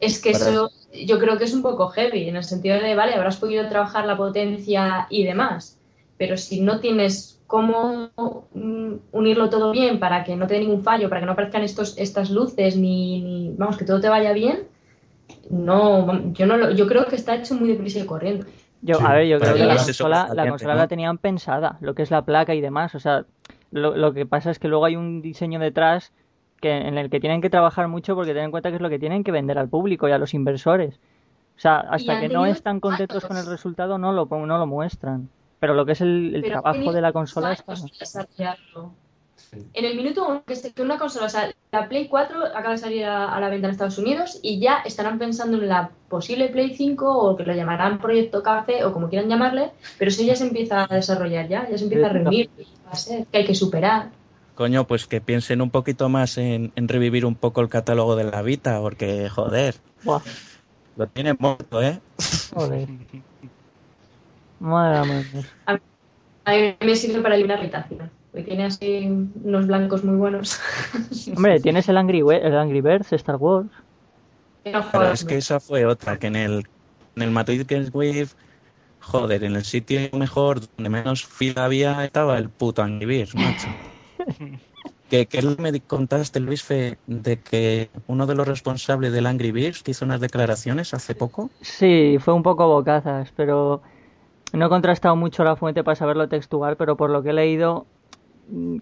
es 0.00 0.20
que 0.22 0.30
eso 0.30 0.70
yo 0.92 1.18
creo 1.18 1.36
que 1.38 1.44
es 1.44 1.54
un 1.54 1.62
poco 1.62 1.88
heavy, 1.88 2.28
en 2.28 2.36
el 2.36 2.44
sentido 2.44 2.80
de, 2.80 2.94
vale, 2.94 3.14
habrás 3.14 3.36
podido 3.36 3.68
trabajar 3.68 4.06
la 4.06 4.16
potencia 4.16 5.06
y 5.10 5.24
demás, 5.24 5.78
pero 6.16 6.36
si 6.38 6.60
no 6.62 6.80
tienes 6.80 7.38
cómo 7.46 8.10
mm, 8.54 8.94
unirlo 9.12 9.50
todo 9.50 9.72
bien 9.72 9.98
para 10.00 10.24
que 10.24 10.36
no 10.36 10.46
te 10.46 10.54
dé 10.54 10.60
ningún 10.60 10.82
fallo, 10.82 11.08
para 11.10 11.20
que 11.20 11.26
no 11.26 11.32
aparezcan 11.32 11.62
estos, 11.64 11.98
estas 11.98 12.30
luces, 12.30 12.76
ni, 12.76 13.20
ni- 13.22 13.54
vamos, 13.58 13.76
que 13.76 13.84
todo 13.84 14.00
te 14.00 14.08
vaya 14.08 14.32
bien, 14.32 14.68
no, 15.50 16.32
yo 16.32 16.46
no 16.46 16.56
lo, 16.56 16.70
yo 16.72 16.86
creo 16.86 17.06
que 17.06 17.16
está 17.16 17.34
hecho 17.36 17.54
muy 17.54 17.68
deprisa 17.70 17.98
y 18.00 18.06
corriendo. 18.06 18.46
Yo, 18.82 18.96
Sí, 18.96 19.04
a 19.06 19.12
ver, 19.12 19.26
yo 19.26 19.38
creo 19.38 19.54
que 19.54 19.64
la 19.64 19.76
consola, 19.76 20.16
la 20.16 20.26
siempre, 20.26 20.50
consola 20.50 20.74
¿no? 20.74 20.80
la 20.80 20.88
tenían 20.88 21.18
pensada, 21.18 21.76
lo 21.80 21.94
que 21.94 22.02
es 22.02 22.10
la 22.10 22.24
placa 22.24 22.54
y 22.54 22.60
demás. 22.60 22.94
O 22.94 23.00
sea, 23.00 23.26
lo, 23.70 23.96
lo 23.96 24.12
que 24.14 24.26
pasa 24.26 24.50
es 24.50 24.58
que 24.58 24.68
luego 24.68 24.84
hay 24.84 24.96
un 24.96 25.20
diseño 25.20 25.60
detrás 25.60 26.12
que, 26.60 26.76
en 26.76 26.98
el 26.98 27.10
que 27.10 27.20
tienen 27.20 27.40
que 27.40 27.50
trabajar 27.50 27.88
mucho 27.88 28.14
porque 28.14 28.32
ten 28.32 28.44
en 28.44 28.50
cuenta 28.50 28.70
que 28.70 28.76
es 28.76 28.82
lo 28.82 28.88
que 28.88 28.98
tienen 28.98 29.24
que 29.24 29.32
vender 29.32 29.58
al 29.58 29.68
público 29.68 30.08
y 30.08 30.12
a 30.12 30.18
los 30.18 30.34
inversores. 30.34 31.00
O 31.56 31.60
sea, 31.60 31.80
hasta 31.80 32.20
que 32.20 32.28
no 32.28 32.46
están 32.46 32.80
contentos 32.80 33.24
con 33.26 33.36
el 33.36 33.44
resultado 33.46 33.98
no 33.98 34.12
lo, 34.12 34.26
no 34.26 34.58
lo 34.58 34.66
muestran. 34.66 35.28
Pero 35.58 35.74
lo 35.74 35.84
que 35.84 35.92
es 35.92 36.00
el, 36.00 36.42
trabajo 36.46 36.92
de 36.92 37.02
la 37.02 37.12
consola 37.12 37.54
para. 37.66 37.76
Sí. 37.76 37.92
En 39.72 39.84
el 39.84 39.96
minuto 39.96 40.26
uno 40.28 40.42
que, 40.46 40.56
se- 40.56 40.72
que 40.72 40.82
una 40.82 40.98
consola, 40.98 41.26
o 41.26 41.28
sea, 41.28 41.50
la 41.72 41.88
Play 41.88 42.08
4 42.08 42.44
acaba 42.46 42.70
de 42.72 42.78
salir 42.78 43.04
a, 43.04 43.32
a 43.32 43.40
la 43.40 43.48
venta 43.48 43.66
en 43.68 43.72
Estados 43.72 43.98
Unidos 43.98 44.38
y 44.42 44.58
ya 44.60 44.78
estarán 44.84 45.18
pensando 45.18 45.56
en 45.58 45.68
la 45.68 45.90
posible 46.08 46.48
Play 46.48 46.74
5 46.74 47.06
o 47.18 47.36
que 47.36 47.44
lo 47.44 47.54
llamarán 47.54 47.98
Proyecto 48.00 48.42
Café 48.42 48.84
o 48.84 48.92
como 48.92 49.08
quieran 49.08 49.28
llamarle, 49.28 49.70
pero 49.98 50.08
eso 50.10 50.22
ya 50.22 50.34
se 50.36 50.46
empieza 50.46 50.86
a 50.90 50.94
desarrollar 50.94 51.48
ya, 51.48 51.68
ya 51.70 51.78
se 51.78 51.84
empieza 51.84 52.06
a 52.06 52.10
reunir, 52.10 52.50
va 52.86 52.90
a 52.90 52.96
ser 52.96 53.26
que 53.26 53.38
hay 53.38 53.44
que 53.44 53.54
superar. 53.54 54.10
Coño, 54.56 54.86
pues 54.86 55.06
que 55.06 55.20
piensen 55.20 55.62
un 55.62 55.70
poquito 55.70 56.08
más 56.08 56.36
en, 56.36 56.72
en 56.76 56.88
revivir 56.88 57.24
un 57.24 57.34
poco 57.34 57.60
el 57.60 57.68
catálogo 57.68 58.16
de 58.16 58.24
la 58.24 58.42
Vita, 58.42 58.80
porque, 58.80 59.28
joder, 59.28 59.76
Buah, 60.02 60.20
lo 60.96 61.06
tienen 61.06 61.36
muerto, 61.38 61.80
¿eh? 61.82 61.98
joder. 62.52 62.88
Madre 64.58 65.22
mía. 65.32 65.42
A 66.44 66.52
mí 66.52 66.76
me 66.80 66.96
sirve 66.96 67.20
para 67.22 67.34
eliminar 67.36 67.60
irritación, 67.60 68.10
porque 68.30 68.44
tiene 68.46 68.64
así 68.64 69.06
unos 69.34 69.66
blancos 69.66 70.04
muy 70.04 70.16
buenos. 70.16 70.60
Hombre, 71.36 71.60
tienes 71.60 71.88
el 71.88 71.96
Angry, 71.98 72.22
We- 72.22 72.46
el 72.46 72.56
Angry 72.56 72.80
Birds, 72.80 73.12
Star 73.12 73.36
Wars. 73.36 73.70
Pero 74.92 75.10
es 75.10 75.24
que 75.24 75.36
esa 75.36 75.60
fue 75.60 75.84
otra, 75.86 76.18
que 76.18 76.26
en 76.28 76.36
el, 76.36 76.64
en 77.16 77.22
el 77.22 77.30
Madrid 77.30 77.64
Games 77.66 77.90
Wave, 77.92 78.28
joder, 79.00 79.44
en 79.44 79.56
el 79.56 79.64
sitio 79.64 80.00
mejor, 80.14 80.60
donde 80.76 80.90
menos 80.90 81.26
fila 81.26 81.66
había, 81.66 82.04
estaba 82.04 82.38
el 82.38 82.50
puto 82.50 82.82
Angry 82.82 83.06
Birds, 83.06 83.36
macho. 83.36 83.76
que, 85.10 85.26
que 85.30 85.42
me 85.42 85.80
contaste, 85.94 86.40
Luis, 86.40 86.62
Fe, 86.62 87.00
de 87.06 87.42
que 87.42 87.90
uno 88.06 88.26
de 88.26 88.34
los 88.34 88.46
responsables 88.48 89.12
del 89.12 89.26
Angry 89.26 89.52
Birds 89.52 89.82
hizo 89.86 90.04
unas 90.04 90.20
declaraciones 90.20 90.94
hace 90.94 91.14
poco. 91.14 91.50
Sí, 91.60 92.16
fue 92.20 92.34
un 92.34 92.42
poco 92.42 92.66
bocazas, 92.68 93.32
pero 93.32 93.82
no 94.52 94.66
he 94.66 94.68
contrastado 94.68 95.16
mucho 95.16 95.44
la 95.44 95.56
fuente 95.56 95.84
para 95.84 95.96
saberlo 95.96 96.28
textual, 96.28 96.76
pero 96.76 96.96
por 96.96 97.10
lo 97.10 97.22
que 97.22 97.30
he 97.30 97.32
leído, 97.34 97.88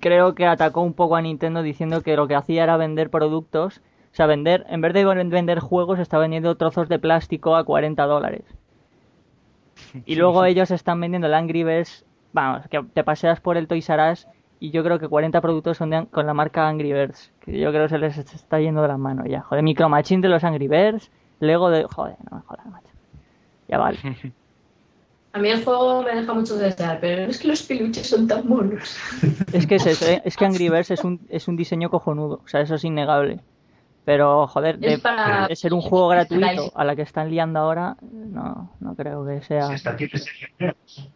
creo 0.00 0.35
que 0.35 0.46
atacó 0.46 0.83
un 0.83 0.94
poco 0.94 1.16
a 1.16 1.22
Nintendo 1.22 1.62
diciendo 1.62 2.02
que 2.02 2.16
lo 2.16 2.28
que 2.28 2.35
hacía 2.35 2.64
era 2.64 2.76
vender 2.76 3.11
productos, 3.11 3.78
o 4.12 4.14
sea, 4.14 4.26
vender, 4.26 4.64
en 4.68 4.81
vez 4.81 4.92
de 4.94 5.04
ven- 5.04 5.31
vender 5.31 5.61
juegos, 5.61 5.98
está 5.98 6.18
vendiendo 6.18 6.57
trozos 6.57 6.88
de 6.88 6.98
plástico 6.98 7.57
a 7.57 7.64
40 7.64 8.04
dólares. 8.07 8.42
Y 10.07 10.16
luego 10.16 10.44
ellos 10.44 10.70
están 10.70 11.00
vendiendo 11.00 11.26
el 11.28 11.35
Angry 11.35 11.64
Birds, 11.64 12.04
vamos, 12.33 12.66
que 12.68 12.83
te 12.83 13.04
paseas 13.04 13.40
por 13.40 13.57
el 13.57 13.68
Toys 13.68 13.88
R 13.88 14.12
Us 14.12 14.26
y 14.61 14.70
yo 14.70 14.83
creo 14.83 14.98
que 14.98 15.09
40 15.09 15.40
productos 15.40 15.76
son 15.76 15.90
de- 15.90 16.07
con 16.07 16.26
la 16.26 16.35
marca 16.35 16.68
Angry 16.68 16.92
Birds, 16.92 17.33
que 17.40 17.59
yo 17.59 17.70
creo 17.70 17.85
que 17.85 17.88
se 17.90 17.98
les 17.98 18.18
está 18.18 18.61
yendo 18.61 18.83
de 18.83 18.88
las 18.88 18.98
manos 18.98 19.26
ya. 19.28 19.42
Joder, 19.42 19.62
Micro 19.62 19.88
Machine 19.88 20.20
de 20.22 20.28
los 20.28 20.42
Angry 20.44 20.68
Birds, 20.68 21.11
Lego 21.40 21.70
de... 21.70 21.85
Joder, 21.85 22.16
no 22.31 22.38
me 22.38 22.42
jodas, 22.42 22.66
macho. 22.66 22.88
Ya 23.68 23.78
vale. 23.78 23.98
A 25.38 25.40
mí 25.40 25.48
el 25.51 25.62
juego 25.64 26.03
me 26.03 26.16
deja 26.16 26.33
mucho 26.35 26.57
de 26.57 26.64
desear, 26.64 26.98
pero 27.01 27.31
es 27.31 27.38
que 27.38 27.46
los 27.46 27.62
peluches 27.62 28.09
son 28.09 28.27
tan 28.27 28.44
monos. 28.48 28.96
Es 29.53 29.68
que 29.68 29.77
es, 29.77 29.87
eso, 29.87 30.05
¿eh? 30.07 30.20
es 30.24 30.37
que 30.37 30.44
Angry 30.44 30.68
Birds 30.68 30.90
es 30.90 31.05
un, 31.05 31.20
es 31.29 31.46
un 31.46 31.55
diseño 31.57 31.90
cojonudo, 31.90 32.40
o 32.44 32.48
sea, 32.48 32.61
eso 32.61 32.74
es 32.74 32.83
innegable. 32.85 33.38
Pero, 34.05 34.48
joder, 34.48 34.79
de, 34.81 34.94
Es 34.94 35.01
para- 35.01 35.46
de 35.46 35.55
ser 35.55 35.72
un 35.74 35.81
juego 35.81 36.09
gratuito 36.09 36.72
a 36.74 36.85
la 36.85 36.96
que 36.96 37.03
están 37.03 37.31
liando 37.31 37.61
ahora, 37.61 37.96
no, 38.11 38.72
no 38.81 38.94
creo 38.96 39.24
que 39.24 39.42
sea. 39.42 39.72
Esta 39.72 39.94
tiene 39.94 40.18
serie 40.18 40.48
en 40.59 40.66
Neox. 40.66 41.09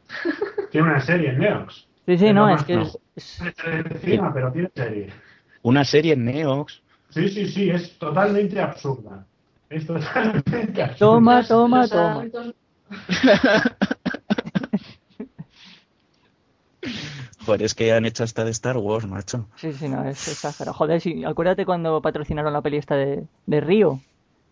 Tiene 0.71 0.87
una 0.89 1.01
serie 1.01 1.31
en 1.31 1.39
Neox. 1.39 1.75
Sí, 2.07 2.19
sí, 2.19 2.27
Es 2.29 2.35
no, 2.35 2.47
lo 2.49 2.55
es 2.55 2.63
que 2.63 2.77
no. 2.77 2.83
es, 3.17 3.43
encima, 3.65 4.33
pero 4.33 4.53
tiene 4.53 4.71
serie. 4.73 5.13
Una 5.63 5.85
serie 5.85 6.13
en 6.13 6.25
Neox. 6.27 6.81
Sí, 7.11 7.29
sí, 7.29 7.47
sí, 7.49 7.71
es 7.71 7.99
totalmente 7.99 8.61
absurda. 8.61 9.27
Es 9.69 9.85
totalmente 9.85 10.81
absurda. 10.83 10.97
Toma, 10.99 11.43
toma, 11.45 11.89
toma. 11.89 12.25
Joder, 17.45 17.63
es 17.63 17.75
que 17.75 17.93
han 17.93 18.07
hecho 18.07 18.25
hasta 18.25 18.45
de 18.45 18.51
Star 18.51 18.77
Wars, 18.77 19.07
macho. 19.07 19.49
Sí, 19.57 19.73
sí, 19.73 19.89
no, 19.89 20.05
es 20.05 20.29
exagerado. 20.29 20.75
Joder, 20.75 21.01
sí, 21.01 21.25
acuérdate 21.25 21.65
cuando 21.65 22.01
patrocinaron 22.03 22.53
la 22.53 22.63
peli 22.63 22.77
esta 22.77 22.97
de, 22.97 23.27
de 23.47 23.61
Río, 23.61 24.01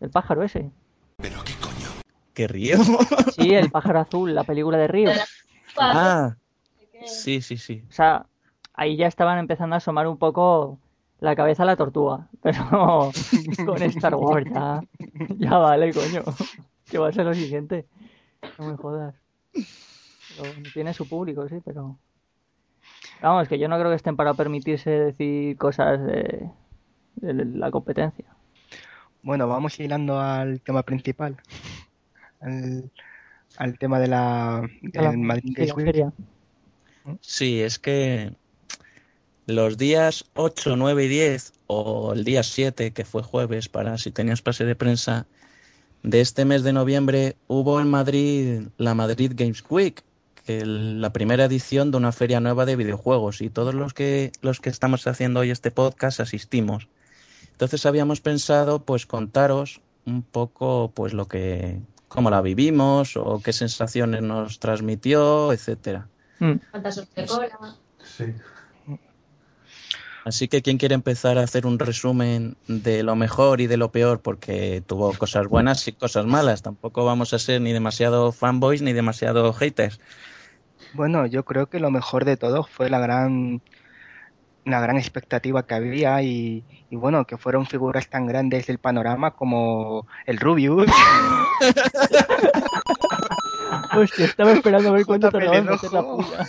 el 0.00 0.10
pájaro 0.10 0.42
ese. 0.42 0.70
¿Qué 2.34 2.48
río? 2.48 2.78
Sí, 3.34 3.54
el 3.54 3.70
pájaro 3.70 4.00
azul, 4.00 4.34
la 4.34 4.44
película 4.44 4.78
de 4.78 4.88
Río. 4.88 5.10
ah, 5.76 6.36
sí, 7.04 7.40
sí, 7.42 7.56
sí. 7.56 7.84
O 7.88 7.92
sea, 7.92 8.26
ahí 8.74 8.96
ya 8.96 9.06
estaban 9.06 9.38
empezando 9.38 9.74
a 9.74 9.78
asomar 9.78 10.06
un 10.06 10.16
poco 10.16 10.78
la 11.20 11.36
cabeza 11.36 11.62
a 11.62 11.66
la 11.66 11.76
tortuga. 11.76 12.28
Pero 12.42 13.12
con 13.66 13.82
Star 13.82 14.14
Wars 14.14 14.46
ya, 14.52 14.82
ya 15.38 15.58
vale, 15.58 15.92
coño. 15.92 16.22
Que 16.90 16.98
va 16.98 17.08
a 17.08 17.12
ser 17.12 17.26
lo 17.26 17.34
siguiente. 17.34 17.86
No 18.58 18.68
me 18.68 18.76
jodas. 18.76 19.14
Pero 19.52 20.52
tiene 20.72 20.94
su 20.94 21.08
público, 21.08 21.48
sí, 21.48 21.56
pero... 21.64 21.98
Vamos, 23.22 23.48
que 23.48 23.59
yo 23.59 23.68
no 23.68 23.78
creo 23.78 23.90
que 23.90 23.96
estén 23.96 24.16
para 24.16 24.35
permitirse 24.35 24.90
decir 24.90 25.56
cosas 25.59 26.02
de, 26.04 26.48
de 27.16 27.44
la 27.44 27.70
competencia. 27.70 28.24
Bueno, 29.22 29.46
vamos 29.48 29.78
hilando 29.78 30.18
al 30.18 30.61
tema 30.62 30.83
principal. 30.83 31.37
Al, 32.40 32.90
al 33.59 33.78
tema 33.78 33.98
de 34.00 34.06
la, 34.09 34.62
De 34.80 35.02
la- 35.02 35.12
Madrid 35.12 35.52
Games 35.54 35.74
feria. 35.74 36.12
Sí, 37.20 37.61
es 37.61 37.78
que 37.78 38.33
los 39.46 39.76
días 39.76 40.24
8, 40.35 40.76
9 40.76 41.04
y 41.04 41.09
10 41.09 41.52
o 41.66 42.12
el 42.14 42.24
día 42.24 42.42
7, 42.42 42.92
que 42.92 43.04
fue 43.04 43.22
jueves, 43.22 43.68
para 43.68 43.98
si 43.98 44.11
tenías 44.11 44.42
pase 44.42 44.64
de 44.64 44.76
prensa, 44.76 45.26
de 46.02 46.20
este 46.22 46.44
mes 46.46 46.62
de 46.62 46.72
noviembre 46.72 47.37
hubo 47.48 47.80
en 47.80 47.88
Madrid 47.90 48.68
la 48.78 48.94
Madrid 48.94 49.33
Games 49.35 49.62
Week, 49.68 50.02
el- 50.58 51.00
la 51.00 51.12
primera 51.12 51.44
edición 51.44 51.90
de 51.90 51.96
una 51.96 52.12
feria 52.12 52.40
nueva 52.40 52.66
de 52.66 52.76
videojuegos 52.76 53.40
y 53.40 53.50
todos 53.50 53.74
los 53.74 53.94
que 53.94 54.32
los 54.42 54.60
que 54.60 54.70
estamos 54.70 55.06
haciendo 55.06 55.40
hoy 55.40 55.50
este 55.50 55.70
podcast 55.70 56.20
asistimos. 56.20 56.88
Entonces 57.52 57.86
habíamos 57.86 58.20
pensado 58.20 58.84
pues 58.84 59.06
contaros 59.06 59.80
un 60.06 60.22
poco 60.22 60.92
pues 60.94 61.12
lo 61.12 61.28
que 61.28 61.80
cómo 62.08 62.30
la 62.30 62.42
vivimos 62.42 63.16
o 63.16 63.40
qué 63.42 63.52
sensaciones 63.52 64.22
nos 64.22 64.58
transmitió, 64.58 65.52
etcétera. 65.52 66.08
Mm. 66.40 66.54
¿Cuántas 66.70 66.98
horas 66.98 67.14
de 67.14 67.26
cola? 67.26 67.76
Sí. 68.02 68.24
Así 70.22 70.48
que, 70.48 70.60
¿quién 70.60 70.76
quiere 70.76 70.94
empezar 70.94 71.38
a 71.38 71.42
hacer 71.42 71.66
un 71.66 71.78
resumen 71.78 72.56
de 72.68 73.02
lo 73.02 73.16
mejor 73.16 73.62
y 73.62 73.66
de 73.66 73.78
lo 73.78 73.90
peor? 73.90 74.20
Porque 74.20 74.82
tuvo 74.86 75.14
cosas 75.14 75.46
buenas 75.48 75.88
y 75.88 75.92
cosas 75.92 76.26
malas. 76.26 76.60
Tampoco 76.60 77.06
vamos 77.06 77.32
a 77.32 77.38
ser 77.38 77.62
ni 77.62 77.72
demasiado 77.72 78.30
fanboys 78.30 78.82
ni 78.82 78.92
demasiado 78.92 79.50
haters. 79.54 79.98
Bueno, 80.94 81.26
yo 81.26 81.44
creo 81.44 81.68
que 81.68 81.79
lo 81.81 81.90
mejor 81.90 82.24
de 82.24 82.37
todo 82.37 82.64
fue 82.64 82.90
la 82.90 82.98
gran 82.98 83.61
la 84.66 84.79
gran 84.81 84.98
expectativa 84.98 85.66
que 85.66 85.74
había 85.74 86.20
y, 86.22 86.64
y 86.90 86.96
bueno, 86.96 87.24
que 87.26 87.38
fueron 87.38 87.66
figuras 87.66 88.09
tan 88.11 88.26
grandes 88.26 88.66
del 88.66 88.79
panorama 88.79 89.31
como 89.33 90.07
el 90.26 90.38
Rubius, 90.38 90.87
Hostia, 93.96 94.26
estaba 94.26 94.53
esperando 94.53 94.90
a 94.90 94.92
ver 94.92 95.07
cuándo 95.07 95.29
Jota 95.29 95.38
tardaba 95.38 95.57
en 95.59 95.66
meter 95.66 95.92
la 95.92 96.03
puya. 96.03 96.38
No 96.38 96.44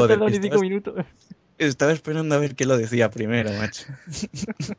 Joder, 0.00 0.08
tardó 0.18 0.28
ni 0.28 0.36
estabas- 0.36 0.42
cinco 0.42 0.60
minutos. 0.60 1.04
Estaba 1.58 1.92
esperando 1.92 2.34
a 2.34 2.38
ver 2.38 2.54
qué 2.56 2.64
lo 2.66 2.76
decía 2.78 3.10
primero, 3.10 3.50
macho. 3.52 3.84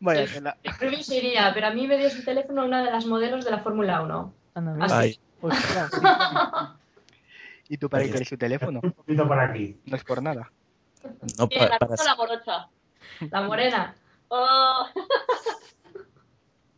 vaya 0.00 0.26
tela. 0.26 0.56
El 0.62 0.72
Rubius 0.78 1.08
iría, 1.10 1.50
pero 1.54 1.66
a 1.68 1.70
mí 1.70 1.86
me 1.86 1.96
dio 1.98 2.10
su 2.10 2.22
teléfono 2.24 2.64
una 2.64 2.82
de 2.84 2.90
las 2.90 3.06
modelos 3.06 3.44
de 3.44 3.50
la 3.50 3.58
Fórmula 3.60 4.02
1. 4.02 4.34
Anda. 4.54 4.76
Así. 4.84 5.18
Ostras. 5.40 5.90
¿Y 7.68 7.78
tú 7.78 7.88
para 7.88 8.04
qué 8.04 8.10
quieres 8.10 8.28
su 8.28 8.36
teléfono? 8.36 8.80
Un 8.82 8.92
poquito 8.92 9.26
para 9.28 9.44
aquí. 9.44 9.78
No 9.86 9.96
es 9.96 10.04
por 10.04 10.22
nada. 10.22 10.50
no, 11.38 11.48
la 11.50 11.78
para, 11.78 11.86
cosa 11.86 12.04
la 12.04 12.16
morocha. 12.16 12.68
La 13.30 13.42
morena. 13.42 13.94
Oh, 14.28 14.86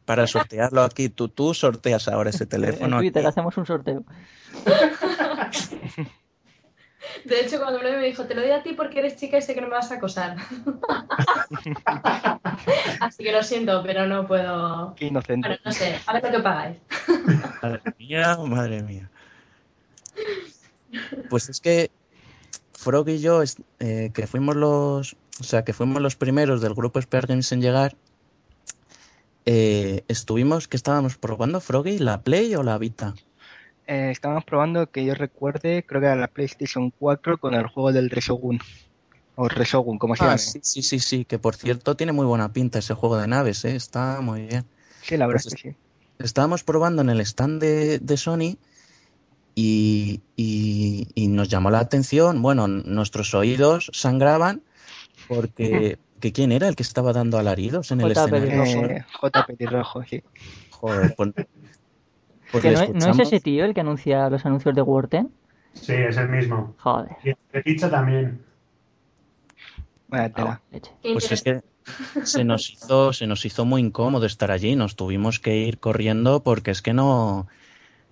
para 0.05 0.27
sortearlo 0.27 0.83
aquí, 0.83 1.09
tú, 1.09 1.29
tú 1.29 1.53
sorteas 1.53 2.07
ahora 2.09 2.31
ese 2.31 2.45
En 2.45 2.49
teléfono. 2.51 2.99
Twitter 2.99 3.23
aquí. 3.23 3.29
hacemos 3.31 3.57
un 3.57 3.67
sorteo. 3.67 4.05
De 7.25 7.41
hecho, 7.41 7.59
cuando 7.61 7.79
me 7.79 7.85
lo 7.85 7.91
dio, 7.91 7.99
me 8.01 8.07
dijo, 8.07 8.25
te 8.25 8.35
lo 8.35 8.43
doy 8.43 8.51
a 8.51 8.63
ti 8.63 8.73
porque 8.73 8.99
eres 9.01 9.17
chica 9.17 9.39
y 9.39 9.43
sé 9.43 9.55
que 9.55 9.61
no 9.61 9.69
me 9.69 9.75
vas 9.75 9.91
a 9.91 9.97
acosar. 9.97 10.37
Así 13.01 13.25
que 13.25 13.33
lo 13.33 13.43
siento, 13.43 13.83
pero 13.85 14.07
no 14.07 14.27
puedo. 14.27 14.95
Qué 14.97 15.07
inocente. 15.07 15.49
Bueno, 15.49 15.63
no 15.65 15.73
sé, 15.73 15.99
a 16.07 16.13
ver 16.13 16.25
lo 16.25 16.31
que 16.31 16.41
pagáis. 16.41 16.77
Madre 17.63 17.81
mía, 17.99 18.37
madre 18.45 18.83
mía. 18.83 19.11
Pues 21.29 21.49
es 21.49 21.61
que 21.61 21.91
Frog 22.73 23.09
y 23.09 23.19
yo, 23.21 23.43
eh, 23.81 24.11
que 24.15 24.27
fuimos 24.27 24.57
los, 24.57 25.17
o 25.41 25.45
sea, 25.45 25.65
que 25.65 25.73
fuimos 25.73 26.01
los 26.03 26.17
primeros 26.17 26.61
del 26.61 26.75
grupo 26.75 27.01
Spare 27.01 27.27
Games 27.27 27.51
en 27.53 27.61
llegar, 27.63 27.97
eh, 29.45 30.05
estuvimos, 30.09 30.69
que 30.69 30.77
estábamos 30.77 31.17
probando 31.17 31.61
Froggy, 31.61 31.99
la 31.99 32.23
Play 32.23 32.55
o 32.55 32.63
la 32.63 32.79
Vita. 32.79 33.15
Eh, 33.87 34.11
estábamos 34.11 34.45
probando 34.45 34.91
que 34.91 35.05
yo 35.05 35.15
recuerde, 35.15 35.85
creo 35.87 36.01
que 36.01 36.07
era 36.09 36.17
la 36.17 36.27
PlayStation 36.29 36.91
4 36.99 37.39
con 37.39 37.55
el 37.55 37.67
juego 37.69 37.93
del 37.93 38.11
Resogun. 38.11 38.59
O 39.37 39.49
Resogun, 39.49 39.99
como 39.99 40.17
se 40.17 40.25
Ah, 40.25 40.29
llame. 40.29 40.39
sí, 40.39 40.61
sí, 40.63 40.83
sí, 40.83 40.99
sí, 40.99 41.25
que 41.25 41.39
por 41.39 41.55
cierto 41.55 41.95
tiene 41.97 42.13
muy 42.13 42.25
buena 42.27 42.53
pinta 42.53 42.79
ese 42.81 42.95
juego 42.95 43.19
de 43.19 43.29
naves, 43.29 43.65
¿eh? 43.65 43.77
está 43.77 44.21
muy 44.23 44.47
bien. 44.47 44.65
Sí, 45.03 45.17
la 45.17 45.27
verdad 45.27 45.43
Pues 45.45 45.55
es 45.55 45.63
que 45.63 45.71
sí. 45.71 45.77
estábamos 46.19 46.65
probando 46.65 47.03
en 47.03 47.11
el 47.11 47.21
stand 47.21 47.61
de, 47.61 47.99
de 48.01 48.17
Sony 48.17 48.57
y, 49.57 50.21
y- 50.37 51.09
y 51.15 51.29
nos 51.29 51.49
llamó 51.49 51.71
la 51.71 51.81
atención, 51.81 52.43
bueno, 52.43 52.69
nuestros 52.69 53.35
oídos 53.35 53.91
sangraban 53.93 54.63
porque 55.27 55.99
que 56.21 56.33
quién 56.33 56.53
era 56.53 56.69
el 56.69 56.77
que 56.77 56.83
estaba 56.85 57.13
dando 57.13 57.39
alaridos 57.39 57.91
en 57.91 58.01
el 58.03 58.15
J. 58.15 58.37
escenario. 58.37 58.87
Eh, 58.91 59.05
J. 59.13 59.43
Pelirrojo, 59.47 60.05
sí. 60.05 60.23
Joder, 60.71 61.15
pues, 61.17 61.33
pues 62.53 62.63
Que 62.63 62.71
no, 62.71 62.81
es- 62.83 62.89
no 62.91 62.97
es 62.97 63.03
escuchamos. 63.05 63.27
ese 63.29 63.41
tío 63.41 63.65
el 63.65 63.75
que 63.75 63.81
anuncia 63.81 64.29
los 64.31 64.45
anuncios 64.47 64.75
de 64.75 64.83
Worten. 64.83 65.31
Sí, 65.73 65.93
es 65.95 66.17
el 66.19 66.29
mismo. 66.29 66.75
Joder. 66.79 67.17
Y 67.25 67.31
el 67.31 67.37
de 67.53 67.63
pizza 67.63 67.91
también. 67.91 68.45
Vaya 70.09 70.29
tela. 70.33 70.63
Qué 70.71 70.81
Pues 71.13 71.33
es 71.33 71.43
que 71.43 71.63
se 72.25 72.45
nos 72.45 72.71
hizo, 72.71 73.13
se 73.13 73.27
nos 73.27 73.45
hizo 73.45 73.65
muy 73.65 73.81
incómodo 73.81 74.27
estar 74.27 74.51
allí, 74.51 74.77
nos 74.77 74.97
tuvimos 74.97 75.39
que 75.41 75.57
ir 75.57 75.79
corriendo 75.79 76.43
porque 76.43 76.71
es 76.71 76.83
que 76.83 76.93
no 76.93 77.47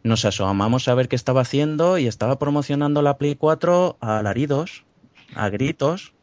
nos 0.04 0.24
asomamos 0.24 0.88
a 0.88 0.94
ver 0.94 1.08
qué 1.08 1.16
estaba 1.16 1.40
haciendo 1.42 1.98
y 1.98 2.06
estaba 2.06 2.38
promocionando 2.38 3.02
la 3.02 3.18
Play 3.18 3.36
4 3.36 3.98
a 4.00 4.18
alaridos, 4.18 4.86
a 5.34 5.48
gritos. 5.50 6.14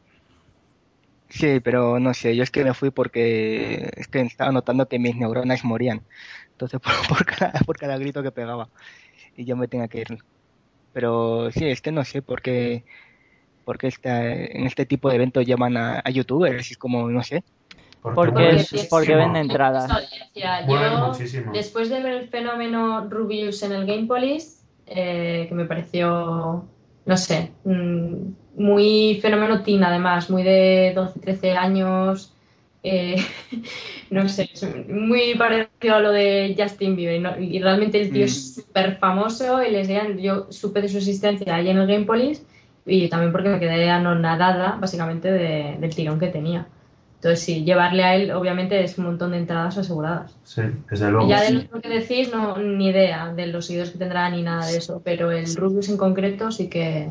Sí, 1.30 1.62
pero 1.62 1.98
no 2.00 2.14
sé, 2.14 2.36
yo 2.36 2.44
es 2.44 2.52
que 2.52 2.64
me 2.66 2.74
fui 2.74 2.92
porque 2.92 3.90
es 3.96 4.08
que 4.10 4.20
estaba 4.22 4.52
notando 4.52 4.88
que 4.90 5.00
mis 5.00 5.16
neuronas 5.16 5.64
morían. 5.64 6.06
Entonces, 6.52 6.80
por, 7.08 7.08
por 7.08 7.26
cada, 7.26 7.54
por 7.66 7.78
cada 7.78 7.98
grito 7.98 8.22
que 8.22 8.32
pegaba. 8.34 8.70
Y 9.36 9.46
yo 9.46 9.58
me 9.58 9.68
tenía 9.70 9.88
que 9.90 10.00
ir. 10.02 10.08
Pero 10.94 11.52
sí, 11.52 11.66
es 11.68 11.82
que 11.82 11.92
no 11.94 12.06
sé 12.06 12.22
por 12.24 12.42
qué, 12.42 12.86
por 13.66 13.78
qué 13.80 13.88
esta- 13.88 14.26
en 14.34 14.66
este 14.68 14.86
tipo 14.88 15.10
de 15.10 15.16
eventos 15.18 15.46
llaman 15.46 15.78
a, 15.78 16.02
a 16.06 16.12
youtubers. 16.12 16.72
Es 16.72 16.78
como, 16.78 17.10
no 17.12 17.24
sé. 17.24 17.44
Porque 18.02 18.16
Porque 18.16 18.50
es- 18.56 18.90
porque 18.90 19.16
vende 19.16 19.40
entradas. 19.40 19.88
Yo, 20.68 21.08
después 21.54 21.90
de 21.90 22.02
ver 22.02 22.14
el 22.14 22.28
fenómeno 22.30 23.08
Rubius 23.10 23.62
en 23.64 23.72
el 23.74 23.86
Game 23.86 24.08
Police, 24.08 24.58
eh, 24.88 25.46
que 25.48 25.56
me 25.56 25.66
pareció, 25.66 26.66
no 27.06 27.18
sé, 27.18 27.52
mm, 27.64 28.16
muy 28.56 29.20
fenómeno 29.22 29.62
teen 29.64 29.84
además, 29.84 30.30
muy 30.30 30.44
de 30.44 30.94
12, 30.96 31.20
13 31.20 31.52
años, 31.52 32.34
eh, 32.84 33.16
no 34.10 34.28
sé, 34.28 34.50
es 34.52 34.64
muy 34.90 35.36
parecido 35.36 35.96
a 35.96 36.00
lo 36.00 36.12
de 36.12 36.56
Justin 36.58 36.96
Bieber. 36.96 37.16
y 37.18 37.20
no- 37.20 37.40
Y, 37.40 37.60
realmente 37.60 38.02
el 38.02 38.12
tío 38.12 38.26
es 38.26 38.56
súper 38.56 38.98
famoso 38.98 39.64
y 39.64 39.70
les 39.72 39.88
digan, 39.88 40.18
yo 40.18 40.48
supe 40.52 40.82
de 40.82 40.90
su 40.90 40.98
existencia 40.98 41.56
ahí 41.56 41.70
en 41.70 41.78
el 41.78 41.88
Game 41.88 42.06
Police 42.06 42.44
y 42.86 43.08
también 43.10 43.32
porque 43.32 43.50
me 43.50 43.60
quedé 43.60 43.90
anonadada 43.92 44.78
básicamente 44.82 45.32
de- 45.32 45.78
del 45.80 45.94
tirón 45.96 46.20
que 46.20 46.28
tenía. 46.28 46.68
Entonces, 47.22 47.42
sí, 47.46 47.64
llevarle 47.64 48.04
a 48.04 48.16
él, 48.16 48.32
obviamente, 48.32 48.84
es 48.84 48.98
un 48.98 49.06
montón 49.06 49.30
de 49.30 49.38
entradas 49.38 49.78
aseguradas. 49.78 50.36
Sí, 50.44 50.64
desde 50.90 51.12
luego. 51.12 51.28
Y 51.28 51.30
ya 51.30 51.42
de 51.42 51.48
sí. 51.50 51.70
lo 51.72 51.80
que 51.80 51.90
decís, 51.90 52.32
no, 52.34 52.58
ni 52.58 52.88
idea 52.88 53.32
de 53.32 53.46
los 53.46 53.68
seguidores 53.68 53.92
que 53.92 54.00
tendrá 54.00 54.28
ni 54.32 54.42
nada 54.42 54.66
de 54.66 54.78
eso, 54.78 55.04
pero 55.06 55.30
el 55.32 55.56
Rubius 55.56 55.90
en 55.90 55.98
concreto 55.98 56.52
sí 56.52 56.68
que. 56.68 57.10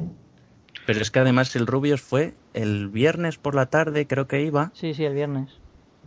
Pero 0.84 1.00
es 1.00 1.12
que 1.12 1.20
además 1.20 1.54
el 1.54 1.68
Rubius 1.68 2.00
fue 2.00 2.34
el 2.54 2.88
viernes 2.88 3.36
por 3.38 3.54
la 3.54 3.66
tarde, 3.66 4.08
creo 4.08 4.26
que 4.26 4.42
iba, 4.42 4.72
Sí, 4.74 4.94
sí, 4.94 5.04
el 5.04 5.14
viernes. 5.14 5.50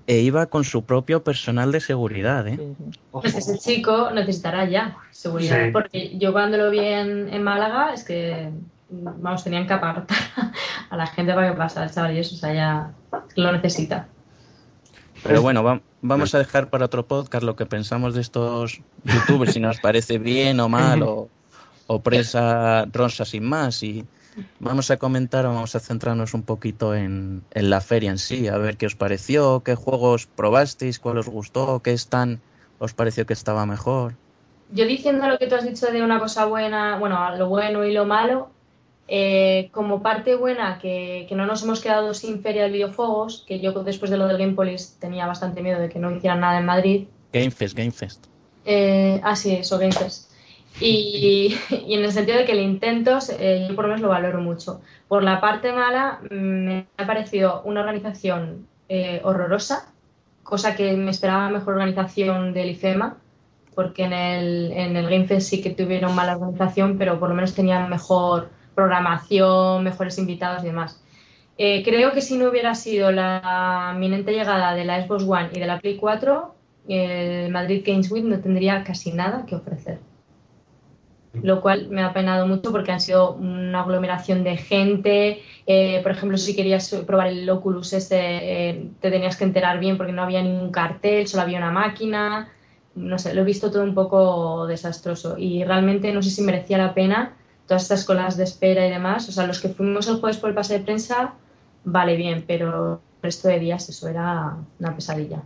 e 0.06 0.18
iba 0.20 0.48
con 0.48 0.66
su 0.66 0.84
propio 0.84 1.24
personal 1.24 1.72
de 1.72 1.80
seguridad, 1.80 2.46
¿eh? 2.46 2.58
Sí, 2.58 2.76
sí. 2.92 3.00
Pues 3.10 3.36
ese 3.36 3.58
chico 3.58 4.12
necesitará 4.12 4.68
ya 4.68 4.98
seguridad. 5.12 5.64
Sí. 5.68 5.72
Porque 5.72 6.18
yo 6.18 6.34
cuando 6.34 6.58
lo 6.58 6.70
vi 6.72 6.80
en, 6.80 7.34
en 7.34 7.42
Málaga 7.42 7.94
es 7.94 8.04
que, 8.04 8.50
vamos, 9.02 9.44
tenían 9.44 9.66
que 9.68 9.74
apartar 9.74 10.18
a 10.90 10.98
la 10.98 11.08
gente 11.08 11.34
para 11.34 11.52
que 11.52 11.58
pasara 11.58 11.86
el 11.88 11.92
chaval 11.94 12.16
y 12.16 12.20
eso, 12.20 12.36
o 12.36 12.38
sea, 12.38 12.54
ya 12.54 12.92
lo 13.36 13.52
necesita. 13.52 14.08
Pero 15.24 15.42
bueno, 15.42 15.64
va- 15.64 15.82
vamos 16.02 16.36
a 16.36 16.40
dejar 16.40 16.70
para 16.70 16.86
otro 16.86 17.06
podcast 17.06 17.44
lo 17.44 17.56
que 17.56 17.66
pensamos 17.66 18.14
de 18.14 18.22
estos 18.22 18.82
youtubers, 19.04 19.54
si 19.54 19.60
nos 19.60 19.80
parece 19.80 20.18
bien 20.18 20.60
o 20.60 20.68
mal, 20.70 21.02
o, 21.04 21.30
o 21.88 22.02
prensa 22.02 22.86
rosa 22.92 23.24
sin 23.26 23.44
más. 23.46 23.84
Y 23.84 24.06
vamos 24.60 24.92
a 24.92 24.98
comentar, 24.98 25.46
vamos 25.46 25.76
a 25.76 25.80
centrarnos 25.80 26.34
un 26.34 26.44
poquito 26.44 26.94
en, 26.94 27.44
en 27.52 27.70
la 27.70 27.80
feria 27.80 28.12
en 28.12 28.18
sí, 28.18 28.48
a 28.50 28.58
ver 28.58 28.76
qué 28.76 28.86
os 28.86 28.96
pareció, 28.96 29.62
qué 29.62 29.76
juegos 29.76 30.26
probasteis, 30.28 31.00
cuál 31.00 31.20
os 31.20 31.30
gustó, 31.30 31.80
qué 31.82 31.94
stand 31.94 32.40
os 32.80 32.94
pareció 32.94 33.26
que 33.26 33.34
estaba 33.34 33.66
mejor. 33.66 34.16
Yo 34.72 34.86
diciendo 34.86 35.28
lo 35.28 35.38
que 35.38 35.48
tú 35.48 35.56
has 35.56 35.66
dicho 35.66 35.86
de 35.92 36.02
una 36.02 36.20
cosa 36.20 36.46
buena, 36.46 36.98
bueno, 36.98 37.38
lo 37.38 37.48
bueno 37.48 37.86
y 37.86 37.94
lo 37.94 38.06
malo, 38.06 38.50
eh, 39.08 39.70
como 39.72 40.02
parte 40.02 40.36
buena 40.36 40.80
que, 40.80 41.26
que 41.28 41.36
no 41.36 41.46
nos 41.46 41.64
hemos 41.64 41.82
quedado 41.82 42.14
sin 42.14 42.42
feria 42.42 42.64
de 42.64 42.70
videojuegos, 42.70 43.44
que 43.48 43.60
yo 43.60 43.72
después 43.84 44.12
de 44.12 44.18
lo 44.18 44.28
del 44.28 44.38
Gamepolis 44.38 44.98
tenía 45.00 45.28
bastante 45.28 45.62
miedo 45.62 45.80
de 45.80 45.90
que 45.90 46.00
no 46.00 46.12
hicieran 46.12 46.40
nada 46.40 46.60
en 46.60 46.66
Madrid, 46.66 47.06
Gamefest, 47.34 47.76
Gamefest. 47.76 48.28
Eh, 48.64 49.20
ah, 49.24 49.36
sí, 49.36 49.56
eso, 49.56 49.78
Game 49.78 49.92
Fest. 49.92 50.32
Y, 50.80 51.58
y 51.88 51.94
en 51.96 52.04
el 52.04 52.12
sentido 52.12 52.38
de 52.38 52.46
que 52.46 52.54
el 52.54 52.60
intento, 52.60 53.18
eh, 53.40 53.66
yo 53.68 53.76
por 53.76 53.86
lo 53.86 53.90
menos 53.90 54.02
lo 54.02 54.10
valoro 54.10 54.40
mucho. 54.40 54.82
Por 55.08 55.24
la 55.24 55.42
parte 55.42 55.72
mala, 55.74 56.20
me 56.30 56.86
ha 56.98 57.08
parecido 57.08 57.64
una 57.64 57.82
organización 57.82 58.68
eh, 58.88 59.20
horrorosa, 59.24 59.92
cosa 60.44 60.76
que 60.76 60.94
me 60.94 61.12
esperaba 61.12 61.50
mejor 61.50 61.74
organización 61.74 62.54
del 62.54 62.72
IFEMA, 62.72 63.18
porque 63.74 64.04
en 64.04 64.14
el, 64.14 64.72
en 64.72 64.96
el 64.96 65.10
Game 65.10 65.26
Fest 65.26 65.50
sí 65.50 65.62
que 65.62 65.72
tuvieron 65.72 66.14
mala 66.14 66.38
organización, 66.38 66.98
pero 67.00 67.20
por 67.20 67.30
lo 67.30 67.36
menos 67.36 67.56
tenían 67.56 67.90
mejor 67.90 68.50
programación, 68.76 69.84
mejores 69.84 70.18
invitados 70.18 70.64
y 70.64 70.68
demás. 70.68 71.04
Eh, 71.58 71.84
creo 71.84 72.14
que 72.14 72.22
si 72.22 72.38
no 72.38 72.50
hubiera 72.50 72.74
sido 72.74 73.12
la 73.12 73.92
inminente 73.96 74.32
llegada 74.32 74.74
de 74.74 74.86
la 74.86 75.06
Xbox 75.06 75.24
One 75.24 75.50
y 75.54 75.60
de 75.60 75.68
la 75.68 75.80
Play 75.80 75.98
4, 75.98 76.56
el 76.88 77.52
Madrid 77.52 77.84
Games 77.86 78.12
Week 78.12 78.26
no 78.26 78.40
tendría 78.40 78.84
casi 78.84 79.12
nada 79.12 79.46
que 79.46 79.56
ofrecer. 79.56 80.00
Lo 81.42 81.62
cual 81.62 81.90
me 81.90 82.04
ha 82.04 82.14
penado 82.14 82.46
mucho 82.48 82.72
porque 82.72 82.92
han 82.92 83.02
sido 83.02 83.34
una 83.34 83.82
aglomeración 83.82 84.44
de 84.44 84.58
gente. 84.58 85.42
Eh, 85.66 86.00
por 86.04 86.12
ejemplo, 86.12 86.38
si 86.38 86.56
querías 86.56 86.94
probar 87.08 87.28
el 87.28 87.50
Oculus 87.50 87.94
este, 87.94 88.92
te 89.00 89.10
tenías 89.10 89.36
que 89.36 89.44
enterar 89.44 89.80
bien 89.80 89.98
porque 89.98 90.12
no 90.12 90.22
había 90.22 90.44
ningún 90.44 90.72
cartel, 90.72 91.28
solo 91.28 91.44
había 91.44 91.58
una 91.58 91.72
máquina. 91.72 92.50
No 92.94 93.18
sé, 93.18 93.34
lo 93.34 93.42
he 93.42 93.46
visto 93.46 93.72
todo 93.72 93.84
un 93.84 93.96
poco 93.96 94.68
desastroso 94.68 95.36
y 95.38 95.64
realmente 95.64 96.14
no 96.14 96.22
sé 96.22 96.30
si 96.30 96.44
merecía 96.44 96.78
la 96.78 96.94
pena 96.94 97.34
todas 97.68 97.84
estas 97.84 98.06
colas 98.06 98.38
de 98.38 98.44
espera 98.44 98.86
y 98.88 98.92
demás. 98.92 99.28
O 99.30 99.32
sea, 99.32 99.48
los 99.48 99.62
que 99.62 99.70
fuimos 99.70 100.08
el 100.08 100.20
jueves 100.20 100.38
por 100.38 100.50
el 100.50 100.56
pase 100.56 100.80
de 100.80 100.86
prensa, 100.86 101.34
vale 101.84 102.16
bien, 102.16 102.44
pero 102.48 102.94
el 102.94 103.00
resto 103.22 103.48
de 103.48 103.60
días 103.60 103.88
eso 103.90 104.08
era 104.08 104.58
una 104.80 104.96
pesadilla. 104.96 105.42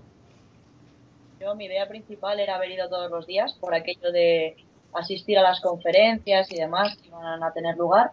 Yo, 1.40 1.56
mi 1.56 1.66
idea 1.66 1.88
principal 1.88 2.40
era 2.40 2.56
haber 2.56 2.72
ido 2.72 2.90
todos 2.90 3.12
los 3.12 3.28
días 3.28 3.54
por 3.54 3.74
aquello 3.74 4.12
de 4.12 4.58
asistir 4.94 5.38
a 5.38 5.44
las 5.44 5.62
conferencias 5.62 6.52
y 6.52 6.56
demás 6.56 6.98
que 6.98 7.08
iban 7.08 7.44
a 7.44 7.54
tener 7.54 7.78
lugar. 7.78 8.12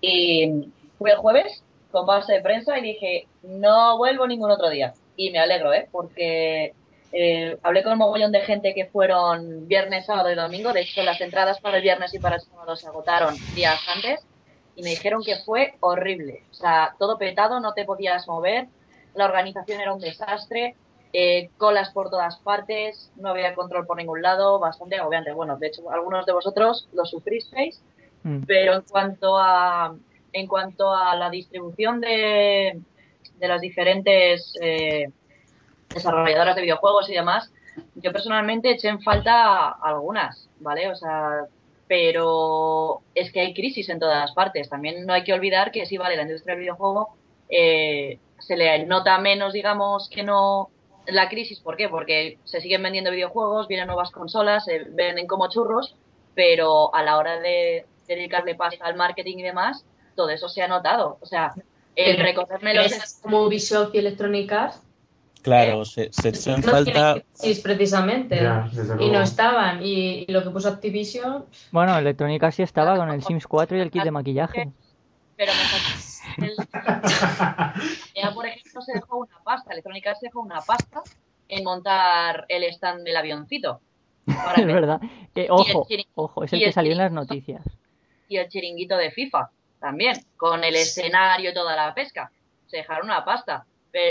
Y 0.00 0.70
fui 0.98 1.10
el 1.10 1.16
jueves 1.16 1.62
con 1.90 2.06
base 2.06 2.32
de 2.34 2.40
prensa 2.40 2.78
y 2.78 2.82
dije, 2.82 3.28
no 3.42 3.96
vuelvo 3.96 4.26
ningún 4.26 4.50
otro 4.50 4.68
día. 4.68 4.94
Y 5.16 5.30
me 5.30 5.38
alegro, 5.38 5.72
¿eh? 5.72 5.88
Porque 5.92 6.74
eh, 7.14 7.56
hablé 7.62 7.82
con 7.82 7.92
un 7.92 7.98
mogollón 7.98 8.32
de 8.32 8.40
gente 8.40 8.74
que 8.74 8.86
fueron 8.86 9.66
viernes, 9.68 10.06
sábado 10.06 10.30
y 10.30 10.34
domingo. 10.34 10.72
De 10.72 10.82
hecho, 10.82 11.02
las 11.02 11.20
entradas 11.20 11.60
para 11.60 11.76
el 11.76 11.82
viernes 11.82 12.12
y 12.12 12.18
para 12.18 12.36
el 12.36 12.42
sábado 12.42 12.76
se 12.76 12.86
agotaron 12.86 13.34
días 13.54 13.80
antes. 13.94 14.26
Y 14.76 14.82
me 14.82 14.90
dijeron 14.90 15.22
que 15.24 15.36
fue 15.36 15.74
horrible. 15.80 16.42
O 16.50 16.54
sea, 16.54 16.94
todo 16.98 17.16
petado, 17.16 17.60
no 17.60 17.72
te 17.74 17.84
podías 17.84 18.26
mover. 18.26 18.66
La 19.14 19.26
organización 19.26 19.80
era 19.80 19.94
un 19.94 20.00
desastre. 20.00 20.74
Eh, 21.12 21.50
colas 21.58 21.90
por 21.90 22.10
todas 22.10 22.38
partes, 22.40 23.12
no 23.14 23.28
había 23.28 23.54
control 23.54 23.86
por 23.86 23.96
ningún 23.96 24.20
lado, 24.20 24.58
bastante 24.58 24.96
agobiante. 24.96 25.32
Bueno, 25.32 25.56
de 25.56 25.68
hecho, 25.68 25.88
algunos 25.88 26.26
de 26.26 26.32
vosotros 26.32 26.88
lo 26.92 27.04
sufristeis, 27.04 27.80
Mm. 28.24 28.44
pero 28.46 28.74
en 28.74 28.82
cuanto 28.82 29.36
a 29.38 29.94
en 30.32 30.46
cuanto 30.48 30.92
a 30.92 31.14
la 31.14 31.30
distribución 31.30 32.00
de, 32.00 32.80
de 33.38 33.48
las 33.48 33.60
diferentes 33.60 34.58
eh, 34.60 35.10
desarrolladoras 35.94 36.56
de 36.56 36.62
videojuegos 36.62 37.08
y 37.08 37.14
demás, 37.14 37.50
yo 37.94 38.12
personalmente 38.12 38.70
eché 38.70 38.88
en 38.88 39.00
falta 39.00 39.70
algunas, 39.70 40.48
¿vale? 40.60 40.90
O 40.90 40.94
sea, 40.94 41.46
pero 41.86 43.02
es 43.14 43.32
que 43.32 43.40
hay 43.40 43.54
crisis 43.54 43.88
en 43.88 43.98
todas 43.98 44.32
partes. 44.32 44.68
También 44.68 45.06
no 45.06 45.12
hay 45.12 45.24
que 45.24 45.32
olvidar 45.32 45.72
que 45.72 45.86
sí, 45.86 45.96
vale, 45.96 46.16
la 46.16 46.22
industria 46.22 46.54
del 46.54 46.62
videojuego 46.62 47.16
eh, 47.48 48.18
se 48.38 48.56
le 48.56 48.86
nota 48.86 49.18
menos, 49.18 49.52
digamos, 49.52 50.08
que 50.08 50.22
no 50.22 50.70
la 51.06 51.28
crisis. 51.28 51.60
¿Por 51.60 51.76
qué? 51.76 51.88
Porque 51.88 52.38
se 52.44 52.60
siguen 52.60 52.82
vendiendo 52.82 53.10
videojuegos, 53.10 53.68
vienen 53.68 53.86
nuevas 53.86 54.10
consolas, 54.10 54.64
se 54.64 54.84
venden 54.90 55.26
como 55.26 55.48
churros, 55.48 55.96
pero 56.34 56.94
a 56.94 57.02
la 57.02 57.18
hora 57.18 57.38
de 57.40 57.86
dedicarle 58.06 58.54
pasta 58.54 58.84
al 58.84 58.96
marketing 58.96 59.38
y 59.38 59.42
demás, 59.42 59.84
todo 60.14 60.30
eso 60.30 60.48
se 60.48 60.62
ha 60.62 60.68
notado. 60.68 61.18
O 61.20 61.26
sea, 61.26 61.54
el 61.96 62.16
Pero 62.16 62.26
recorrerme 62.26 62.74
los... 62.74 63.20
Como 63.22 63.42
Ubisoft 63.42 63.94
y 63.94 63.98
Electronic 63.98 64.52
Arts 64.52 64.80
Claro, 65.44 65.84
se, 65.84 66.10
se 66.10 66.30
echó 66.30 66.54
en 66.54 66.62
no 66.62 66.70
falta... 66.72 67.22
crisis 67.38 67.60
precisamente 67.60 68.40
y 68.98 69.10
no 69.10 69.20
estaban 69.20 69.82
y, 69.84 70.24
y 70.26 70.32
lo 70.32 70.42
que 70.42 70.48
puso 70.48 70.68
Activision 70.70 71.44
Bueno, 71.70 71.96
Electrónica 71.98 72.50
sí 72.50 72.62
estaba 72.62 72.96
con 72.96 73.10
el 73.10 73.22
Sims 73.22 73.46
4 73.46 73.76
y 73.76 73.80
el 73.80 73.90
kit 73.90 74.02
de 74.04 74.10
maquillaje. 74.18 74.72
Pero 75.36 75.52
me 75.52 75.58
falta 75.68 75.90
el- 76.46 76.56
EA, 78.14 78.30
por 78.32 78.46
ejemplo, 78.46 78.80
se 78.80 78.92
dejó 78.94 79.18
una 79.18 79.38
pasta, 79.44 79.72
Electronic 79.72 80.06
Arts 80.06 80.20
se 80.20 80.26
dejó 80.26 80.40
una 80.40 80.60
pasta 80.62 81.02
en 81.48 81.62
montar 81.62 82.46
el 82.48 82.64
stand 82.64 83.04
del 83.04 83.16
avioncito. 83.16 83.80
Para 84.26 84.54
Es 84.60 84.66
verdad. 84.66 85.00
Que, 85.34 85.48
ojo, 85.50 85.86
chirin- 85.86 86.08
ojo, 86.14 86.44
es 86.44 86.52
el 86.54 86.60
el 86.62 86.68
que 86.68 86.72
salió 86.72 86.92
en 86.92 86.98
las 86.98 87.12
noticias. 87.12 87.62
y 88.28 88.38
el 88.38 88.48
chiringuito 88.48 88.96
de 88.96 89.10
FIFA 89.10 89.50
también, 89.78 90.14
con 90.38 90.64
el 90.64 90.74
escenario 90.74 91.50
y 91.50 91.54
toda 91.54 91.76
la 91.76 91.92
pesca. 91.92 92.32
Se 92.66 92.78
dejaron 92.78 93.06
una 93.06 93.22
pasta. 93.26 93.66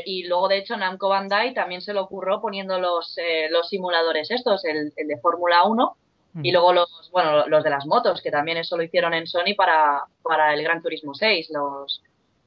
Y 0.06 0.24
luego, 0.28 0.48
de 0.48 0.58
hecho, 0.60 0.78
Namco 0.78 1.10
Bandai 1.10 1.54
también 1.54 1.82
se 1.82 1.94
le 1.94 2.00
ocurrió 2.00 2.40
poniendo 2.42 2.80
los, 2.80 3.18
eh, 3.18 3.48
los 3.50 3.68
simuladores 3.70 4.32
estos, 4.32 4.64
el, 4.66 4.94
el 4.96 5.08
de 5.08 5.18
Fórmula 5.20 5.64
1 5.66 5.98
y 6.42 6.50
Mm. 6.50 6.54
luego 6.54 6.74
los, 6.74 7.10
bueno, 7.12 7.46
los 7.48 7.64
de 7.64 7.70
las 7.70 7.86
motos, 7.86 8.22
que 8.22 8.32
también 8.32 8.58
eso 8.58 8.76
lo 8.76 8.84
hicieron 8.84 9.14
en 9.14 9.28
Sony 9.28 9.54
para, 9.56 10.04
para 10.24 10.54
el 10.54 10.64
Gran 10.64 10.82
Turismo 10.82 11.14
6, 11.14 11.50
los, 11.52 12.02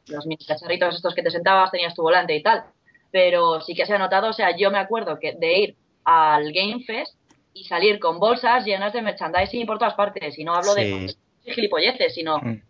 los 0.08 0.26
mini 0.26 0.44
cacharritos 0.44 0.96
estos 0.96 1.14
que 1.14 1.22
te 1.22 1.30
sentabas, 1.30 1.70
tenías 1.70 1.94
tu 1.94 2.02
volante 2.02 2.34
y 2.34 2.42
tal. 2.42 2.64
Pero 3.12 3.60
sí 3.60 3.74
que 3.74 3.86
se 3.86 3.94
ha 3.94 3.98
notado, 3.98 4.30
o 4.30 4.32
sea, 4.32 4.56
yo 4.56 4.70
me 4.72 4.78
acuerdo 4.78 5.18
que 5.20 5.34
de 5.34 5.58
ir 5.58 5.76
al 6.04 6.52
Game 6.52 6.82
Fest 6.84 7.14
y 7.54 7.64
salir 7.64 8.00
con 8.00 8.18
bolsas 8.18 8.64
llenas 8.64 8.92
de 8.92 9.02
merchandising 9.02 9.66
por 9.66 9.78
todas 9.78 9.94
partes, 9.94 10.38
y 10.38 10.42
no 10.44 10.54
hablo 10.54 10.74
de 10.74 11.14
gilipolleces, 11.44 12.14
sino 12.14 12.38
Mm. 12.38 12.62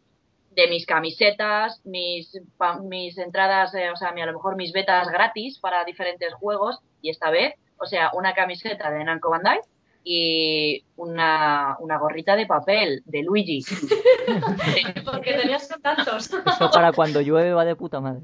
De 0.56 0.68
mis 0.68 0.86
camisetas, 0.86 1.82
mis, 1.84 2.40
pa- 2.56 2.78
mis 2.78 3.18
entradas, 3.18 3.74
eh, 3.74 3.90
o 3.90 3.96
sea, 3.96 4.08
a 4.08 4.26
lo 4.26 4.32
mejor 4.32 4.56
mis 4.56 4.72
betas 4.72 5.08
gratis 5.08 5.58
para 5.58 5.84
diferentes 5.84 6.32
juegos, 6.34 6.80
y 7.02 7.10
esta 7.10 7.30
vez, 7.30 7.54
o 7.78 7.84
sea, 7.84 8.10
una 8.14 8.32
camiseta 8.32 8.90
de 8.90 9.04
Namco 9.04 9.28
Bandai 9.30 9.60
y 10.02 10.82
una, 10.96 11.76
una 11.80 11.98
gorrita 11.98 12.36
de 12.36 12.46
papel 12.46 13.02
de 13.04 13.22
Luigi. 13.22 13.62
porque 15.04 15.34
tenías 15.34 15.68
tantos. 15.82 16.30
Eso 16.32 16.70
para 16.72 16.92
cuando 16.92 17.20
llueve 17.20 17.52
va 17.52 17.64
de 17.64 17.76
puta 17.76 18.00
madre. 18.00 18.22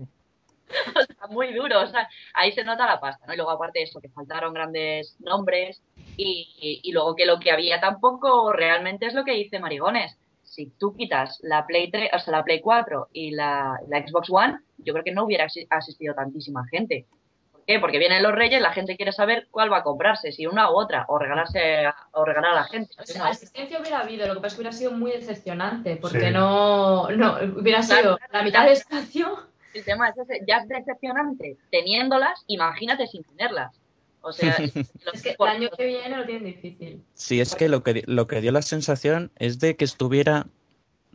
muy 1.29 1.53
duro, 1.53 1.83
o 1.83 1.87
sea, 1.87 2.09
ahí 2.33 2.53
se 2.53 2.65
nota 2.65 2.87
la 2.87 2.99
pasta, 2.99 3.27
¿no? 3.27 3.35
Y 3.35 3.37
luego 3.37 3.51
aparte 3.51 3.81
de 3.81 3.85
eso, 3.85 4.01
que 4.01 4.09
faltaron 4.09 4.55
grandes 4.55 5.17
nombres 5.21 5.83
y, 6.17 6.81
y 6.83 6.93
luego 6.93 7.15
que 7.15 7.27
lo 7.27 7.39
que 7.39 7.51
había 7.51 7.79
tampoco 7.79 8.53
realmente 8.55 9.05
es 9.05 9.13
lo 9.13 9.23
que 9.25 9.33
dice 9.33 9.59
Marigones. 9.59 10.17
Si 10.55 10.67
tú 10.79 10.95
quitas 10.95 11.39
la 11.43 11.65
Play 11.67 11.91
3, 11.91 12.11
o 12.13 12.19
sea, 12.19 12.33
la 12.33 12.45
Play 12.45 12.61
4 12.61 13.09
y 13.15 13.31
la, 13.31 13.79
la 13.89 14.07
Xbox 14.07 14.29
One, 14.31 14.59
yo 14.77 14.93
creo 14.93 15.03
que 15.03 15.13
no 15.13 15.25
hubiera 15.25 15.47
asi- 15.47 15.67
asistido 15.71 16.15
tantísima 16.15 16.63
gente. 16.71 17.07
¿Por 17.53 17.65
qué? 17.65 17.81
Porque 17.81 17.99
vienen 17.99 18.23
los 18.23 18.33
reyes, 18.35 18.61
la 18.61 18.73
gente 18.75 18.97
quiere 18.97 19.13
saber 19.13 19.49
cuál 19.51 19.73
va 19.73 19.79
a 19.79 19.83
comprarse, 19.83 20.31
si 20.31 20.47
una 20.47 20.71
u 20.71 20.75
otra, 20.75 21.07
o 21.09 21.19
regalarse 21.19 21.85
o 22.11 22.25
regalar 22.27 22.51
a 22.51 22.55
la 22.57 22.65
gente. 22.65 22.93
O 23.01 23.07
sea, 23.07 23.29
asistencia 23.29 23.81
hubiera 23.81 24.01
habido, 24.01 24.27
lo 24.27 24.35
que 24.35 24.41
pasa 24.41 24.49
es 24.49 24.55
que 24.57 24.61
hubiera 24.61 24.77
sido 24.77 24.93
muy 24.93 25.13
decepcionante, 25.13 25.97
porque 25.97 26.21
Sí. 26.21 26.31
no, 26.33 27.09
no 27.13 27.39
hubiera 27.59 27.83
sido 27.83 28.19
la 28.31 28.43
mitad 28.43 28.67
de 28.67 28.73
espacio. 28.73 29.39
El 29.73 29.85
tema 29.87 30.11
es 30.11 30.19
ese, 30.19 30.41
ya 30.47 30.59
es 30.59 30.69
decepcionante 30.69 31.57
teniéndolas, 31.71 32.45
imagínate 32.47 33.07
sin 33.07 33.25
tenerlas. 33.25 33.75
O 34.23 34.33
sea, 34.33 34.57
Es 35.13 35.23
que 35.23 35.37
el 35.39 35.49
año 35.49 35.69
que 35.77 35.87
viene 35.87 36.17
lo 36.17 36.25
tienen 36.25 36.45
difícil. 36.45 37.03
Sí, 37.15 37.41
es 37.41 37.55
que 37.55 37.69
lo 37.69 37.83
que, 37.83 38.03
lo 38.07 38.27
que 38.27 38.41
dio 38.41 38.53
la 38.53 38.63
sensación 38.63 39.31
es 39.37 39.59
de 39.59 39.77
que 39.77 39.85
estuviera, 39.85 40.47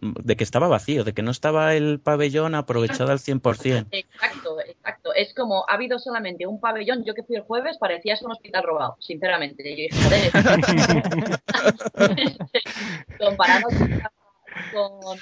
de 0.02 0.36
que 0.36 0.44
estaba 0.44 0.68
vacío, 0.68 1.04
de 1.04 1.14
que 1.14 1.24
no 1.24 1.32
estaba 1.32 1.74
el 1.74 2.00
pabellón 2.00 2.54
aprovechado 2.54 3.12
al 3.12 3.20
100%. 3.20 3.88
Exacto, 3.92 4.60
exacto. 4.62 5.14
es 5.16 5.34
como 5.34 5.66
ha 5.70 5.74
habido 5.74 5.98
solamente 6.00 6.46
un 6.46 6.60
pabellón. 6.60 7.04
Yo 7.06 7.14
que 7.14 7.24
fui 7.24 7.38
el 7.38 7.44
jueves 7.44 7.78
parecía 7.80 8.18
un 8.22 8.32
hospital 8.32 8.64
robado, 8.64 8.98
sinceramente. 9.00 9.64
Yo 9.64 9.76
dije, 9.76 9.90
joder, 10.04 10.32
comparado 13.20 13.68
con, 14.74 15.18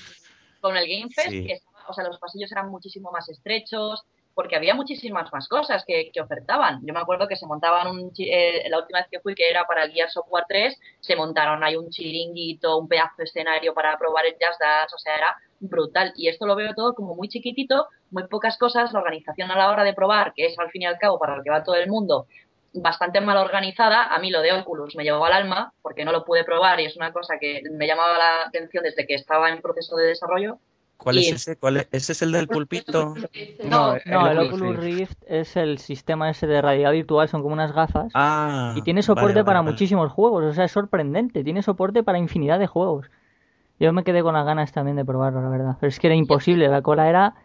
con 0.62 0.78
el 0.78 0.88
Game 0.88 1.10
Fest, 1.13 1.30
Sí. 1.30 1.45
que 1.45 1.54
estaba- 1.54 1.76
o 1.88 1.93
sea, 1.93 2.04
los 2.06 2.17
pasillos 2.17 2.52
eran 2.52 2.69
muchísimo 2.69 3.12
más 3.12 3.30
estrechos, 3.30 4.04
porque 4.36 4.58
había 4.58 4.76
muchísimas 4.76 5.32
más 5.32 5.48
cosas 5.48 5.84
que, 5.88 6.12
que 6.13 6.21
ofertaban. 6.21 6.82
Yo 6.86 6.93
me 6.93 7.00
acuerdo 7.00 7.28
que 7.28 7.38
se 7.38 7.48
montaban 7.48 7.88
un, 7.88 8.12
eh, 8.19 8.69
la 8.69 8.80
última 8.80 9.00
vez 9.00 9.08
que 9.10 9.21
fui, 9.21 9.34
que 9.34 9.50
era 9.50 9.65
para 9.65 9.86
el 9.86 9.93
Gears 9.93 10.13
Software 10.13 10.43
3, 10.48 10.78
se 11.00 11.15
montaron 11.15 11.63
ahí 11.63 11.78
un 11.78 11.89
chiringuito, 11.89 12.78
un 12.78 12.88
pedazo 12.88 13.15
de 13.17 13.24
escenario 13.24 13.74
para 13.74 13.98
probar 13.98 14.26
el 14.26 14.34
Just 14.34 14.60
Dance, 14.60 14.93
o 14.93 15.00
sea, 15.00 15.15
era 15.15 15.36
brutal. 15.60 16.13
Y 16.17 16.28
esto 16.28 16.45
lo 16.45 16.56
veo 16.56 16.74
todo 16.76 16.93
como 16.93 17.15
muy 17.15 17.30
chiquitito, 17.30 17.88
muy 18.12 18.28
pocas 18.28 18.58
cosas, 18.58 18.91
la 18.91 19.00
organización 19.00 19.50
a 19.52 19.58
la 19.58 19.69
hora 19.69 19.84
de 19.84 19.93
probar, 19.93 20.34
que 20.36 20.45
es 20.48 20.60
al 20.60 20.69
fin 20.69 20.84
y 20.84 20.86
al 20.86 21.00
cabo 21.00 21.17
para 21.17 21.38
lo 21.38 21.43
que 21.43 21.50
va 21.50 21.63
todo 21.63 21.76
el 21.76 21.89
mundo, 21.89 22.28
bastante 22.74 23.21
mal 23.21 23.38
organizada. 23.38 24.04
A 24.13 24.19
mí 24.19 24.30
lo 24.30 24.41
de 24.41 24.52
Oculus 24.52 24.95
me 24.98 25.04
llevó 25.04 25.26
al 25.26 25.34
alma, 25.34 25.74
porque 25.82 26.04
no 26.04 26.12
lo 26.12 26.26
pude 26.26 26.43
probar 26.43 26.80
y 26.82 26.86
es 26.86 26.98
una 26.98 27.13
cosa 27.13 27.36
que 27.39 27.62
me 27.71 27.88
llamaba 27.88 28.17
la 28.17 28.41
atención 28.48 28.84
desde 28.84 29.08
que 29.08 29.15
estaba 29.15 29.50
en 29.50 29.62
proceso 29.62 29.95
de 29.95 30.08
desarrollo. 30.08 30.60
¿Cuál 30.97 31.17
es 31.19 31.31
ese? 31.31 31.55
¿Cuál 31.58 31.77
es? 31.77 31.88
¿Ese 31.91 32.12
es 32.13 32.21
el 32.21 32.31
del 32.31 32.47
pulpito? 32.47 33.13
No, 33.63 33.93
No, 34.05 34.27
el 34.29 34.38
Oculus 34.39 34.53
Oculus 34.62 34.77
Rift. 34.84 34.97
Rift 34.99 35.23
es 35.27 35.55
el 35.58 35.77
sistema 35.79 36.29
ese 36.29 36.47
de 36.47 36.62
realidad 36.62 36.91
virtual, 36.91 37.27
son 37.29 37.41
como 37.41 37.53
unas 37.53 37.73
gafas. 37.73 38.12
Ah. 38.15 38.73
Y 38.75 38.81
tiene 38.81 39.01
soporte 39.03 39.34
vale, 39.34 39.43
para 39.43 39.60
vale, 39.60 39.65
vale. 39.65 39.71
muchísimos 39.73 40.12
juegos, 40.12 40.43
o 40.45 40.53
sea, 40.53 40.65
es 40.65 40.71
sorprendente, 40.71 41.43
tiene 41.43 41.62
soporte 41.62 42.03
para 42.03 42.17
infinidad 42.17 42.60
de 42.60 42.67
juegos. 42.67 43.10
Yo 43.79 43.91
me 43.93 44.03
quedé 44.03 44.23
con 44.23 44.34
las 44.36 44.45
ganas 44.45 44.71
también 44.71 44.95
de 44.95 45.03
probarlo, 45.05 45.41
la 45.41 45.49
verdad. 45.49 45.77
Pero 45.79 45.89
es 45.89 45.99
que 45.99 46.08
era 46.08 46.15
imposible, 46.15 46.67
la 46.69 46.81
cola 46.81 47.10
era 47.10 47.36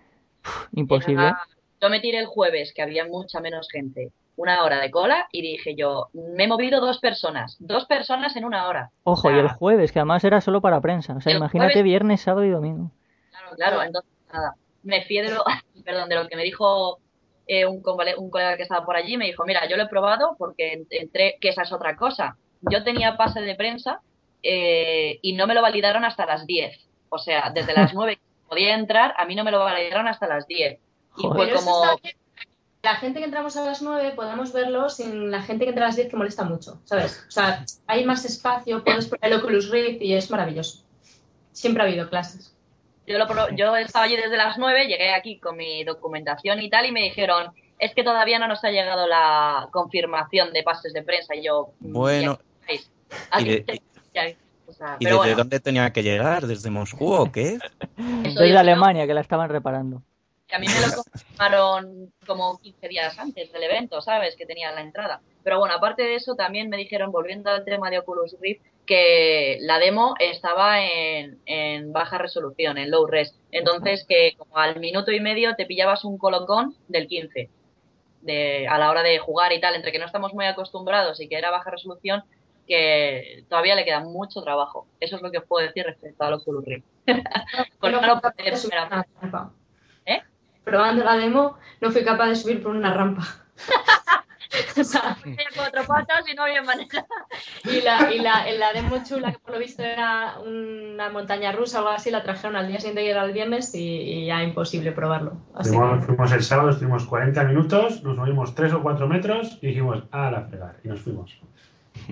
imposible. 0.73 1.23
Era- 1.25 1.41
Yo 1.83 1.91
me 1.91 2.01
tiré 2.01 2.19
el 2.19 2.27
jueves, 2.27 2.73
que 2.75 2.83
había 2.83 3.07
mucha 3.07 3.41
menos 3.41 3.69
gente, 3.71 4.13
una 4.37 4.63
hora 4.63 4.81
de 4.81 4.91
cola, 4.91 5.27
y 5.33 5.43
dije 5.43 5.75
yo, 5.75 6.09
me 6.13 6.45
he 6.45 6.49
movido 6.49 6.81
dos 6.81 6.99
personas, 6.99 7.57
dos 7.59 7.87
personas 7.87 8.37
en 8.37 8.45
una 8.45 8.69
hora. 8.69 8.91
Ojo, 9.03 9.29
O 9.29 9.31
y 9.33 9.39
el 9.39 9.49
jueves, 9.49 9.91
que 9.93 9.99
además 9.99 10.23
era 10.25 10.41
solo 10.41 10.61
para 10.61 10.81
prensa. 10.81 11.15
O 11.15 11.21
sea, 11.21 11.37
imagínate 11.37 11.73
jueves- 11.73 11.85
viernes, 11.85 12.21
sábado 12.21 12.45
y 12.47 12.51
domingo. 12.51 12.91
Claro, 13.57 13.83
entonces 13.83 14.11
nada, 14.33 14.55
me 14.83 15.03
fié 15.03 15.23
de 15.23 15.31
lo, 15.31 15.45
perdón, 15.85 16.09
de 16.09 16.17
lo 16.17 16.29
que 16.29 16.37
me 16.37 16.45
dijo 16.45 16.99
eh, 17.47 17.67
un, 17.67 17.83
colega 17.83 18.57
que 18.57 18.63
estaba 18.63 18.85
por 18.85 18.97
allí, 18.97 19.17
me 19.17 19.27
dijo, 19.27 19.45
mira, 19.45 19.69
yo 19.69 19.77
lo 19.77 19.83
he 19.85 19.89
probado 19.89 20.37
porque 20.39 20.73
en- 20.73 20.87
entré, 20.91 21.37
que 21.41 21.49
esa 21.49 21.63
es 21.63 21.73
otra 21.73 21.97
cosa. 21.97 22.37
Yo 22.61 22.85
tenía 22.85 23.17
pase 23.17 23.41
de 23.41 23.55
prensa 23.55 24.01
eh, 24.43 25.19
y 25.23 25.33
no 25.33 25.47
me 25.47 25.55
lo 25.55 25.63
validaron 25.63 26.05
hasta 26.05 26.27
las 26.27 26.47
10. 26.47 26.89
O 27.09 27.19
sea, 27.19 27.51
desde 27.51 27.73
las 27.75 27.93
9 27.95 28.17
que 28.17 28.49
podía 28.49 28.75
entrar, 28.75 29.15
a 29.19 29.25
mí 29.25 29.35
no 29.35 29.45
me 29.45 29.51
lo 29.51 29.59
validaron 29.59 30.07
hasta 30.07 30.27
las 30.29 30.47
10. 30.47 30.79
Y 31.19 31.23
Joder. 31.23 31.51
fue 31.51 31.57
como. 31.57 31.85
La 32.83 32.95
gente 32.95 33.19
que 33.19 33.27
entramos 33.27 33.57
a 33.59 33.65
las 33.67 33.83
9 33.83 34.13
podemos 34.13 34.55
verlo 34.55 34.89
sin 34.89 35.31
la 35.31 35.43
gente 35.43 35.65
que 35.65 35.71
entra 35.71 35.85
a 35.85 35.89
las 35.89 35.97
10 35.97 36.09
que 36.09 36.17
molesta 36.17 36.45
mucho, 36.45 36.81
¿sabes? 36.85 37.27
O 37.29 37.31
sea, 37.31 37.67
hay 37.87 38.05
más 38.07 38.25
espacio, 38.25 38.83
puedes 38.83 39.07
poner 39.07 39.33
el 39.33 39.39
Oculus 39.39 39.69
Rift 39.71 40.01
y 40.01 40.15
es 40.15 40.31
maravilloso. 40.31 40.83
Siempre 41.53 41.83
ha 41.83 41.87
habido 41.87 42.09
clases. 42.09 42.57
Yo, 43.07 43.19
lo 43.19 43.27
pro- 43.27 43.51
yo 43.57 43.77
estaba 43.77 44.05
allí 44.05 44.17
desde 44.17 44.37
las 44.37 44.59
9, 44.59 44.87
llegué 44.87 45.13
aquí 45.13 45.39
con 45.39 45.57
mi 45.57 45.85
documentación 45.85 46.61
y 46.61 46.71
tal, 46.71 46.87
y 46.87 46.93
me 46.93 47.03
dijeron, 47.03 47.53
es 47.79 47.95
que 47.95 48.05
todavía 48.05 48.39
no 48.39 48.47
nos 48.49 48.63
ha 48.65 48.71
llegado 48.71 49.07
la 49.07 49.69
confirmación 49.73 50.53
de 50.53 50.63
pases 50.63 50.93
de 50.93 51.03
prensa. 51.03 51.35
Y 51.35 51.45
yo, 51.45 51.73
mm, 51.81 51.93
Bueno, 51.93 52.39
de- 52.69 53.65
o 54.67 54.73
sea, 54.73 54.97
¿y 55.01 55.05
desde 55.05 55.17
bueno, 55.17 55.37
dónde 55.37 55.61
tenía 55.61 55.91
que 55.93 56.03
llegar? 56.03 56.47
¿Desde 56.47 56.71
Moscú 56.71 57.13
o 57.13 57.33
qué? 57.33 57.59
Desde 57.97 58.45
digo, 58.45 58.59
Alemania, 58.59 59.07
que 59.07 59.15
la 59.15 59.21
estaban 59.21 59.49
reparando. 59.49 60.03
que 60.47 60.57
a 60.57 60.59
mí 60.59 60.67
me 60.67 60.81
lo 60.87 60.93
confirmaron 61.03 62.13
como 62.27 62.59
15 62.59 62.89
días 62.89 63.17
antes 63.21 63.53
del 63.53 63.63
evento, 63.63 64.01
¿sabes? 64.01 64.35
Que 64.37 64.47
tenía 64.47 64.73
la 64.73 64.81
entrada. 64.81 65.21
Pero 65.45 65.61
bueno, 65.61 65.75
aparte 65.77 66.03
de 66.03 66.17
eso, 66.17 66.35
también 66.35 66.69
me 66.69 66.77
dijeron, 66.77 67.13
volviendo 67.13 67.51
al 67.51 67.65
tema 67.65 67.89
de 67.89 68.01
Oculus 68.01 68.37
Rift, 68.41 68.63
que 68.91 69.59
la 69.61 69.79
demo 69.79 70.17
estaba 70.19 70.83
en, 70.85 71.39
en 71.47 71.93
baja 71.93 72.19
resolución, 72.19 72.77
en 72.77 72.91
low 72.91 73.07
res. 73.07 73.39
Entonces, 73.53 74.05
que 74.09 74.35
como 74.37 74.57
al 74.57 74.81
minuto 74.81 75.13
y 75.13 75.21
medio 75.21 75.55
te 75.55 75.65
pillabas 75.65 76.05
un 76.05 76.19
colocón 76.19 76.75
del 76.89 77.07
15. 77.07 77.49
De, 78.23 78.67
a 78.67 78.79
la 78.79 78.91
hora 78.91 79.05
de 79.05 79.21
jugar 79.21 79.53
y 79.53 79.61
tal, 79.61 79.77
entre 79.77 79.93
que 79.93 80.01
no 80.01 80.07
estamos 80.07 80.35
muy 80.35 80.45
acostumbrados 80.47 81.21
y 81.21 81.29
que 81.29 81.37
era 81.37 81.53
baja 81.53 81.71
resolución, 81.71 82.25
que 82.67 83.45
todavía 83.49 83.77
le 83.77 83.85
queda 83.85 84.01
mucho 84.01 84.43
trabajo. 84.43 84.89
Eso 84.99 85.15
es 85.15 85.23
lo 85.23 85.31
que 85.31 85.39
os 85.39 85.45
puedo 85.45 85.65
decir 85.65 85.87
respecto 85.87 86.25
al 86.25 86.35
Oculus 86.35 86.65
Rift. 86.65 86.87
No 87.81 87.91
no 87.93 88.01
una 88.01 88.89
rampa. 88.89 89.53
¿Eh? 90.05 90.21
Probando 90.65 91.05
la 91.05 91.17
demo, 91.17 91.59
no 91.81 91.93
fui 91.93 92.03
capaz 92.03 92.27
de 92.27 92.35
subir 92.35 92.61
por 92.61 92.73
una 92.73 92.93
rampa. 92.93 93.23
o 94.81 94.85
sea, 94.85 95.17
Tenía 95.23 95.47
cuatro 95.55 95.85
patas 95.85 96.29
y 96.29 96.35
no 96.35 96.43
había 96.43 96.63
manera. 96.63 97.07
y 97.65 97.81
la, 97.81 98.13
y 98.13 98.19
la, 98.19 98.49
en 98.49 98.59
la 98.59 98.73
demo 98.73 98.97
chula, 99.05 99.33
que 99.33 99.39
por 99.39 99.55
lo 99.55 99.61
visto 99.61 99.83
era 99.83 100.39
una 100.41 101.09
montaña 101.11 101.53
rusa 101.53 101.79
o 101.79 101.87
algo 101.87 101.97
así, 101.97 102.11
la 102.11 102.23
trajeron 102.23 102.57
al 102.57 102.67
día 102.69 102.79
siguiente 102.79 103.05
y 103.05 103.09
era 103.09 103.25
el 103.25 103.33
viernes 103.33 103.75
y, 103.75 103.79
y 103.79 104.27
ya 104.27 104.43
imposible 104.43 104.93
probarlo. 104.93 105.35
Así 105.55 105.71
Fuimos, 105.71 106.01
que, 106.01 106.07
fuimos 106.07 106.33
el 106.33 106.43
sábado, 106.43 106.71
estuvimos 106.71 107.07
40 107.07 107.45
minutos, 107.45 108.03
nos 108.03 108.17
movimos 108.17 108.55
3 108.55 108.73
o 108.75 108.83
4 108.83 109.07
metros 109.07 109.59
y 109.61 109.69
dijimos, 109.69 110.03
a 110.11 110.31
la 110.31 110.43
fregar, 110.43 110.77
y 110.83 110.89
nos 110.89 111.01
fuimos. 111.01 111.39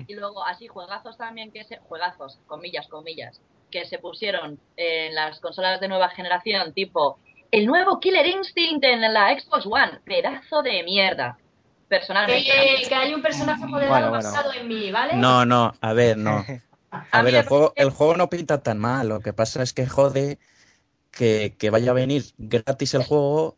Y 0.07 0.15
luego, 0.15 0.43
así, 0.43 0.67
juegazos 0.67 1.17
también 1.17 1.51
que 1.51 1.63
se. 1.63 1.77
Juegazos, 1.77 2.39
comillas, 2.47 2.87
comillas, 2.87 3.41
que 3.71 3.85
se 3.85 3.99
pusieron 3.99 4.59
en 4.77 5.15
las 5.15 5.39
consolas 5.39 5.79
de 5.79 5.87
nueva 5.87 6.09
generación, 6.09 6.73
tipo. 6.73 7.19
El 7.51 7.65
nuevo 7.65 7.99
Killer 7.99 8.27
Instinct 8.27 8.83
en 8.83 9.01
la 9.13 9.37
Xbox 9.37 9.65
One. 9.65 9.99
Pedazo 10.05 10.61
de 10.61 10.83
mierda. 10.83 11.37
Personalmente. 11.89 12.49
que, 12.49 12.87
que 12.87 12.95
hay 12.95 13.13
un 13.13 13.21
personaje 13.21 13.65
Bueno, 13.65 13.87
bueno. 13.87 14.11
basado 14.11 14.53
en 14.53 14.67
mí, 14.67 14.91
¿vale? 14.91 15.15
No, 15.15 15.45
no, 15.45 15.73
a 15.81 15.93
ver, 15.93 16.17
no. 16.17 16.45
A 17.11 17.21
ver, 17.21 17.35
el 17.35 17.45
juego, 17.45 17.71
el 17.75 17.91
juego 17.91 18.17
no 18.17 18.29
pinta 18.31 18.63
tan 18.63 18.79
mal. 18.79 19.09
Lo 19.09 19.19
que 19.19 19.31
pasa 19.31 19.61
es 19.61 19.73
que 19.73 19.85
jode 19.85 20.39
que, 21.11 21.55
que 21.57 21.69
vaya 21.69 21.91
a 21.91 21.93
venir 21.93 22.23
gratis 22.39 22.95
el 22.95 23.03
juego, 23.03 23.57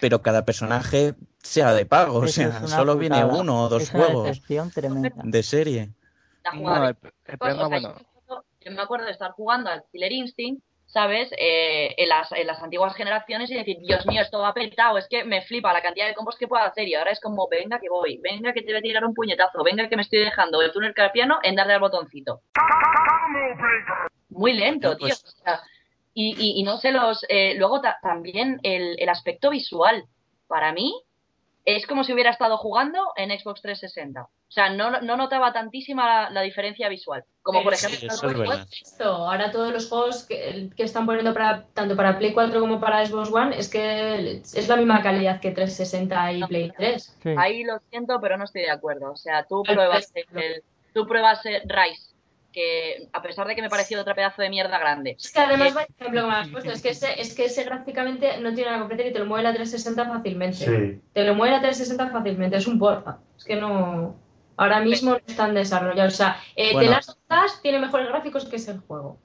pero 0.00 0.20
cada 0.22 0.44
personaje 0.44 1.14
sea 1.38 1.74
de 1.74 1.86
pago. 1.86 2.18
O 2.18 2.26
sea, 2.26 2.66
solo 2.66 2.96
viene 2.96 3.24
uno 3.24 3.64
o 3.64 3.68
dos 3.68 3.84
Es 3.84 3.90
juegos 3.90 4.42
de 4.48 5.42
serie. 5.44 5.90
La 6.42 6.52
No, 6.54 6.88
el, 6.88 6.96
el 7.26 7.38
problema, 7.38 7.68
bueno, 7.68 7.94
yo 8.64 8.72
me 8.72 8.82
acuerdo 8.82 9.06
de 9.06 9.12
estar 9.12 9.30
jugando 9.32 9.70
al 9.70 9.84
Killer 9.92 10.10
Instinct, 10.12 10.64
¿sabes? 10.92 11.30
Eh, 11.38 11.94
en, 11.96 12.08
las, 12.08 12.30
en 12.32 12.46
las 12.46 12.62
antiguas 12.62 12.94
generaciones 12.94 13.50
y 13.50 13.54
decir, 13.54 13.78
Dios 13.80 14.04
mío, 14.06 14.20
esto 14.20 14.40
va 14.40 14.52
petado, 14.52 14.98
es 14.98 15.08
que 15.08 15.24
me 15.24 15.40
flipa 15.40 15.72
la 15.72 15.80
cantidad 15.80 16.06
de 16.06 16.14
combos 16.14 16.36
que 16.36 16.46
puedo 16.46 16.62
hacer 16.62 16.86
y 16.86 16.94
ahora 16.94 17.10
es 17.12 17.20
como, 17.20 17.48
venga 17.48 17.80
que 17.80 17.88
voy, 17.88 18.18
venga 18.22 18.52
que 18.52 18.60
te 18.60 18.72
voy 18.72 18.78
a 18.78 18.82
tirar 18.82 19.04
un 19.06 19.14
puñetazo, 19.14 19.64
venga 19.64 19.88
que 19.88 19.96
me 19.96 20.02
estoy 20.02 20.18
dejando 20.20 20.60
el 20.60 20.70
túnel 20.70 20.92
carpiano 20.92 21.38
en 21.42 21.56
darle 21.56 21.72
al 21.74 21.80
botoncito. 21.80 22.40
Muy 24.28 24.52
lento, 24.52 24.96
tío. 24.96 25.08
pues- 25.08 25.24
o 25.24 25.42
sea, 25.44 25.60
y, 26.14 26.34
y, 26.38 26.60
y 26.60 26.62
no 26.62 26.76
sé 26.76 26.92
los... 26.92 27.24
eh, 27.28 27.54
luego 27.56 27.80
ta- 27.80 27.98
también 28.02 28.60
el, 28.62 28.96
el 28.98 29.08
aspecto 29.08 29.48
visual, 29.50 30.04
para 30.46 30.72
mí, 30.72 30.94
es 31.64 31.86
como 31.86 32.02
si 32.04 32.12
hubiera 32.12 32.30
estado 32.30 32.56
jugando 32.56 32.98
en 33.16 33.30
Xbox 33.30 33.62
360. 33.62 34.22
O 34.22 34.28
sea, 34.54 34.70
no, 34.70 35.00
no 35.00 35.16
notaba 35.16 35.52
tantísima 35.52 36.24
la, 36.24 36.30
la 36.30 36.42
diferencia 36.42 36.88
visual. 36.88 37.24
Como 37.40 37.62
por 37.62 37.74
Sí, 37.76 37.86
ejemplo, 37.86 38.08
eso 38.14 38.26
es 38.26 38.38
verdad. 38.38 38.66
Esto, 38.70 39.04
ahora 39.04 39.50
todos 39.50 39.72
los 39.72 39.88
juegos 39.88 40.24
que, 40.24 40.70
que 40.76 40.82
están 40.82 41.06
poniendo 41.06 41.32
para 41.32 41.64
tanto 41.72 41.96
para 41.96 42.18
Play 42.18 42.32
4 42.32 42.60
como 42.60 42.80
para 42.80 43.06
Xbox 43.06 43.32
One 43.32 43.56
es 43.56 43.70
que 43.70 44.42
es 44.42 44.68
la 44.68 44.76
misma 44.76 45.02
calidad 45.02 45.40
que 45.40 45.52
360 45.52 46.32
y 46.32 46.42
Play 46.44 46.72
3. 46.76 47.18
Sí. 47.22 47.34
ahí 47.38 47.64
lo 47.64 47.78
siento, 47.90 48.20
pero 48.20 48.36
no 48.36 48.44
estoy 48.44 48.62
de 48.62 48.70
acuerdo. 48.70 49.12
O 49.12 49.16
sea, 49.16 49.44
tú 49.44 49.62
pruebas 49.62 50.12
el, 50.14 50.62
tú 50.92 51.06
pruebas 51.06 51.46
el 51.46 51.62
Rise, 51.62 52.11
que 52.52 53.08
a 53.12 53.22
pesar 53.22 53.46
de 53.48 53.54
que 53.56 53.62
me 53.62 53.70
pareció 53.70 54.00
otro 54.00 54.14
pedazo 54.14 54.42
de 54.42 54.50
mierda 54.50 54.78
grande, 54.78 55.16
Es 55.18 55.32
que 55.32 55.40
además, 55.40 55.74
vaya 55.74 55.86
ejemplo 55.98 56.20
que 56.22 56.26
me 56.28 56.34
has 56.34 56.48
puesto, 56.48 56.70
es 56.70 56.82
que 56.82 56.90
ese, 56.90 57.20
es 57.20 57.34
que 57.34 57.46
ese 57.46 57.64
gráficamente 57.64 58.38
no 58.38 58.52
tiene 58.54 58.70
nada 58.70 58.78
que 58.78 58.84
ofrecer 58.84 59.06
y 59.08 59.12
te 59.12 59.18
lo 59.18 59.26
mueve 59.26 59.44
la 59.44 59.54
360 59.54 60.06
fácilmente. 60.06 60.56
Sí. 60.56 61.00
Te 61.12 61.24
lo 61.24 61.34
mueve 61.34 61.54
la 61.54 61.60
360 61.62 62.10
fácilmente, 62.10 62.56
es 62.56 62.66
un 62.66 62.78
porfa. 62.78 63.18
Es 63.36 63.44
que 63.44 63.56
no. 63.56 64.14
Ahora 64.56 64.80
mismo 64.80 65.12
no 65.12 65.16
está 65.26 65.48
en 65.48 65.54
desarrollo. 65.54 66.04
O 66.04 66.10
sea, 66.10 66.36
eh, 66.54 66.72
Bueno. 66.74 66.88
The 66.90 66.94
Last 66.94 67.08
of 67.08 67.16
Us 67.44 67.62
tiene 67.62 67.78
mejores 67.78 68.08
gráficos 68.08 68.44
que 68.44 68.56
ese 68.56 68.76
juego. 68.86 69.18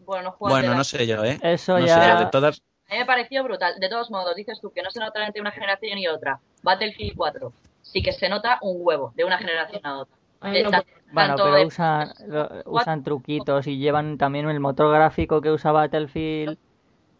bueno, 0.00 0.30
no 0.30 0.36
Bueno, 0.38 0.70
la- 0.70 0.76
no 0.76 0.84
sé 0.84 1.06
yo, 1.06 1.24
¿eh? 1.24 1.38
Eso 1.42 1.78
No 1.78 1.86
sé, 1.86 1.94
ya. 1.94 2.16
de 2.18 2.26
todas, 2.26 2.60
A 2.90 2.92
mí 2.94 2.98
me 2.98 3.06
pareció 3.06 3.42
brutal. 3.44 3.78
De 3.80 3.88
todos 3.88 4.10
modos, 4.10 4.34
dices 4.36 4.60
tú 4.60 4.70
que 4.70 4.82
no 4.82 4.90
se 4.90 5.00
nota 5.00 5.24
entre 5.24 5.40
una 5.40 5.50
generación 5.52 5.96
y 5.98 6.06
otra. 6.08 6.40
Battlefield 6.62 7.16
4 7.16 7.52
sí 7.80 8.02
que 8.02 8.12
se 8.12 8.28
nota 8.28 8.58
un 8.60 8.78
huevo 8.80 9.12
de 9.14 9.24
una 9.24 9.38
generación 9.38 9.80
a 9.84 10.00
otra. 10.00 10.16
A 10.40 10.48
mí 10.50 10.62
no 10.62 10.68
Eh, 10.68 10.72
Bueno, 11.12 11.34
pero 11.36 11.54
de- 11.54 11.66
usan, 11.66 12.10
lo- 12.26 12.50
usan 12.66 13.02
truquitos 13.04 13.66
y 13.66 13.78
llevan 13.78 14.18
también 14.18 14.48
el 14.48 14.60
motor 14.60 14.92
gráfico 14.92 15.40
que 15.40 15.50
usa 15.50 15.70
Battlefield. 15.72 16.58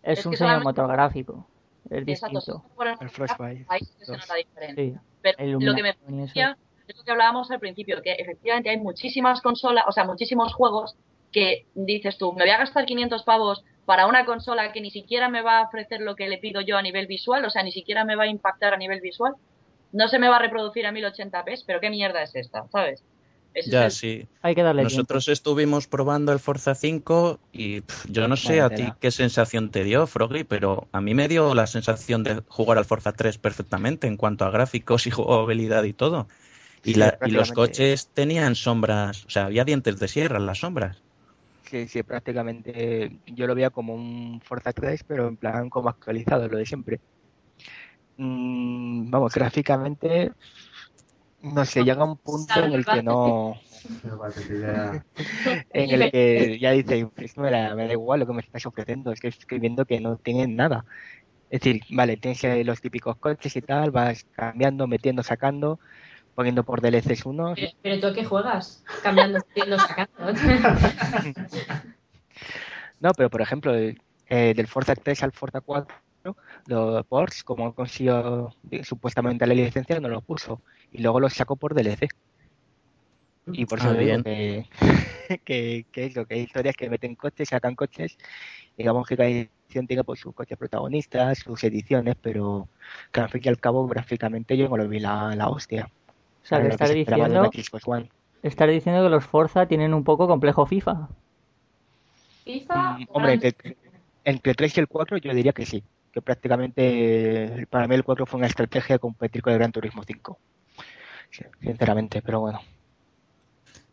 Es, 0.02 0.18
Es 0.20 0.26
un 0.26 0.32
señor 0.32 0.38
solamente- 0.38 0.64
motor 0.64 0.88
gráfico. 0.92 1.46
Es 1.90 2.08
Exacto, 2.08 2.38
distinto. 2.38 2.64
el 3.00 3.10
Frostbite. 3.10 3.66
ahí 3.68 3.80
se 3.84 4.12
2. 4.12 4.18
nota 4.20 4.34
diferencia. 4.34 4.84
Sí, 4.84 4.98
Pero 5.22 5.60
lo 5.60 5.74
que 5.74 5.82
me 5.82 5.94
parecía 5.94 6.56
es 6.88 6.96
lo 6.96 7.04
que 7.04 7.10
hablábamos 7.12 7.50
al 7.50 7.60
principio, 7.60 8.00
que 8.02 8.12
efectivamente 8.12 8.70
hay 8.70 8.78
muchísimas 8.78 9.40
consolas, 9.42 9.84
o 9.86 9.92
sea, 9.92 10.04
muchísimos 10.04 10.52
juegos 10.54 10.96
que 11.32 11.66
dices 11.74 12.16
tú, 12.18 12.32
me 12.32 12.42
voy 12.42 12.50
a 12.50 12.58
gastar 12.58 12.84
500 12.86 13.22
pavos 13.24 13.64
para 13.86 14.06
una 14.06 14.24
consola 14.24 14.72
que 14.72 14.80
ni 14.80 14.90
siquiera 14.90 15.28
me 15.28 15.42
va 15.42 15.58
a 15.58 15.62
ofrecer 15.64 16.00
lo 16.00 16.14
que 16.16 16.28
le 16.28 16.38
pido 16.38 16.60
yo 16.60 16.76
a 16.78 16.82
nivel 16.82 17.06
visual, 17.06 17.44
o 17.44 17.50
sea, 17.50 17.62
ni 17.62 17.72
siquiera 17.72 18.04
me 18.04 18.16
va 18.16 18.24
a 18.24 18.28
impactar 18.28 18.72
a 18.74 18.76
nivel 18.76 19.00
visual, 19.00 19.34
no 19.92 20.08
se 20.08 20.18
me 20.18 20.28
va 20.28 20.36
a 20.36 20.40
reproducir 20.40 20.86
a 20.86 20.92
1080p, 20.92 21.64
pero 21.66 21.80
qué 21.80 21.90
mierda 21.90 22.22
es 22.22 22.34
esta, 22.34 22.66
¿sabes? 22.68 23.02
Ese 23.54 23.70
Ya, 23.70 23.86
es 23.86 23.94
el- 23.94 23.98
sí. 24.00 24.28
Hay 24.42 24.54
que 24.54 24.62
darle 24.62 24.82
Nosotros 24.82 25.28
estuvimos 25.28 25.86
probando 25.86 26.32
el 26.32 26.40
Forza 26.40 26.74
5 26.74 27.40
y 27.52 27.82
yo 28.08 28.26
no 28.28 28.36
sé 28.36 28.60
a 28.60 28.70
ti 28.70 28.92
qué 29.00 29.10
sensación 29.10 29.70
te 29.70 29.84
dio, 29.84 30.06
Froggy, 30.06 30.44
pero 30.44 30.88
a 30.92 31.00
mí 31.00 31.14
me 31.14 31.28
dio 31.28 31.54
la 31.54 31.66
sensación 31.66 32.24
de 32.24 32.42
jugar 32.48 32.78
al 32.78 32.84
Forza 32.84 33.12
3 33.12 33.38
perfectamente 33.38 34.06
en 34.08 34.16
cuanto 34.16 34.44
a 34.44 34.50
gráficos 34.50 35.06
y 35.06 35.10
jugabilidad 35.12 35.84
y 35.84 35.92
todo. 35.92 36.28
Y, 36.84 36.92
Sí, 36.92 37.00
la- 37.00 37.18
y 37.24 37.30
los 37.30 37.52
coches 37.52 38.10
tenían 38.12 38.54
sombras, 38.56 39.24
o 39.26 39.30
sea, 39.30 39.46
había 39.46 39.64
dientes 39.64 39.98
de 39.98 40.08
sierra 40.08 40.38
en 40.38 40.46
las 40.46 40.58
sombras. 40.58 41.02
Sí, 41.62 41.88
sí, 41.88 42.02
prácticamente 42.02 43.20
yo 43.26 43.46
lo 43.46 43.54
veía 43.54 43.70
como 43.70 43.94
un 43.94 44.40
Forza 44.42 44.72
3, 44.72 45.02
pero 45.06 45.28
en 45.28 45.36
plan 45.36 45.70
como 45.70 45.88
actualizado, 45.88 46.46
lo 46.48 46.58
de 46.58 46.66
siempre. 46.66 47.00
Mm, 48.16 49.10
vamos, 49.10 49.34
gráficamente, 49.34 50.30
no 51.44 51.64
sé, 51.64 51.84
llega 51.84 52.04
un 52.04 52.16
punto 52.16 52.64
en 52.64 52.72
el 52.72 52.84
que 52.84 53.02
no, 53.02 53.54
en 55.70 55.90
el 55.90 56.10
que 56.10 56.58
ya 56.58 56.72
dices, 56.72 57.06
"Pues 57.14 57.36
me 57.38 57.50
da, 57.50 57.74
me 57.74 57.86
da 57.86 57.92
igual 57.92 58.20
lo 58.20 58.26
que 58.26 58.32
me 58.32 58.40
estás 58.40 58.66
ofreciendo, 58.66 59.12
es 59.12 59.20
que 59.20 59.28
estoy 59.28 59.58
viendo 59.58 59.84
que 59.84 60.00
no 60.00 60.16
tienen 60.16 60.56
nada. 60.56 60.84
Es 61.50 61.60
decir, 61.60 61.82
vale, 61.90 62.16
tienes 62.16 62.66
los 62.66 62.80
típicos 62.80 63.16
coches 63.18 63.54
y 63.56 63.60
tal, 63.62 63.90
vas 63.90 64.24
cambiando, 64.32 64.86
metiendo, 64.86 65.22
sacando, 65.22 65.78
poniendo 66.34 66.64
por 66.64 66.80
DLCs 66.80 67.26
unos. 67.26 67.58
Pero, 67.58 67.72
pero 67.82 68.00
tú 68.00 68.06
a 68.08 68.14
qué 68.14 68.24
juegas? 68.24 68.82
Cambiando, 69.02 69.38
metiendo, 69.38 69.78
sacando. 69.78 70.10
No, 73.00 73.12
pero 73.12 73.28
por 73.28 73.42
ejemplo, 73.42 73.74
eh, 73.74 73.94
del 74.54 74.66
Forza 74.66 74.94
3 74.94 75.22
al 75.22 75.32
Forza 75.32 75.60
4, 75.60 75.94
los 76.66 77.06
ports, 77.06 77.44
como 77.44 77.74
consiguió 77.74 78.54
eh, 78.70 78.84
supuestamente 78.84 79.46
la 79.46 79.54
licencia, 79.54 80.00
no 80.00 80.08
lo 80.08 80.20
puso. 80.22 80.60
Y 80.92 80.98
luego 81.02 81.20
los 81.20 81.34
sacó 81.34 81.56
por 81.56 81.74
DLC. 81.74 82.08
Y 83.52 83.66
por 83.66 83.78
eso 83.78 83.90
Ah, 83.90 83.92
digo 83.92 84.22
bien. 84.22 84.22
que, 84.22 84.66
que, 85.44 85.86
que 85.92 86.04
es 86.06 86.16
lo 86.16 86.26
que 86.26 86.34
hay 86.34 86.40
historias 86.42 86.76
que 86.76 86.88
meten 86.88 87.14
coches, 87.14 87.48
sacan 87.50 87.74
coches. 87.74 88.16
Digamos 88.76 89.06
que 89.06 89.16
cada 89.16 89.28
edición 89.28 89.86
tiene 89.86 90.04
pues, 90.04 90.20
sus 90.20 90.34
coches 90.34 90.56
protagonistas, 90.58 91.38
sus 91.38 91.62
ediciones, 91.64 92.16
pero 92.20 92.68
que 93.12 93.20
al 93.20 93.28
fin 93.28 93.42
y 93.44 93.48
al 93.48 93.60
cabo, 93.60 93.86
gráficamente 93.86 94.56
yo 94.56 94.68
no 94.68 94.76
lo 94.76 94.88
vi 94.88 94.98
la, 95.00 95.34
la 95.36 95.48
hostia. 95.48 95.90
O 96.42 96.46
sea, 96.46 96.60
que 96.62 96.68
estar 96.68 96.88
diciendo, 96.90 97.50
estar 98.42 98.68
diciendo 98.68 99.02
que 99.02 99.08
los 99.10 99.24
Forza 99.24 99.66
tienen 99.66 99.94
un 99.94 100.04
poco 100.04 100.26
complejo 100.26 100.66
FIFA. 100.66 101.08
FIFA. 102.44 102.98
Mm, 102.98 103.06
Hombre, 103.10 103.32
entre, 103.34 103.54
entre 104.24 104.50
el 104.50 104.56
3 104.56 104.76
y 104.76 104.80
el 104.80 104.88
4 104.88 105.16
yo 105.18 105.34
diría 105.34 105.52
que 105.52 105.66
sí, 105.66 105.82
que 106.14 106.22
prácticamente 106.22 107.62
eh, 107.62 107.66
para 107.68 107.88
mí 107.88 107.94
el 107.96 108.04
4 108.04 108.24
fue 108.24 108.38
una 108.38 108.46
estrategia 108.46 108.94
de 108.94 109.00
competir 109.00 109.42
con 109.42 109.52
el 109.52 109.58
Gran 109.58 109.72
Turismo 109.72 110.02
5. 110.06 110.38
Sí, 111.30 111.44
sinceramente, 111.60 112.22
pero 112.22 112.40
bueno. 112.40 112.60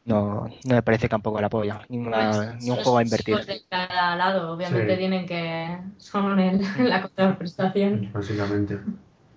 No, 0.04 0.46
no 0.66 0.76
me 0.76 0.82
parece 0.84 1.08
tampoco 1.10 1.40
la 1.42 1.50
polla, 1.50 1.82
ni, 1.90 1.98
una- 2.00 2.54
ni 2.60 2.70
un 2.70 2.76
Los 2.78 2.84
juego 2.84 2.98
a 2.98 3.04
invertir. 3.04 3.38
de 3.46 3.62
cada 3.70 4.16
lado, 4.16 4.52
obviamente 4.54 4.94
Sí. 4.94 4.98
tienen 4.98 5.26
que. 5.28 5.78
Son 5.98 6.40
el- 6.40 6.62
la 6.90 7.02
contraprestación. 7.02 8.12
Básicamente. 8.14 8.80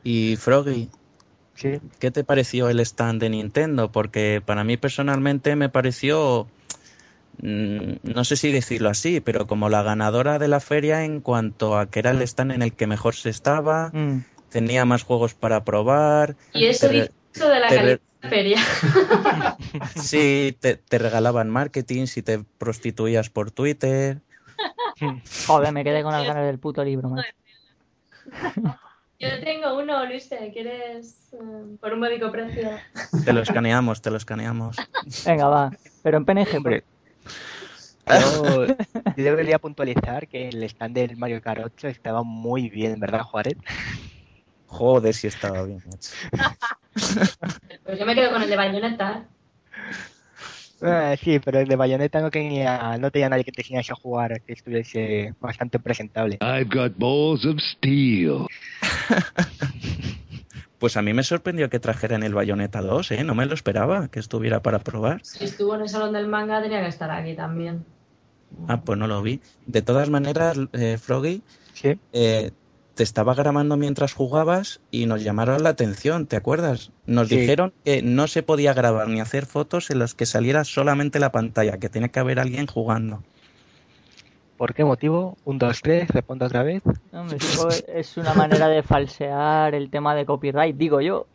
Y 0.02 0.36
Froggy, 0.36 0.90
Sí, 1.56 1.78
¿qué 2.00 2.10
te 2.10 2.24
pareció 2.24 2.68
el 2.68 2.80
stand 2.80 3.20
de 3.20 3.30
Nintendo? 3.30 3.92
Porque 3.92 4.42
para 4.44 4.64
mí 4.64 4.76
personalmente 4.76 5.54
me 5.54 5.68
pareció, 5.68 6.48
no 7.40 8.24
sé 8.24 8.36
si 8.36 8.52
decirlo 8.52 8.88
así, 8.90 9.20
pero 9.20 9.46
como 9.46 9.68
la 9.68 9.82
ganadora 9.82 10.38
de 10.38 10.48
la 10.48 10.60
feria 10.60 11.04
en 11.04 11.20
cuanto 11.20 11.76
a 11.78 11.86
que 11.90 11.98
era 11.98 12.10
el 12.12 12.22
stand 12.22 12.52
en 12.52 12.62
el 12.62 12.72
que 12.74 12.86
mejor 12.86 13.14
se 13.14 13.30
estaba, 13.30 13.90
Mm. 13.92 14.18
tenía 14.50 14.84
más 14.84 15.02
juegos 15.02 15.34
para 15.34 15.64
probar, 15.64 16.36
Y 16.54 16.66
eso 16.66 16.88
te 16.88 16.94
mucho 16.94 17.48
de 17.48 17.60
la 17.60 17.68
te 17.68 17.76
calidad 17.76 17.82
re- 17.82 18.00
de 18.00 18.00
la 18.22 18.30
feria. 18.30 18.56
sí, 19.96 20.56
te, 20.60 20.76
te 20.76 20.98
regalaban 20.98 21.50
marketing 21.50 22.06
si 22.06 22.22
te 22.22 22.44
prostituías 22.58 23.30
por 23.30 23.50
Twitter. 23.50 24.20
Joder, 25.46 25.72
me 25.72 25.82
quedé 25.84 26.02
con 26.02 26.12
las 26.12 26.26
ganas 26.26 26.46
del 26.46 26.58
puto 26.58 26.84
libro, 26.84 27.08
macho. 27.08 27.28
Yo 29.18 29.28
tengo 29.42 29.78
uno, 29.78 30.04
Luis, 30.06 30.28
¿te 30.28 30.52
¿quieres 30.52 31.32
eh, 31.32 31.76
por 31.80 31.92
un 31.92 32.00
módico 32.00 32.30
precio? 32.30 32.68
Te 33.24 33.32
lo 33.32 33.40
escaneamos, 33.40 34.02
te 34.02 34.10
lo 34.10 34.16
escaneamos. 34.16 34.76
Venga, 35.24 35.48
va. 35.48 35.70
Pero 36.02 36.18
en 36.18 36.24
PNG, 36.24 36.56
hombre. 36.56 36.84
Yo, 38.06 38.66
yo 39.16 39.24
debería 39.24 39.58
puntualizar 39.58 40.28
que 40.28 40.48
el 40.48 40.62
stand 40.64 40.94
del 40.94 41.16
Mario 41.16 41.40
Kart 41.40 41.62
8 41.64 41.88
estaba 41.88 42.22
muy 42.22 42.68
bien, 42.68 43.00
¿verdad, 43.00 43.22
Juárez? 43.22 43.56
Joder, 44.66 45.14
si 45.14 45.28
estaba 45.28 45.62
bien. 45.62 45.82
Pues 47.84 47.98
yo 47.98 48.06
me 48.06 48.14
quedo 48.14 48.32
con 48.32 48.42
el 48.42 48.50
de 48.50 48.56
Bayonetta. 48.56 49.28
Ah, 50.82 51.14
sí, 51.22 51.38
pero 51.38 51.60
el 51.60 51.68
de 51.68 51.76
Bayonetta 51.76 52.20
no 52.20 52.30
tenía, 52.30 52.98
no 52.98 53.10
tenía 53.10 53.28
nadie 53.28 53.44
que 53.44 53.52
te 53.52 53.62
enseñase 53.62 53.92
a 53.92 53.94
jugar 53.94 54.42
que 54.42 54.52
estuviese 54.52 55.32
bastante 55.40 55.78
presentable. 55.78 56.38
I've 56.42 56.68
got 56.68 56.92
balls 56.98 57.46
of 57.46 57.58
steel. 57.60 58.46
Pues 60.84 60.98
a 60.98 61.02
mí 61.02 61.14
me 61.14 61.22
sorprendió 61.22 61.70
que 61.70 61.80
trajeran 61.80 62.24
el 62.24 62.34
Bayonetta 62.34 62.82
2, 62.82 63.12
¿eh? 63.12 63.24
No 63.24 63.34
me 63.34 63.46
lo 63.46 63.54
esperaba 63.54 64.08
que 64.08 64.20
estuviera 64.20 64.60
para 64.60 64.80
probar. 64.80 65.24
Si 65.24 65.42
estuvo 65.44 65.74
en 65.76 65.80
el 65.80 65.88
salón 65.88 66.12
del 66.12 66.26
manga, 66.26 66.60
tenía 66.60 66.82
que 66.82 66.88
estar 66.88 67.10
aquí 67.10 67.34
también. 67.34 67.86
Ah, 68.68 68.80
pues 68.80 68.98
no 68.98 69.06
lo 69.06 69.20
vi. 69.22 69.40
De 69.66 69.82
todas 69.82 70.10
maneras, 70.10 70.58
eh, 70.72 70.98
Froggy, 70.98 71.42
Sí, 71.72 71.98
eh, 72.12 72.50
te 72.94 73.02
estaba 73.02 73.34
grabando 73.34 73.76
mientras 73.76 74.12
jugabas 74.12 74.80
y 74.92 75.06
nos 75.06 75.24
llamaron 75.24 75.62
la 75.64 75.70
atención, 75.70 76.26
¿te 76.26 76.36
acuerdas? 76.36 76.92
Nos 77.06 77.28
Sí. 77.28 77.36
dijeron 77.38 77.72
que 77.84 78.02
no 78.02 78.28
se 78.28 78.42
podía 78.44 78.72
grabar 78.72 79.08
ni 79.08 79.20
hacer 79.20 79.46
fotos 79.46 79.90
en 79.90 79.98
las 79.98 80.14
que 80.14 80.26
saliera 80.26 80.64
solamente 80.64 81.18
la 81.18 81.32
pantalla, 81.32 81.78
que 81.78 81.88
tenía 81.88 82.08
que 82.08 82.20
haber 82.20 82.38
alguien 82.38 82.66
jugando. 82.66 83.22
¿por 84.56 84.72
qué 84.72 84.84
motivo? 84.84 85.36
Un, 85.44 85.58
dos, 85.58 85.82
tres, 85.82 86.08
respondo 86.08 86.46
otra 86.46 86.62
vez. 86.62 86.82
Es 87.88 88.16
una 88.16 88.34
manera 88.34 88.68
de 88.68 88.82
falsear 88.82 89.74
el 89.74 89.90
tema 89.90 90.14
de 90.14 90.24
copyright, 90.24 90.76
digo 90.76 91.00
yo. 91.00 91.26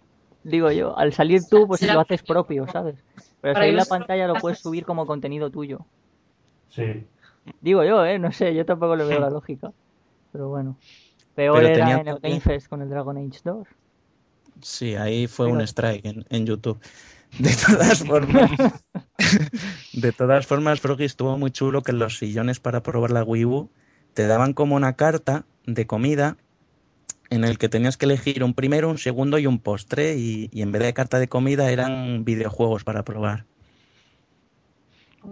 Digo 0.44 0.72
yo, 0.72 0.98
al 0.98 1.12
salir 1.14 1.42
tú, 1.50 1.68
pues 1.68 1.82
Será- 1.82 1.96
lo 1.96 2.00
haces 2.00 2.24
propio, 2.24 2.66
¿sabes? 2.72 2.96
Pero 3.42 3.56
si 3.56 3.62
que 3.62 3.72
la 3.74 3.86
pantalla 3.86 4.26
lo 4.26 4.36
puedes 4.36 4.60
subir 4.60 4.86
como 4.86 5.06
contenido 5.06 5.50
tuyo. 5.50 5.86
Sí. 6.70 7.06
Digo 7.62 7.84
yo, 7.84 8.06
¿eh? 8.06 8.20
No 8.20 8.32
sé, 8.32 8.54
yo 8.54 8.66
tampoco 8.66 8.96
le 8.96 9.06
veo 9.06 9.20
la 9.20 9.30
lógica. 9.30 9.72
Pero 10.32 10.50
bueno. 10.50 10.78
Peor 11.36 11.58
Pero 11.58 11.68
era 11.68 11.86
tenía 11.86 12.02
en 12.02 12.08
el. 12.08 12.20
Game 12.20 12.40
Fest 12.40 12.68
con 12.68 12.82
el 12.82 12.90
Dragon 12.90 13.18
Age 13.18 13.40
2. 13.44 13.68
Sí, 14.62 14.96
ahí 14.96 15.28
fue 15.28 15.48
un 15.48 15.62
strike 15.62 16.06
en, 16.06 16.26
en 16.30 16.46
YouTube. 16.46 16.80
De 17.40 17.52
todas 17.56 18.04
formas, 18.04 18.50
de 19.94 20.12
todas 20.12 20.48
formas, 20.48 20.82
Froggy 20.82 21.04
estuvo 21.04 21.38
muy 21.38 21.52
chulo 21.52 21.84
que 21.84 21.92
en 21.92 22.00
los 22.00 22.18
sillones 22.18 22.60
para 22.60 22.82
probar 22.82 23.12
la 23.12 23.24
Wii 23.24 23.46
U 23.46 23.70
te 24.16 24.26
daban 24.26 24.54
como 24.54 24.76
una 24.76 24.94
carta 24.94 25.46
de 25.68 25.86
comida 25.86 26.38
en 27.30 27.44
el 27.44 27.60
que 27.60 27.70
tenías 27.70 27.98
que 27.98 28.06
elegir 28.06 28.44
un 28.44 28.56
primero, 28.56 28.90
un 28.90 28.98
segundo 28.98 29.38
y 29.38 29.46
un 29.46 29.60
postre 29.60 30.18
y, 30.18 30.50
y 30.52 30.64
en 30.64 30.72
vez 30.72 30.82
de 30.82 30.94
carta 30.96 31.20
de 31.20 31.28
comida 31.28 31.70
eran 31.70 32.26
videojuegos 32.26 32.84
para 32.84 33.04
probar. 33.04 33.46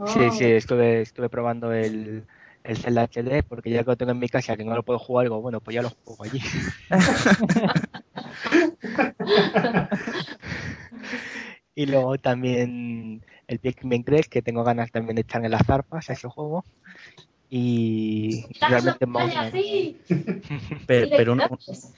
Sí, 0.08 0.20
Oh. 0.20 0.32
sí, 0.32 0.46
estuve, 0.46 1.02
estuve 1.02 1.30
probando 1.30 1.72
el, 1.74 2.26
el 2.64 2.78
Zelda 2.78 3.04
HD 3.08 3.44
porque 3.44 3.70
ya 3.70 3.84
que 3.84 3.92
lo 3.92 3.96
tengo 3.98 4.12
en 4.12 4.20
mi 4.20 4.30
casa 4.30 4.56
que 4.58 4.64
no 4.66 4.76
lo 4.76 4.84
puedo 4.84 5.00
jugar, 5.00 5.26
digo, 5.26 5.42
bueno, 5.42 5.60
pues 5.62 5.76
ya 5.76 5.82
lo 5.82 5.90
juego 6.04 6.24
allí. 6.24 6.42
y 11.76 11.86
luego 11.86 12.18
también 12.18 13.24
el 13.48 13.60
Pikmin 13.60 14.04
3, 14.04 14.28
que 14.28 14.42
tengo 14.42 14.64
ganas 14.64 14.92
también 14.92 15.16
de 15.16 15.22
echarle 15.22 15.50
las 15.50 15.66
zarpas 15.66 16.10
a 16.10 16.14
ese 16.14 16.28
juego. 16.28 16.64
Y 17.50 18.46
¡La 18.60 18.68
realmente 18.68 19.06
de 21.10 21.16
pero 21.16 21.32
un- 21.34 21.40
colores. 21.40 21.94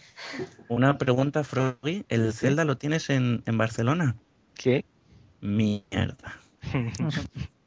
una 0.68 0.98
pregunta, 0.98 1.44
Froggy, 1.44 2.06
¿el 2.08 2.34
Zelda 2.34 2.66
lo 2.66 2.78
tienes 2.78 3.10
en, 3.10 3.42
en 3.48 3.58
Barcelona? 3.58 4.16
Sí. 4.56 4.86
Mierda. 5.42 6.40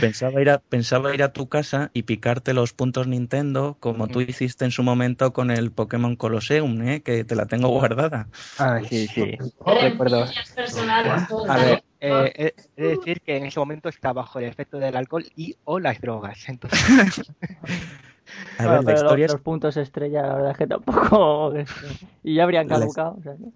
Pensaba 0.00 0.40
ir, 0.40 0.50
a, 0.50 0.58
pensaba 0.58 1.14
ir 1.14 1.22
a 1.22 1.32
tu 1.32 1.48
casa 1.48 1.90
y 1.94 2.02
picarte 2.02 2.54
los 2.54 2.72
puntos 2.72 3.06
Nintendo 3.06 3.76
como 3.80 4.08
tú 4.08 4.20
hiciste 4.20 4.64
en 4.64 4.70
su 4.70 4.82
momento 4.82 5.32
con 5.32 5.50
el 5.50 5.70
Pokémon 5.70 6.16
Colosseum, 6.16 6.82
¿eh? 6.82 7.02
que 7.02 7.24
te 7.24 7.34
la 7.34 7.46
tengo 7.46 7.68
guardada. 7.68 8.28
Ah, 8.58 8.80
sí, 8.88 9.06
sí. 9.06 9.36
Recuerdo. 9.82 10.24
A 11.48 11.56
ver, 11.58 11.82
eh, 12.00 12.52
he 12.76 12.82
de 12.82 12.88
decir 12.96 13.20
que 13.20 13.36
en 13.36 13.46
ese 13.46 13.60
momento 13.60 13.88
está 13.88 14.12
bajo 14.12 14.38
el 14.38 14.46
efecto 14.46 14.78
del 14.78 14.96
alcohol 14.96 15.24
y 15.36 15.54
o 15.64 15.78
las 15.78 16.00
drogas. 16.00 16.48
Entonces, 16.48 16.80
A 18.58 18.64
Bueno, 18.64 18.82
ver, 18.82 18.84
la 18.84 18.92
pero 18.92 18.96
historia, 19.02 19.26
los, 19.26 19.30
es, 19.30 19.32
los 19.34 19.42
puntos 19.42 19.76
estrella, 19.76 20.22
la 20.22 20.34
verdad 20.34 20.50
es 20.52 20.58
que 20.58 20.66
tampoco. 20.66 21.52
y 22.24 22.34
ya 22.34 22.42
habrían 22.44 22.68
La- 22.68 22.78
caducado. 22.78 23.16
o 23.18 23.22
sea 23.22 23.32
que- 23.34 23.50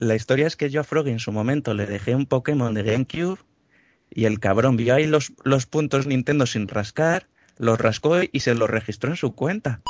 la 0.00 0.14
historia 0.14 0.46
es 0.46 0.56
que 0.56 0.70
yo 0.70 0.80
a 0.80 0.84
Froggy 0.84 1.10
en 1.10 1.18
su 1.18 1.32
momento 1.32 1.74
le 1.74 1.84
dejé 1.86 2.14
un 2.14 2.26
Pokémon 2.26 2.72
de 2.72 2.82
GameCube 2.84 3.38
y 4.10 4.24
el 4.24 4.40
cabrón 4.40 4.76
vio 4.76 4.94
ahí 4.94 5.06
los, 5.06 5.32
los 5.44 5.66
puntos 5.66 6.06
Nintendo 6.06 6.46
sin 6.46 6.68
rascar, 6.68 7.26
Los 7.58 7.78
rascó 7.78 8.16
y 8.30 8.40
se 8.40 8.54
los 8.54 8.70
registró 8.70 9.10
en 9.10 9.16
su 9.16 9.34
cuenta. 9.34 9.80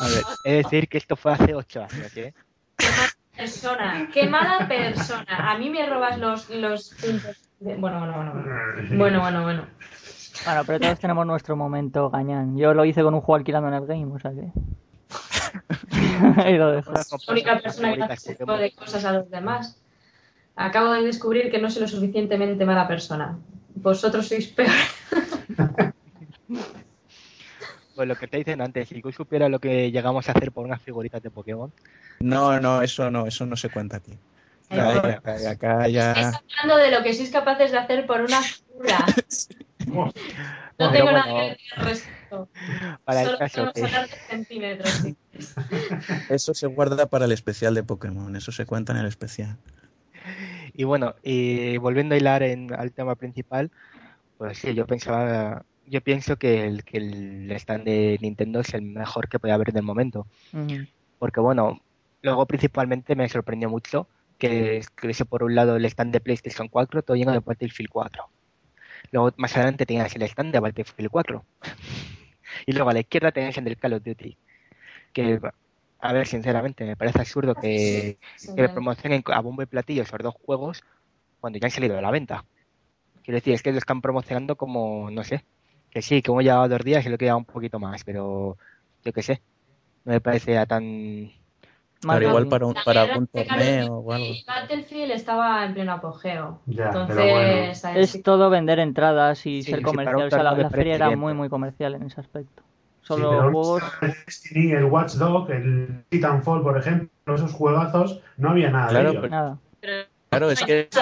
A 0.00 0.08
ver, 0.08 0.22
he 0.44 0.50
de 0.52 0.56
decir 0.62 0.88
que 0.88 0.98
esto 0.98 1.16
fue 1.16 1.32
hace 1.32 1.54
ocho 1.54 1.82
años, 1.82 2.16
¿eh? 2.16 2.32
Persona, 3.36 4.08
qué 4.12 4.28
mala 4.28 4.66
persona. 4.68 5.50
A 5.52 5.58
mí 5.58 5.70
me 5.70 5.86
robas 5.88 6.18
los, 6.18 6.48
los 6.50 6.90
puntos. 7.00 7.36
de- 7.60 7.76
Bueno, 7.76 7.98
bueno, 8.00 8.14
bueno, 8.16 8.32
bueno. 8.32 8.96
Bueno, 8.96 9.20
bueno, 9.20 9.42
bueno. 9.42 9.66
Bueno, 10.44 10.62
pero 10.66 10.80
todos 10.80 10.98
tenemos 11.00 11.26
nuestro 11.26 11.56
momento 11.56 12.10
gañán. 12.10 12.56
Yo 12.56 12.74
lo 12.74 12.84
hice 12.84 13.02
con 13.02 13.14
un 13.14 13.20
juego 13.20 13.36
alquilando 13.38 13.68
en 13.68 13.74
el 13.74 13.86
game, 13.86 14.06
o 14.12 14.18
sea 14.18 14.30
que. 14.32 14.50
Ahí 16.44 16.56
lo 16.56 16.70
dejo. 16.72 16.92
La 16.92 17.02
única 17.28 17.58
persona 17.60 17.94
que 17.94 18.02
hace 18.02 18.14
ese 18.14 18.34
tipo 18.36 18.56
de 18.56 18.72
cosas 18.72 19.04
a 19.04 19.12
los 19.12 19.30
demás. 19.30 19.76
Acabo 20.60 20.92
de 20.92 21.02
descubrir 21.04 21.50
que 21.50 21.58
no 21.60 21.70
soy 21.70 21.82
lo 21.82 21.88
suficientemente 21.88 22.64
mala 22.66 22.88
persona. 22.88 23.38
Vosotros 23.76 24.26
sois 24.28 24.46
peor. 24.48 24.68
Pues 27.94 28.06
lo 28.06 28.14
que 28.14 28.28
te 28.28 28.36
dicen 28.36 28.60
antes, 28.60 28.88
si 28.88 29.02
tú 29.02 29.10
supieras 29.10 29.50
lo 29.50 29.58
que 29.58 29.90
llegamos 29.90 30.28
a 30.28 30.32
hacer 30.32 30.52
por 30.52 30.64
unas 30.64 30.80
figuritas 30.80 31.20
de 31.20 31.30
Pokémon. 31.30 31.72
No, 32.20 32.60
no, 32.60 32.80
eso 32.80 33.10
no, 33.10 33.26
eso 33.26 33.44
no 33.44 33.56
se 33.56 33.70
cuenta 33.70 33.96
aquí. 33.96 34.12
Acá, 34.70 35.08
acá- 35.16 35.50
acá 35.50 35.88
ya. 35.88 36.12
Estáis 36.12 36.36
hablando 36.60 36.76
de 36.76 36.90
lo 36.92 37.02
que 37.02 37.12
sois 37.12 37.28
capaces 37.30 37.72
de 37.72 37.78
hacer 37.78 38.06
por 38.06 38.20
una 38.20 38.40
figura. 38.40 38.98
No 40.78 40.92
tengo 40.92 41.04
bueno, 41.10 41.18
nada 41.26 41.40
que 41.40 41.48
decir 41.50 41.72
al 41.74 41.84
respecto. 41.86 42.48
Para 43.04 43.20
el 43.22 43.26
Solo 43.26 43.38
caso 43.38 43.54
podemos 43.56 43.72
que- 43.74 43.82
hablar 43.84 44.08
de 44.08 44.16
centímetros. 44.28 44.90
sí. 44.90 45.16
Eso 46.28 46.54
se 46.54 46.66
guarda 46.68 47.06
para 47.06 47.24
el 47.24 47.32
especial 47.32 47.74
de 47.74 47.82
Pokémon, 47.82 48.36
eso 48.36 48.52
se 48.52 48.64
cuenta 48.64 48.92
en 48.92 48.98
el 48.98 49.06
especial. 49.06 49.56
Y 50.78 50.84
bueno, 50.84 51.16
y 51.24 51.76
volviendo 51.78 52.14
a 52.14 52.18
hilar 52.18 52.44
en, 52.44 52.72
al 52.72 52.92
tema 52.92 53.16
principal, 53.16 53.72
pues 54.36 54.58
sí, 54.58 54.74
yo 54.74 54.86
pensaba, 54.86 55.64
yo 55.86 56.00
pienso 56.02 56.36
que 56.36 56.66
el, 56.66 56.84
que 56.84 56.98
el 56.98 57.50
stand 57.50 57.82
de 57.84 58.16
Nintendo 58.20 58.60
es 58.60 58.72
el 58.74 58.82
mejor 58.82 59.28
que 59.28 59.40
puede 59.40 59.52
haber 59.52 59.70
en 59.70 59.78
el 59.78 59.82
momento. 59.82 60.28
Porque 61.18 61.40
bueno, 61.40 61.80
luego 62.22 62.46
principalmente 62.46 63.16
me 63.16 63.28
sorprendió 63.28 63.68
mucho 63.68 64.06
que 64.38 64.76
escribiese 64.76 65.24
por 65.24 65.42
un 65.42 65.56
lado 65.56 65.74
el 65.74 65.84
stand 65.84 66.12
de 66.12 66.20
PlayStation 66.20 66.68
4 66.68 67.02
todo 67.02 67.16
lleno 67.16 67.32
de 67.32 67.40
Battlefield 67.40 67.90
4. 67.90 68.28
Luego 69.10 69.32
más 69.36 69.56
adelante 69.56 69.84
tenías 69.84 70.14
el 70.14 70.22
stand 70.22 70.52
de 70.52 70.60
Battlefield 70.60 71.10
4. 71.10 71.44
Y 72.66 72.72
luego 72.72 72.90
a 72.90 72.92
la 72.92 73.00
izquierda 73.00 73.32
tenías 73.32 73.58
el 73.58 73.64
del 73.64 73.76
Call 73.76 73.94
of 73.94 74.04
Duty. 74.04 74.36
Que, 75.12 75.40
a 76.00 76.12
ver, 76.12 76.26
sinceramente, 76.26 76.84
me 76.84 76.96
parece 76.96 77.20
absurdo 77.20 77.54
que, 77.54 78.18
Sí, 78.36 78.48
que 78.54 78.68
sí. 78.68 78.68
promocionen 78.68 79.22
a 79.26 79.40
bombo 79.40 79.62
y 79.62 79.66
platillo 79.66 80.02
esos 80.02 80.18
dos 80.20 80.34
juegos 80.34 80.82
cuando 81.40 81.58
ya 81.58 81.66
han 81.66 81.70
salido 81.70 81.96
de 81.96 82.02
la 82.02 82.10
venta. 82.10 82.44
Quiero 83.22 83.36
decir, 83.36 83.54
es 83.54 83.62
que 83.62 83.72
lo 83.72 83.78
están 83.78 84.00
promocionando 84.00 84.56
como, 84.56 85.10
no 85.10 85.24
sé, 85.24 85.44
que 85.90 86.02
sí, 86.02 86.22
que 86.22 86.30
hemos 86.30 86.44
llevado 86.44 86.68
dos 86.68 86.84
días 86.84 87.04
y 87.04 87.08
lo 87.08 87.16
he 87.16 87.18
quedado 87.18 87.38
un 87.38 87.44
poquito 87.44 87.78
más, 87.78 88.04
pero 88.04 88.56
yo 89.04 89.12
qué 89.12 89.22
sé, 89.22 89.42
no 90.04 90.12
me 90.12 90.20
parece 90.20 90.58
a 90.58 90.66
tan... 90.66 91.30
Claro, 92.00 92.28
igual 92.28 92.46
para, 92.46 92.66
un, 92.66 92.74
para 92.74 93.04
of 93.04 93.28
torneo 93.32 93.94
o 93.98 94.12
algo. 94.12 94.26
Y 94.26 94.44
Battlefield 94.46 95.10
estaba 95.10 95.64
en 95.64 95.74
pleno 95.74 95.92
apogeo. 95.92 96.60
Ya, 96.66 96.92
pero 96.92 97.26
Entonces, 97.26 97.82
bueno. 97.82 98.00
Es 98.00 98.22
todo 98.22 98.50
vender 98.50 98.78
entradas 98.78 99.44
y 99.46 99.62
Sí, 99.62 99.70
ser 99.70 99.80
sí, 99.80 99.84
para 99.84 99.88
un 99.88 99.92
comercial. 99.92 100.28
O 100.28 100.30
sea, 100.30 100.42
la, 100.44 100.52
la 100.54 100.70
feria 100.70 100.94
era 100.94 101.10
muy, 101.10 101.16
pero- 101.18 101.34
muy 101.34 101.48
comercial 101.48 101.94
en 101.94 102.04
ese 102.04 102.20
aspecto. 102.20 102.62
Sí, 103.16 103.22
juegos. 103.22 103.82
el 104.02 104.14
Destiny, 104.26 104.72
el 104.72 104.84
Watch 104.84 105.12
Dog, 105.14 105.50
el 105.50 106.04
Titanfall, 106.08 106.62
por 106.62 106.78
ejemplo, 106.78 107.34
esos 107.34 107.52
juegazos, 107.52 108.20
no 108.36 108.50
había 108.50 108.70
nada 108.70 108.88
Claro, 108.88 109.04
de 109.04 109.10
ellos. 109.12 109.22
pero- 109.22 109.34
Nada. 109.34 109.58
Pero 109.80 110.04
Claro, 110.30 110.50
es 110.50 110.62
que 110.64 110.80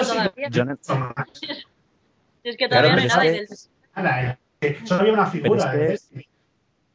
es 2.43 2.57
que 2.57 2.67
Claro, 2.67 2.87
todavía 2.87 2.95
no 2.95 3.01
hay 3.01 3.07
nada. 3.07 3.23
del- 3.23 4.37
eh, 4.61 4.77
que 4.79 4.87
solo 4.87 5.01
había 5.01 5.13
una 5.13 5.25
figura 5.27 5.63
es 5.65 5.71
que- 5.71 5.77
de 5.77 5.87
Destiny. 5.89 6.27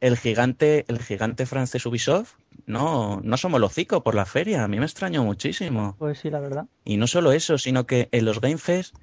el 0.00 0.16
gigante, 0.16 0.84
el 0.88 0.98
gigante 1.00 1.46
francés 1.46 1.84
Ubisoft, 1.86 2.34
no, 2.66 3.20
no 3.22 3.36
somos 3.36 3.60
los 3.60 3.70
hocico 3.72 4.02
por 4.02 4.14
la 4.14 4.24
feria. 4.24 4.64
A 4.64 4.68
mí 4.68 4.78
me 4.78 4.84
extrañó 4.86 5.22
muchísimo. 5.24 5.94
Pues 5.98 6.18
sí, 6.20 6.30
la 6.30 6.40
verdad. 6.40 6.66
Y 6.84 6.96
no 6.96 7.06
solo 7.06 7.32
eso, 7.32 7.58
sino 7.58 7.86
que 7.86 8.08
en 8.12 8.24
los 8.24 8.40
Game 8.40 8.58
Fest, 8.58 8.94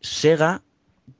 Sega, 0.00 0.62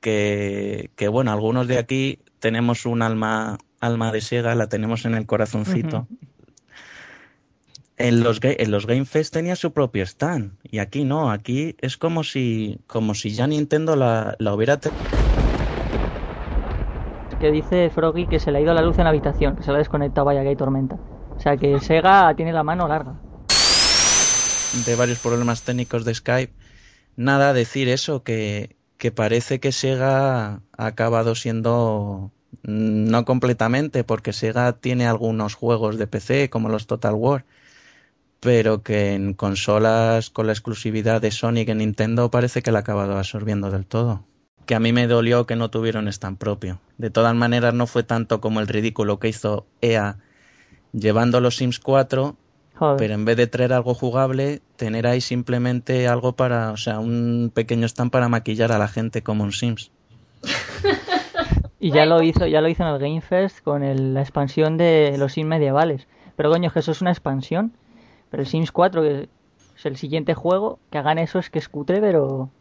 que, 0.01 0.91
que 0.95 1.07
bueno, 1.07 1.31
algunos 1.31 1.67
de 1.67 1.77
aquí 1.77 2.19
tenemos 2.39 2.85
un 2.85 3.01
alma, 3.01 3.57
alma 3.79 4.11
de 4.11 4.21
Sega, 4.21 4.55
la 4.55 4.67
tenemos 4.67 5.05
en 5.05 5.15
el 5.15 5.25
corazoncito. 5.25 6.07
En 7.97 8.23
los, 8.23 8.39
en 8.43 8.71
los 8.71 8.85
Game 8.85 9.05
Fest 9.05 9.33
tenía 9.33 9.55
su 9.55 9.73
propio 9.73 10.03
stand 10.03 10.51
y 10.63 10.77
aquí 10.77 11.03
no, 11.03 11.31
aquí 11.31 11.75
es 11.79 11.97
como 11.97 12.23
si, 12.23 12.79
como 12.85 13.15
si 13.15 13.31
ya 13.31 13.47
Nintendo 13.47 13.95
la, 13.95 14.35
la 14.37 14.53
hubiera 14.53 14.79
Que 17.39 17.51
dice 17.51 17.89
Froggy 17.89 18.27
que 18.27 18.39
se 18.39 18.51
le 18.51 18.59
ha 18.59 18.61
ido 18.61 18.73
la 18.75 18.83
luz 18.83 18.99
en 18.99 19.05
la 19.05 19.09
habitación, 19.09 19.55
que 19.55 19.63
se 19.63 19.71
la 19.71 19.77
ha 19.77 19.79
desconectado, 19.79 20.25
vaya 20.25 20.43
que 20.43 20.49
hay 20.49 20.55
tormenta. 20.55 20.95
O 21.35 21.39
sea 21.39 21.57
que 21.57 21.79
Sega 21.79 22.33
tiene 22.35 22.53
la 22.53 22.63
mano 22.63 22.87
larga. 22.87 23.15
de 24.85 24.95
varios 24.95 25.19
problemas 25.19 25.63
técnicos 25.63 26.05
de 26.05 26.13
Skype. 26.13 26.53
Nada, 27.15 27.53
decir 27.53 27.89
eso, 27.89 28.21
que, 28.21 28.75
que 28.97 29.11
parece 29.11 29.59
que 29.59 29.71
Sega 29.71 30.61
ha 30.77 30.85
acabado 30.85 31.33
siendo 31.33 32.31
no 32.63 33.25
completamente, 33.25 34.03
porque 34.03 34.33
Sega 34.33 34.73
tiene 34.73 35.07
algunos 35.07 35.55
juegos 35.55 35.97
de 35.97 36.07
PC, 36.07 36.49
como 36.49 36.69
los 36.69 36.87
Total 36.87 37.13
War, 37.13 37.45
pero 38.39 38.83
que 38.83 39.13
en 39.13 39.33
consolas 39.33 40.29
con 40.29 40.47
la 40.47 40.53
exclusividad 40.53 41.21
de 41.21 41.31
Sonic 41.31 41.69
en 41.69 41.79
Nintendo 41.79 42.29
parece 42.29 42.61
que 42.61 42.71
la 42.71 42.79
ha 42.79 42.81
acabado 42.81 43.17
absorbiendo 43.17 43.71
del 43.71 43.85
todo. 43.85 44.23
Que 44.65 44.75
a 44.75 44.79
mí 44.79 44.91
me 44.91 45.07
dolió 45.07 45.45
que 45.45 45.55
no 45.55 45.69
tuvieron 45.69 46.07
stand 46.07 46.37
propio. 46.37 46.79
De 46.97 47.09
todas 47.09 47.33
maneras, 47.35 47.73
no 47.73 47.87
fue 47.87 48.03
tanto 48.03 48.41
como 48.41 48.59
el 48.59 48.67
ridículo 48.67 49.19
que 49.19 49.29
hizo 49.29 49.65
EA 49.81 50.17
llevando 50.93 51.39
los 51.41 51.57
Sims 51.57 51.79
4 51.79 52.35
Joder. 52.75 52.97
pero 52.97 53.13
en 53.13 53.25
vez 53.25 53.37
de 53.37 53.47
traer 53.47 53.73
algo 53.73 53.93
jugable, 53.93 54.61
tener 54.75 55.07
ahí 55.07 55.21
simplemente 55.21 56.07
algo 56.07 56.35
para, 56.35 56.71
o 56.71 56.77
sea, 56.77 56.99
un 56.99 57.51
pequeño 57.53 57.87
stand 57.87 58.11
para 58.11 58.29
maquillar 58.29 58.71
a 58.71 58.77
la 58.77 58.87
gente 58.87 59.23
como 59.23 59.43
un 59.43 59.51
Sims. 59.51 59.91
Y 61.79 61.91
ya 61.91 62.05
lo 62.05 62.21
hizo, 62.23 62.45
ya 62.47 62.61
lo 62.61 62.69
hizo 62.69 62.83
en 62.83 62.89
el 62.89 62.99
Game 62.99 63.21
Fest 63.21 63.61
con 63.63 63.83
el- 63.83 64.13
la 64.13 64.21
expansión 64.21 64.77
de 64.77 65.15
los 65.17 65.33
Sims 65.33 65.47
medievales. 65.49 66.07
Pero 66.35 66.49
coño, 66.51 66.71
que 66.71 66.79
eso 66.79 66.91
es 66.91 67.01
una 67.01 67.11
expansión. 67.11 67.73
Pero 68.29 68.43
el 68.43 68.47
Sims 68.49 68.71
4, 68.71 69.01
que 69.03 69.29
es 69.75 69.85
el 69.85 69.97
siguiente 69.97 70.33
juego, 70.35 70.79
que 70.91 70.97
hagan 70.99 71.19
eso 71.19 71.39
es 71.39 71.49
que 71.49 71.59
es 71.59 71.69
cutre, 71.69 72.01
pero... 72.01 72.25
o 72.27 72.51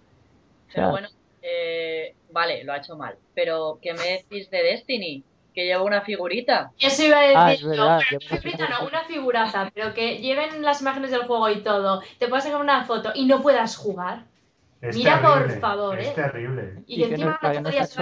sea, 0.69 0.75
Pero 0.75 0.91
bueno, 0.91 1.09
eh, 1.43 2.15
vale, 2.31 2.65
lo 2.65 2.73
ha 2.73 2.79
hecho 2.79 2.97
mal. 2.97 3.19
Pero, 3.35 3.79
¿qué 3.83 3.95
me 3.95 4.05
decís 4.05 4.51
de 4.51 4.63
Destiny? 4.63 5.25
Que 5.55 5.65
lleva 5.65 5.83
una 5.83 6.03
figurita. 6.03 6.73
Eso 6.79 7.03
iba 7.05 7.19
a 7.19 7.23
Ah, 7.23 7.53
decir 7.53 7.57
es 7.57 7.63
yo, 7.63 7.71
verdad, 7.81 7.99
pero 8.11 8.21
una 8.27 8.37
figurita 8.41 8.69
no, 8.69 8.87
una 8.87 9.05
figuraza, 9.05 9.71
pero 9.75 9.95
que 9.95 10.19
lleven 10.19 10.63
las 10.63 10.83
imágenes 10.83 11.11
del 11.11 11.27
juego 11.27 11.49
y 11.51 11.63
todo, 11.63 12.03
te 12.19 12.29
puedas 12.29 12.45
sacar 12.45 12.61
una 12.61 12.85
foto 12.85 13.13
y 13.15 13.25
no 13.27 13.41
puedas 13.43 13.77
jugar. 13.77 14.27
Es 14.83 14.97
Mira, 14.97 15.21
por 15.23 15.51
favor, 15.59 15.99
Es 15.99 16.09
¿eh? 16.09 16.13
terrible. 16.15 16.83
Y, 16.87 17.03
que 17.03 17.09
que 17.09 17.15
encima 17.15 17.39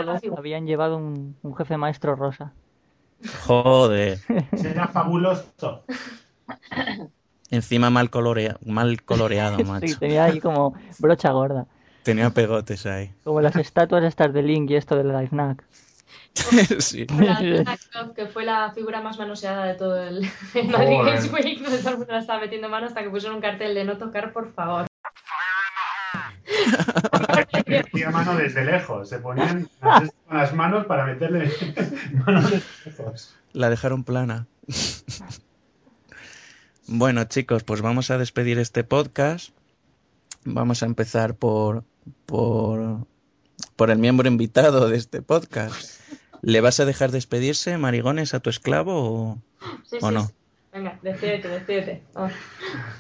la 0.05 0.21
figura. 0.21 0.39
habían 0.41 0.67
llevado 0.67 0.97
un, 0.97 1.37
un 1.43 1.57
jefe 1.57 1.77
maestro 1.77 2.17
rosa. 2.17 2.53
Joder. 3.47 4.19
Será 4.57 4.89
fabuloso. 4.89 5.85
Encima 7.51 7.91
mal, 7.91 8.11
colorea- 8.11 8.59
mal 8.65 9.03
coloreado, 9.03 9.57
Sí, 9.59 9.65
macho. 9.65 9.99
tenía 9.99 10.25
ahí 10.25 10.41
como 10.41 10.75
brocha 10.99 11.31
gorda. 11.31 11.67
Tenía 12.03 12.31
pegotes 12.31 12.85
ahí. 12.87 13.13
Como 13.23 13.41
las 13.41 13.55
estatuas 13.57 14.03
estas 14.05 14.33
de 14.33 14.43
Link 14.43 14.71
y 14.71 14.77
esto 14.77 14.97
del 14.97 15.09
Life 15.13 15.29
Knack. 15.29 15.65
sí. 16.81 17.07
La 17.07 17.79
que 18.15 18.27
fue 18.27 18.45
la 18.45 18.73
figura 18.73 19.01
más 19.01 19.19
manoseada 19.19 19.67
de 19.67 19.75
todo 19.75 19.97
el, 20.03 20.29
el 20.55 20.69
Madrid. 20.69 20.97
Games 21.05 21.33
Week, 21.33 21.65
todo 21.65 21.91
el 21.93 21.99
mundo 21.99 22.13
la 22.13 22.19
estaba 22.19 22.41
metiendo 22.41 22.69
mano 22.69 22.87
hasta 22.87 23.03
que 23.03 23.11
pusieron 23.11 23.37
un 23.37 23.43
cartel 23.43 23.75
de 23.75 23.85
no 23.85 23.97
tocar, 23.99 24.33
por 24.33 24.53
favor. 24.53 24.87
Metía 27.67 28.11
mano 28.11 28.37
desde 28.37 28.65
lejos. 28.65 29.09
Se 29.09 29.19
ponían 29.19 29.69
las 30.31 30.55
manos 30.55 30.87
para 30.87 31.07
meterle 31.07 31.51
manos 32.27 32.51
desde 32.51 32.67
lejos. 32.87 33.35
La 33.53 33.71
dejaron 33.71 34.05
plana. 34.05 34.47
bueno, 36.87 37.25
chicos, 37.25 37.65
pues 37.65 37.81
vamos 37.81 38.11
a 38.11 38.19
despedir 38.19 38.59
este 38.59 38.85
podcast. 38.85 39.51
Vamos 40.45 40.83
a 40.83 40.87
empezar 40.87 41.35
por, 41.35 41.85
por, 42.27 43.07
por 43.77 43.91
el 43.91 43.99
miembro 43.99 44.29
invitado 44.29 44.89
de 44.89 44.97
este 44.97 45.23
podcast. 45.23 46.01
¿Le 46.43 46.61
vas 46.61 46.79
a 46.81 46.85
dejar 46.85 47.11
despedirse, 47.11 47.79
marigones, 47.79 48.35
a 48.35 48.41
tu 48.41 48.51
esclavo 48.51 48.93
o, 49.31 49.43
Sí, 49.85 49.97
o 50.03 50.09
sí, 50.09 50.15
no? 50.15 50.27
sí. 50.27 50.35
Venga, 50.75 50.99
despídete, 51.03 51.49
despídete. 51.49 52.03
Oh. 52.17 52.27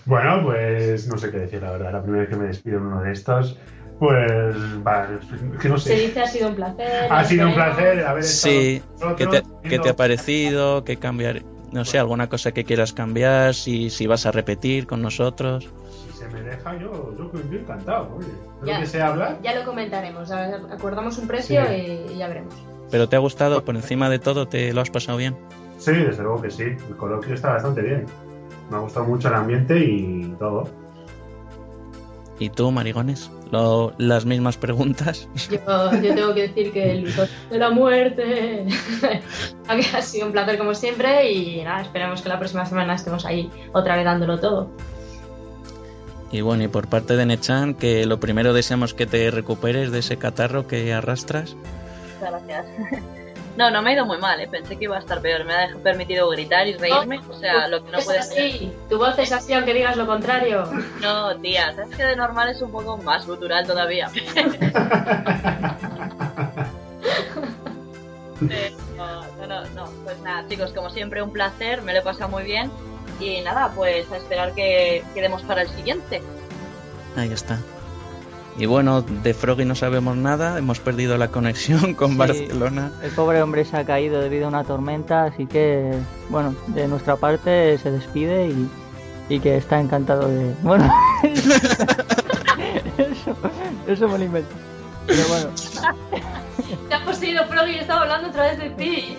Bueno, 0.04 0.42
pues 0.44 1.08
no 1.08 1.18
sé 1.18 1.30
qué 1.32 1.38
decir, 1.38 1.60
la 1.60 1.72
verdad. 1.72 1.92
La 1.92 2.02
primera 2.02 2.22
vez 2.22 2.30
que 2.30 2.36
me 2.36 2.46
despido 2.46 2.78
en 2.78 2.84
uno 2.86 3.02
de 3.02 3.12
estos, 3.12 3.58
pues. 3.98 4.54
Va, 4.86 5.08
que 5.60 5.68
no 5.68 5.76
Se 5.78 5.88
sé. 5.96 6.02
dice 6.06 6.20
ha 6.20 6.26
sido 6.28 6.48
un 6.50 6.54
placer. 6.54 7.12
Ha 7.12 7.24
sido 7.24 7.48
un 7.48 7.54
placer 7.54 8.06
haber 8.06 8.22
Sí, 8.22 8.80
¿qué 9.16 9.26
te, 9.26 9.40
vosotros, 9.40 9.60
qué 9.68 9.78
te 9.80 9.88
ha 9.88 9.96
parecido? 9.96 10.84
¿Qué 10.84 10.96
cambiar? 10.98 11.42
No 11.72 11.84
sé, 11.84 11.98
alguna 11.98 12.28
cosa 12.28 12.52
que 12.52 12.62
quieras 12.62 12.92
cambiar, 12.92 13.52
si, 13.54 13.90
si 13.90 14.06
vas 14.06 14.24
a 14.26 14.30
repetir 14.30 14.86
con 14.86 15.02
nosotros. 15.02 15.68
Si 16.06 16.16
se 16.18 16.28
me 16.28 16.42
deja, 16.42 16.78
yo, 16.78 17.12
yo, 17.18 17.32
yo 17.50 17.58
encantado. 17.58 18.16
Oye, 18.16 18.28
de 18.62 18.66
Ya. 18.68 18.74
lo 18.74 18.80
que 18.82 18.86
sé 18.86 19.02
hablar. 19.02 19.38
Ya 19.42 19.52
lo 19.58 19.64
comentaremos, 19.64 20.30
a 20.30 20.46
ver, 20.46 20.60
acordamos 20.72 21.18
un 21.18 21.26
precio 21.26 21.60
Sí. 21.66 21.72
y, 22.08 22.12
y 22.12 22.18
ya 22.18 22.28
veremos. 22.28 22.54
¿Pero 22.92 23.08
te 23.08 23.16
ha 23.16 23.18
gustado? 23.18 23.64
Por 23.64 23.74
encima 23.74 24.08
de 24.08 24.20
todo, 24.20 24.46
¿te 24.46 24.72
lo 24.72 24.80
has 24.80 24.90
pasado 24.90 25.18
bien? 25.18 25.36
Sí, 25.84 25.92
desde 25.92 26.22
luego 26.22 26.40
que 26.40 26.50
sí. 26.50 26.62
El 26.62 26.96
coloquio 26.96 27.34
está 27.34 27.50
bastante 27.54 27.82
bien. 27.82 28.06
Me 28.70 28.76
ha 28.76 28.80
gustado 28.80 29.04
mucho 29.06 29.28
el 29.28 29.34
ambiente 29.34 29.78
y 29.78 30.34
todo. 30.38 30.68
¿Y 32.38 32.48
tú, 32.50 32.70
Marigones? 32.72 33.30
Lo- 33.52 33.92
las 33.98 34.24
mismas 34.24 34.56
preguntas. 34.56 35.28
Yo, 35.50 35.92
yo 36.00 36.14
tengo 36.14 36.34
que 36.34 36.48
decir 36.48 36.72
que 36.72 36.90
el 36.92 37.14
de 37.50 37.58
la 37.58 37.70
muerte 37.70 38.66
ha 39.68 40.02
sido 40.02 40.26
un 40.26 40.32
placer 40.32 40.58
como 40.58 40.74
siempre 40.74 41.30
y 41.30 41.62
nada, 41.62 41.82
esperemos 41.82 42.22
que 42.22 42.28
la 42.28 42.38
próxima 42.38 42.64
semana 42.66 42.94
estemos 42.94 43.24
ahí 43.24 43.50
otra 43.72 43.94
vez 43.96 44.04
dándolo 44.04 44.40
todo. 44.40 44.70
Y 46.32 46.40
bueno, 46.40 46.64
y 46.64 46.68
por 46.68 46.88
parte 46.88 47.14
de 47.14 47.26
Nechan, 47.26 47.74
que 47.74 48.06
lo 48.06 48.18
primero 48.18 48.52
deseamos 48.52 48.94
que 48.94 49.06
te 49.06 49.30
recuperes 49.30 49.92
de 49.92 50.00
ese 50.00 50.16
catarro 50.16 50.66
que 50.66 50.92
arrastras. 50.92 51.54
Muchas 51.54 52.30
gracias. 52.46 52.66
No, 53.56 53.70
no 53.70 53.82
me 53.82 53.90
ha 53.90 53.92
ido 53.94 54.04
muy 54.04 54.18
mal, 54.18 54.40
¿eh? 54.40 54.48
pensé 54.48 54.76
que 54.76 54.84
iba 54.84 54.96
a 54.96 55.00
estar 55.00 55.20
peor. 55.20 55.44
Me 55.44 55.54
ha 55.54 55.68
permitido 55.82 56.28
gritar 56.30 56.66
y 56.66 56.74
reírme, 56.74 57.20
o 57.28 57.38
sea, 57.38 57.68
lo 57.68 57.84
que 57.84 57.92
no 57.92 57.98
es 57.98 58.04
puedes 58.04 58.28
así, 58.28 58.72
tu 58.88 58.98
voz 58.98 59.18
es 59.18 59.30
así 59.32 59.52
aunque 59.52 59.74
digas 59.74 59.96
lo 59.96 60.06
contrario. 60.06 60.64
No, 61.00 61.36
tía, 61.36 61.72
sabes 61.74 61.96
que 61.96 62.04
de 62.04 62.16
normal 62.16 62.48
es 62.48 62.60
un 62.62 62.72
poco 62.72 62.96
más 62.98 63.26
gutural 63.26 63.66
todavía. 63.66 64.10
No, 68.96 69.46
no, 69.46 69.64
no. 69.70 69.84
Pues 70.04 70.20
nada, 70.20 70.46
chicos, 70.48 70.72
como 70.72 70.90
siempre, 70.90 71.22
un 71.22 71.32
placer, 71.32 71.82
me 71.82 71.92
lo 71.92 72.00
he 72.00 72.02
pasado 72.02 72.28
muy 72.28 72.44
bien. 72.44 72.70
Y 73.20 73.40
nada, 73.42 73.72
pues 73.74 74.10
a 74.12 74.16
esperar 74.16 74.54
que 74.54 75.04
quedemos 75.14 75.42
para 75.42 75.62
el 75.62 75.68
siguiente. 75.68 76.20
Ahí 77.16 77.32
está. 77.32 77.58
Y 78.56 78.66
bueno, 78.66 79.02
de 79.02 79.34
Froggy 79.34 79.64
no 79.64 79.74
sabemos 79.74 80.16
nada, 80.16 80.56
hemos 80.58 80.78
perdido 80.78 81.18
la 81.18 81.28
conexión 81.28 81.94
con 81.94 82.12
Sí. 82.12 82.16
Barcelona. 82.18 82.92
El 83.02 83.10
pobre 83.10 83.42
hombre 83.42 83.64
se 83.64 83.76
ha 83.76 83.84
caído 83.84 84.20
debido 84.20 84.46
a 84.46 84.48
una 84.48 84.62
tormenta, 84.64 85.24
así 85.24 85.46
que, 85.46 85.92
bueno, 86.30 86.54
de 86.68 86.86
nuestra 86.86 87.16
parte 87.16 87.76
se 87.78 87.90
despide 87.90 88.46
y, 88.48 88.68
y 89.28 89.40
que 89.40 89.56
está 89.56 89.80
encantado 89.80 90.28
de... 90.28 90.54
Bueno, 90.62 90.88
eso, 92.98 93.36
eso 93.86 94.08
me 94.08 94.18
lo 94.18 94.24
invento. 94.24 94.54
Pero 95.06 95.22
bueno, 95.28 95.48
Te 96.88 96.94
ha 96.94 97.04
poseído 97.04 97.44
Froggy 97.46 97.72
y 97.72 97.78
estaba 97.78 98.02
hablando 98.02 98.28
otra 98.28 98.44
vez 98.44 98.58
de 98.58 98.70
ti. 98.70 99.16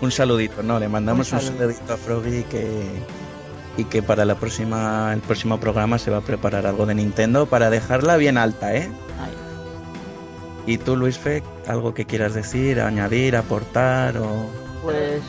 Un 0.00 0.10
saludito, 0.10 0.62
no, 0.62 0.78
le 0.78 0.88
mandamos 0.88 1.32
Un 1.32 1.40
saludito 1.40 1.92
a 1.92 1.96
Froggy 1.96 2.42
que 2.44 2.66
y 3.76 3.84
que 3.84 4.02
para 4.02 4.24
la 4.24 4.34
próxima 4.34 5.12
el 5.12 5.20
próximo 5.20 5.58
programa 5.58 5.98
se 5.98 6.10
va 6.10 6.18
a 6.18 6.22
preparar 6.22 6.66
algo 6.66 6.86
de 6.86 6.94
Nintendo 6.94 7.46
para 7.46 7.70
dejarla 7.70 8.16
bien 8.16 8.36
alta, 8.38 8.74
¿eh? 8.74 8.90
ahí. 9.22 9.32
Y 10.66 10.78
tú, 10.78 10.96
Luis 10.96 11.18
Fe, 11.18 11.42
algo 11.66 11.94
que 11.94 12.04
quieras 12.04 12.34
decir, 12.34 12.80
añadir, 12.80 13.36
aportar 13.36 14.18
o 14.18 14.46
Pues 14.82 15.22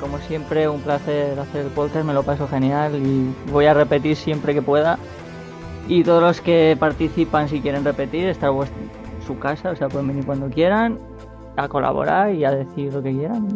como 0.00 0.18
siempre 0.18 0.68
un 0.68 0.80
placer 0.80 1.38
hacer 1.38 1.66
el 1.66 1.72
podcast, 1.72 2.04
me 2.06 2.14
lo 2.14 2.22
paso 2.22 2.46
genial 2.48 2.94
y 2.96 3.34
voy 3.50 3.66
a 3.66 3.74
repetir 3.74 4.16
siempre 4.16 4.54
que 4.54 4.62
pueda. 4.62 4.98
Y 5.88 6.04
todos 6.04 6.22
los 6.22 6.40
que 6.40 6.76
participan 6.78 7.48
si 7.48 7.60
quieren 7.60 7.84
repetir, 7.84 8.28
está 8.28 8.48
su 9.26 9.38
casa, 9.38 9.70
o 9.70 9.76
sea, 9.76 9.88
pueden 9.88 10.08
venir 10.08 10.24
cuando 10.24 10.48
quieran, 10.48 10.98
a 11.56 11.66
colaborar 11.68 12.32
y 12.32 12.44
a 12.44 12.52
decir 12.52 12.92
lo 12.92 13.02
que 13.02 13.10
quieran. 13.12 13.48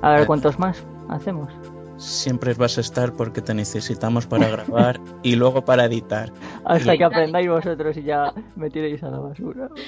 A 0.00 0.12
ver 0.12 0.22
Eh. 0.22 0.26
cuántos 0.26 0.58
más 0.58 0.82
hacemos. 1.08 1.52
Siempre 2.00 2.54
vas 2.54 2.78
a 2.78 2.80
estar 2.80 3.12
porque 3.12 3.42
te 3.42 3.54
necesitamos 3.54 4.26
para 4.26 4.48
grabar 4.54 5.00
y 5.22 5.36
luego 5.36 5.64
para 5.64 5.84
editar. 5.84 6.32
Hasta 6.64 6.94
y- 6.94 6.98
que 6.98 7.04
aprendáis 7.04 7.48
vosotros 7.48 7.96
y 7.96 8.02
ya 8.02 8.32
me 8.56 8.70
tiréis 8.70 9.02
a 9.02 9.10
la 9.10 9.18
basura. 9.18 9.68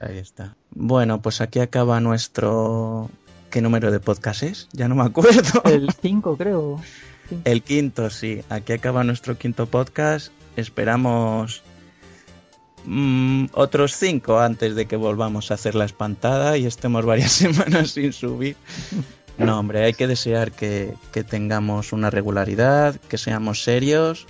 Ahí 0.00 0.18
está. 0.18 0.56
Bueno, 0.70 1.22
pues 1.22 1.40
aquí 1.40 1.58
acaba 1.60 2.00
nuestro 2.00 3.08
¿qué 3.50 3.62
número 3.62 3.90
de 3.90 4.00
podcast 4.00 4.42
es? 4.42 4.68
Ya 4.72 4.88
no 4.88 4.94
me 4.94 5.04
acuerdo. 5.04 5.62
El 5.64 5.90
5 5.90 6.36
creo. 6.36 6.80
El 7.44 7.62
quinto, 7.62 8.10
sí. 8.10 8.42
Aquí 8.50 8.72
acaba 8.74 9.04
nuestro 9.04 9.36
quinto 9.38 9.66
podcast. 9.66 10.30
Esperamos 10.56 11.62
mm, 12.84 13.46
otros 13.52 13.92
cinco 13.96 14.38
antes 14.38 14.74
de 14.74 14.86
que 14.86 14.96
volvamos 14.96 15.50
a 15.50 15.54
hacer 15.54 15.74
la 15.74 15.84
espantada 15.84 16.56
y 16.58 16.66
estemos 16.66 17.04
varias 17.04 17.32
semanas 17.32 17.90
sin 17.92 18.12
subir. 18.12 18.56
No, 19.38 19.58
hombre, 19.58 19.84
hay 19.84 19.92
que 19.92 20.06
desear 20.06 20.52
que, 20.52 20.94
que 21.12 21.22
tengamos 21.22 21.92
una 21.92 22.10
regularidad, 22.10 22.96
que 23.08 23.18
seamos 23.18 23.62
serios. 23.62 24.26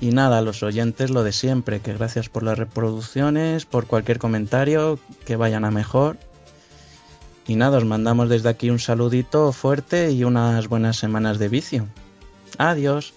Y 0.00 0.10
nada, 0.10 0.38
a 0.38 0.42
los 0.42 0.62
oyentes 0.62 1.10
lo 1.10 1.22
de 1.22 1.32
siempre, 1.32 1.80
que 1.80 1.94
gracias 1.94 2.28
por 2.28 2.42
las 2.42 2.58
reproducciones, 2.58 3.64
por 3.64 3.86
cualquier 3.86 4.18
comentario, 4.18 4.98
que 5.24 5.36
vayan 5.36 5.64
a 5.64 5.70
mejor. 5.70 6.18
Y 7.46 7.56
nada, 7.56 7.78
os 7.78 7.84
mandamos 7.84 8.28
desde 8.28 8.48
aquí 8.48 8.70
un 8.70 8.78
saludito 8.78 9.52
fuerte 9.52 10.10
y 10.10 10.24
unas 10.24 10.68
buenas 10.68 10.96
semanas 10.96 11.38
de 11.38 11.48
vicio. 11.48 11.86
Adiós. 12.58 13.14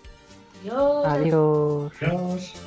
Adiós. 0.62 1.06
Adiós. 1.06 1.92
Adiós. 2.02 2.67